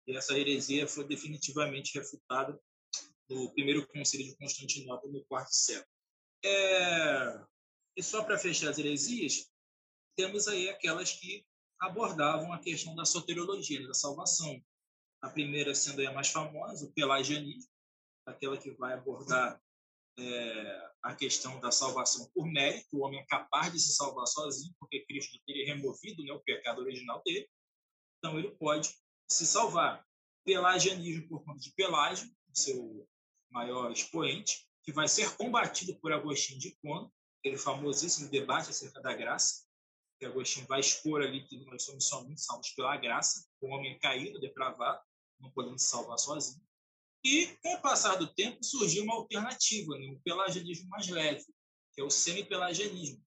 [0.07, 2.59] E essa heresia foi definitivamente refutada
[3.29, 5.87] no primeiro concílio de Constantinopla, no quarto século.
[6.43, 7.45] É...
[7.95, 9.49] E só para fechar as heresias,
[10.15, 11.45] temos aí aquelas que
[11.79, 14.61] abordavam a questão da soteriologia, da salvação.
[15.21, 17.69] A primeira sendo a mais famosa, o pelagianismo,
[18.25, 19.61] aquela que vai abordar
[20.19, 24.73] é, a questão da salvação por mérito, o homem é capaz de se salvar sozinho,
[24.79, 27.47] porque Cristo teria removido né, o pecado original dele,
[28.17, 28.93] então ele pode
[29.29, 30.05] se salvar.
[30.45, 33.07] Pelagianismo por conta de Pelágio, seu
[33.49, 37.09] maior expoente, que vai ser combatido por Agostinho de Hipona,
[37.39, 39.65] aquele famosíssimo debate acerca da graça,
[40.19, 44.39] que Agostinho vai expor ali que nós somos somente salvos pela graça, o homem caído,
[44.39, 45.01] depravado,
[45.39, 46.61] não podemos salvar sozinho.
[47.23, 50.07] E, com o passar do tempo, surgiu uma alternativa, né?
[50.07, 51.45] um pelagianismo mais leve,
[51.93, 53.21] que é o semi-pelagianismo,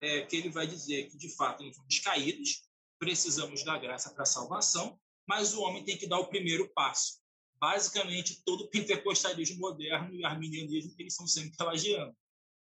[0.00, 2.62] é, que ele vai dizer que, de fato, nós somos caídos,
[2.98, 7.20] precisamos da graça para a salvação, mas o homem tem que dar o primeiro passo
[7.60, 12.16] basicamente todo o pentecostalismo moderno e arminianismo eles são sempre pelagianos.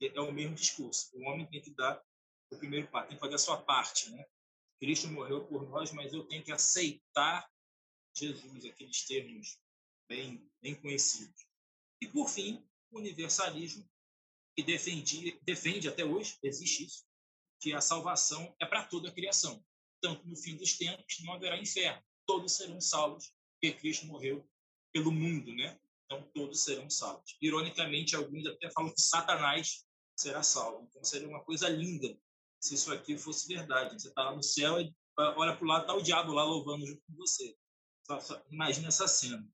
[0.01, 1.11] É o mesmo discurso.
[1.15, 2.01] O homem tem que dar
[2.51, 4.25] o primeiro passo, tem que fazer a sua parte, né?
[4.79, 7.49] Cristo morreu por nós, mas eu tenho que aceitar
[8.15, 9.59] Jesus, aqueles termos
[10.13, 11.47] bem, bem conhecidos.
[12.01, 13.89] E, por fim, o universalismo,
[14.55, 17.05] que defende, defende até hoje, existe isso,
[17.59, 19.65] que a salvação é para toda a criação.
[20.03, 22.03] Tanto no fim dos tempos não haverá inferno.
[22.27, 24.47] Todos serão salvos, porque Cristo morreu
[24.93, 25.81] pelo mundo, né?
[26.05, 27.37] Então todos serão salvos.
[27.41, 30.87] Ironicamente, alguns até falam que Satanás será salvo.
[30.91, 32.15] Então seria uma coisa linda
[32.61, 33.95] se isso aqui fosse verdade.
[33.95, 36.87] Você está lá no céu e olha para o lado, está o diabo lá louvando
[36.87, 37.57] junto com você.
[38.51, 39.49] Imagina essa cena.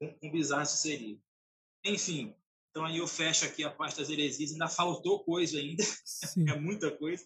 [0.00, 1.18] Com bizarro isso seria.
[1.84, 2.34] Enfim,
[2.70, 4.52] então aí eu fecho aqui a parte das heresias.
[4.52, 5.84] Ainda faltou coisa ainda.
[6.48, 7.24] é muita coisa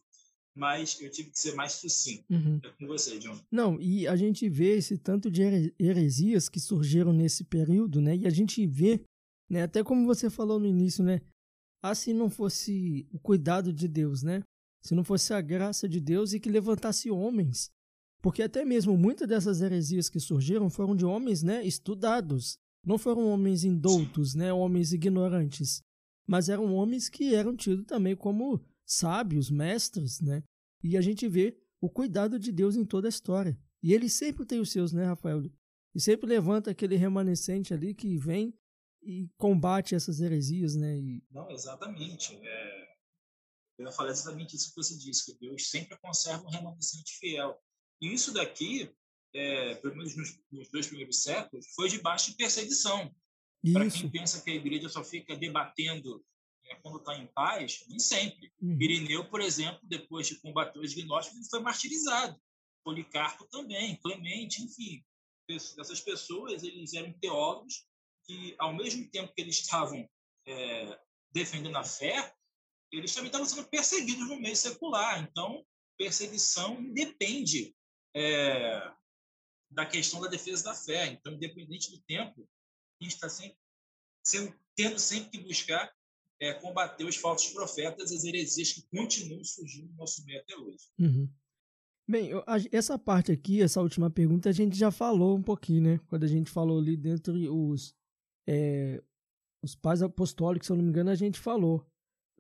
[0.59, 2.25] mas eu tive que ser mais sucinto.
[2.29, 2.61] Uhum.
[2.65, 3.39] É com você, John.
[3.51, 8.17] Não, e a gente vê esse tanto de heresias que surgiram nesse período, né?
[8.17, 9.01] E a gente vê,
[9.49, 11.21] né, até como você falou no início, né?
[11.81, 14.43] Ah, se não fosse o cuidado de Deus, né?
[14.83, 17.71] Se não fosse a graça de Deus e que levantasse homens.
[18.29, 22.59] Porque até mesmo muitas dessas heresias que surgiram foram de homens, né, estudados.
[22.85, 25.83] Não foram homens indoutos, né, homens ignorantes.
[26.29, 30.43] mas eram homens que eram tidos também como sábios, mestres, né?
[30.85, 33.59] E a gente vê o cuidado de Deus em toda a história.
[33.83, 35.51] E ele sempre tem os seus, né, Rafael?
[35.95, 38.53] E sempre levanta aquele remanescente ali que vem
[39.03, 40.99] e combate essas heresias, né?
[40.99, 41.25] E...
[41.31, 42.37] Não, exatamente.
[42.37, 42.89] É...
[43.79, 47.59] Eu ia falar exatamente isso que você disse, que Deus sempre conserva um remanescente fiel.
[48.01, 48.91] E isso daqui,
[49.35, 53.15] é, pelo menos nos, nos, dois primeiros séculos, foi debaixo de perseguição.
[53.73, 56.25] Para quem pensa que a igreja só fica debatendo
[56.67, 58.53] é, quando está em paz, nem sempre.
[58.61, 58.81] Uhum.
[58.81, 62.41] Irineu, por exemplo, depois de combater os gnósticos, foi martirizado.
[62.85, 65.05] Policarpo também, Clemente, enfim.
[65.49, 67.87] Essas pessoas, eles eram teólogos
[68.27, 70.09] que, ao mesmo tempo que eles estavam
[70.47, 70.99] é,
[71.33, 72.35] defendendo a fé,
[72.93, 75.23] eles também estavam sendo perseguidos no meio secular.
[75.23, 75.65] Então,
[75.97, 77.75] perseguição independe
[78.19, 78.93] é,
[79.71, 81.07] da questão da defesa da fé.
[81.07, 82.49] Então, independente do tempo,
[83.01, 83.57] a gente está sempre
[84.25, 85.93] sendo, tendo sempre que buscar
[86.41, 90.85] é, combater os falsos profetas, as heresias que continuam surgindo no nosso meio até hoje.
[90.99, 91.29] Uhum.
[92.11, 92.31] Bem,
[92.73, 96.01] essa parte aqui, essa última pergunta, a gente já falou um pouquinho, né?
[96.09, 97.95] Quando a gente falou ali dentro os,
[98.49, 99.03] é,
[99.63, 101.87] os pais apostólicos, se eu não me engano, a gente falou.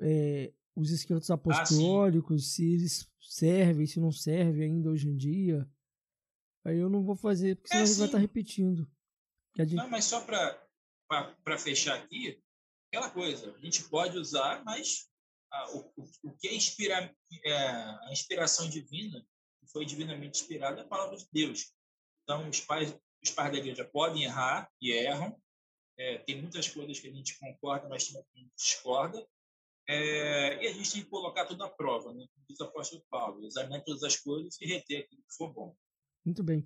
[0.00, 5.16] É, os escritos ah, apostólicos, ah, se eles servem, se não servem ainda hoje em
[5.16, 5.68] dia.
[6.64, 8.90] Aí eu não vou fazer, porque senão é, a gente vai estar tá repetindo.
[9.56, 9.74] Gente...
[9.74, 12.40] Não, mas só para fechar aqui,
[12.88, 15.08] aquela coisa, a gente pode usar, mas
[15.52, 17.14] ah, o, o, o, que é, inspira,
[17.44, 19.20] é, a inspiração divina,
[19.60, 21.72] que foi divinamente inspirada, é a palavra de Deus.
[22.22, 25.36] Então, os pais, os pais da igreja podem errar e erram.
[25.98, 29.26] É, tem muitas coisas que a gente concorda, mas tem que discorda.
[29.90, 32.26] É, e a gente tem que colocar tudo à prova, né?
[32.34, 35.74] Como diz o apóstolo Paulo, examinar todas as coisas e reter aquilo que for bom.
[36.26, 36.62] Muito bem.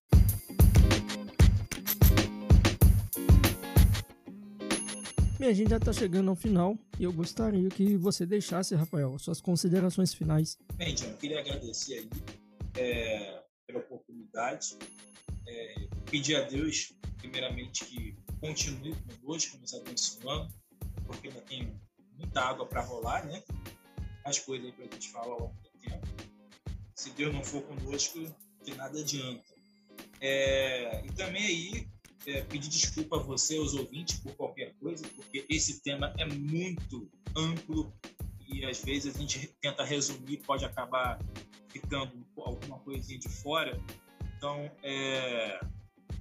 [5.39, 9.16] Bem, a gente já está chegando ao final e eu gostaria que você deixasse, Rafael,
[9.20, 10.59] suas considerações finais.
[10.74, 12.11] Bem, John, eu queria agradecer aí
[12.77, 14.77] é, pela oportunidade,
[15.47, 15.74] é,
[16.11, 20.53] pedir a Deus, primeiramente, que continue conosco, nos abençoando,
[21.07, 21.73] porque ainda tem
[22.23, 23.43] muita água para rolar, né?
[24.24, 26.07] Mais coisas aí para a gente falar ao longo do tempo.
[26.94, 28.19] Se Deus não for conosco,
[28.65, 29.53] de nada adianta.
[30.20, 31.89] É, e também aí
[32.27, 37.11] é, pedir desculpa a você, aos ouvintes, por qualquer coisa, porque esse tema é muito
[37.36, 37.93] amplo
[38.49, 41.19] e às vezes a gente tenta resumir, pode acabar
[41.69, 43.81] ficando alguma coisinha de fora.
[44.36, 45.61] Então, é,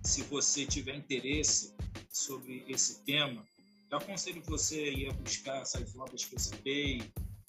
[0.04, 1.76] se você tiver interesse
[2.10, 3.46] sobre esse tema,
[3.92, 7.02] eu aconselho você a ir buscar essas obras que eu citei,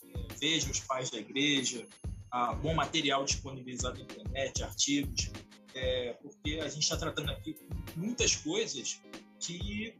[0.05, 1.87] é, veja os pais da igreja,
[2.31, 5.31] há bom material disponibilizado na internet, artigos,
[5.75, 7.57] é, porque a gente está tratando aqui
[7.97, 9.01] muitas coisas
[9.39, 9.95] que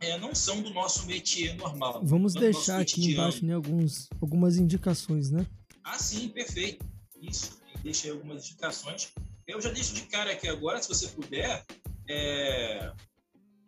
[0.00, 2.00] é, não são do nosso métier normal.
[2.04, 5.46] Vamos deixar aqui embaixo né, alguns, algumas indicações, né?
[5.84, 6.84] Ah, sim, perfeito.
[7.22, 9.12] Isso, deixa aí algumas indicações.
[9.46, 11.64] Eu já deixo de cara aqui agora, se você puder,
[12.08, 12.92] é,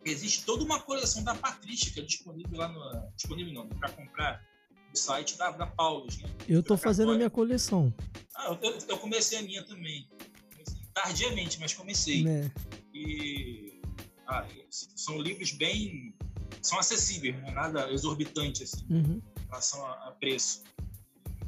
[0.05, 3.11] existe toda uma coleção da Patrística disponível lá no.
[3.15, 4.43] disponível não, para comprar
[4.89, 6.17] no site da, da Paulus.
[6.17, 6.29] Né?
[6.47, 7.93] Eu estou fazendo a minha coleção.
[8.35, 10.07] Ah, eu, eu, comecei a minha também.
[10.93, 12.27] tardiamente, mas comecei.
[12.27, 12.51] É.
[12.93, 13.81] E
[14.27, 16.13] ah, são livros bem.
[16.61, 19.21] são acessíveis, não é nada exorbitante assim, uhum.
[19.37, 20.63] em relação a, a, preço.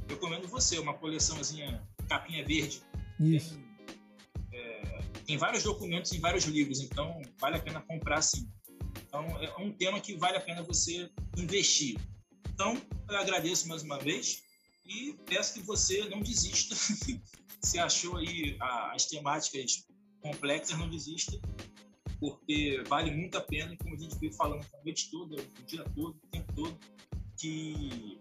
[0.08, 2.82] Eu recomendo você, uma coleçãozinha capinha verde.
[3.20, 3.56] Isso.
[3.56, 3.71] Bem,
[5.32, 8.52] tem vários documentos em vários livros, então vale a pena comprar sim.
[9.06, 11.98] Então é um tema que vale a pena você investir.
[12.50, 12.76] Então
[13.10, 14.44] eu agradeço mais uma vez
[14.86, 16.76] e peço que você não desista.
[17.64, 19.86] Se achou aí as temáticas
[20.22, 21.40] complexas, não desista,
[22.20, 25.86] porque vale muito a pena, como a gente veio falando a noite toda, o dia
[25.96, 26.78] todo, o tempo todo,
[27.40, 28.20] que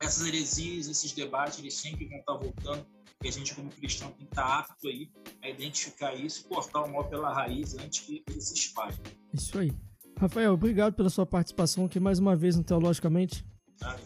[0.00, 2.84] essas heresias, esses debates, eles sempre vão estar voltando
[3.24, 5.10] e a gente, como cristão, tem que estar apto aí
[5.42, 8.94] a identificar isso, cortar o mal pela raiz antes que ele se espalhe.
[9.32, 9.72] Isso aí.
[10.18, 13.42] Rafael, obrigado pela sua participação aqui mais uma vez no Teologicamente.
[13.82, 13.96] Ah,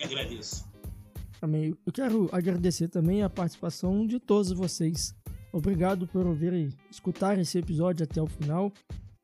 [0.00, 0.64] agradeço.
[1.42, 1.76] Amém.
[1.84, 5.16] Eu quero agradecer também a participação de todos vocês.
[5.52, 8.72] Obrigado por ouvir e escutar esse episódio até o final.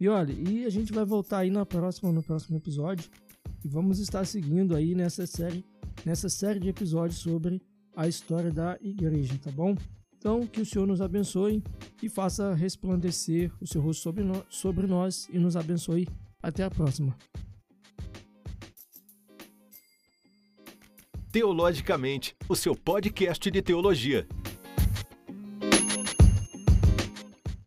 [0.00, 3.08] E olha, e a gente vai voltar aí na próxima, no próximo episódio.
[3.64, 5.64] E vamos estar seguindo aí nessa série,
[6.04, 7.62] nessa série de episódios sobre
[7.96, 9.74] a história da igreja, tá bom?
[10.18, 11.62] Então, que o Senhor nos abençoe
[12.02, 16.06] e faça resplandecer o seu rosto sobre, no, sobre nós e nos abençoe.
[16.42, 17.16] Até a próxima.
[21.32, 24.26] Teologicamente, o seu podcast de teologia.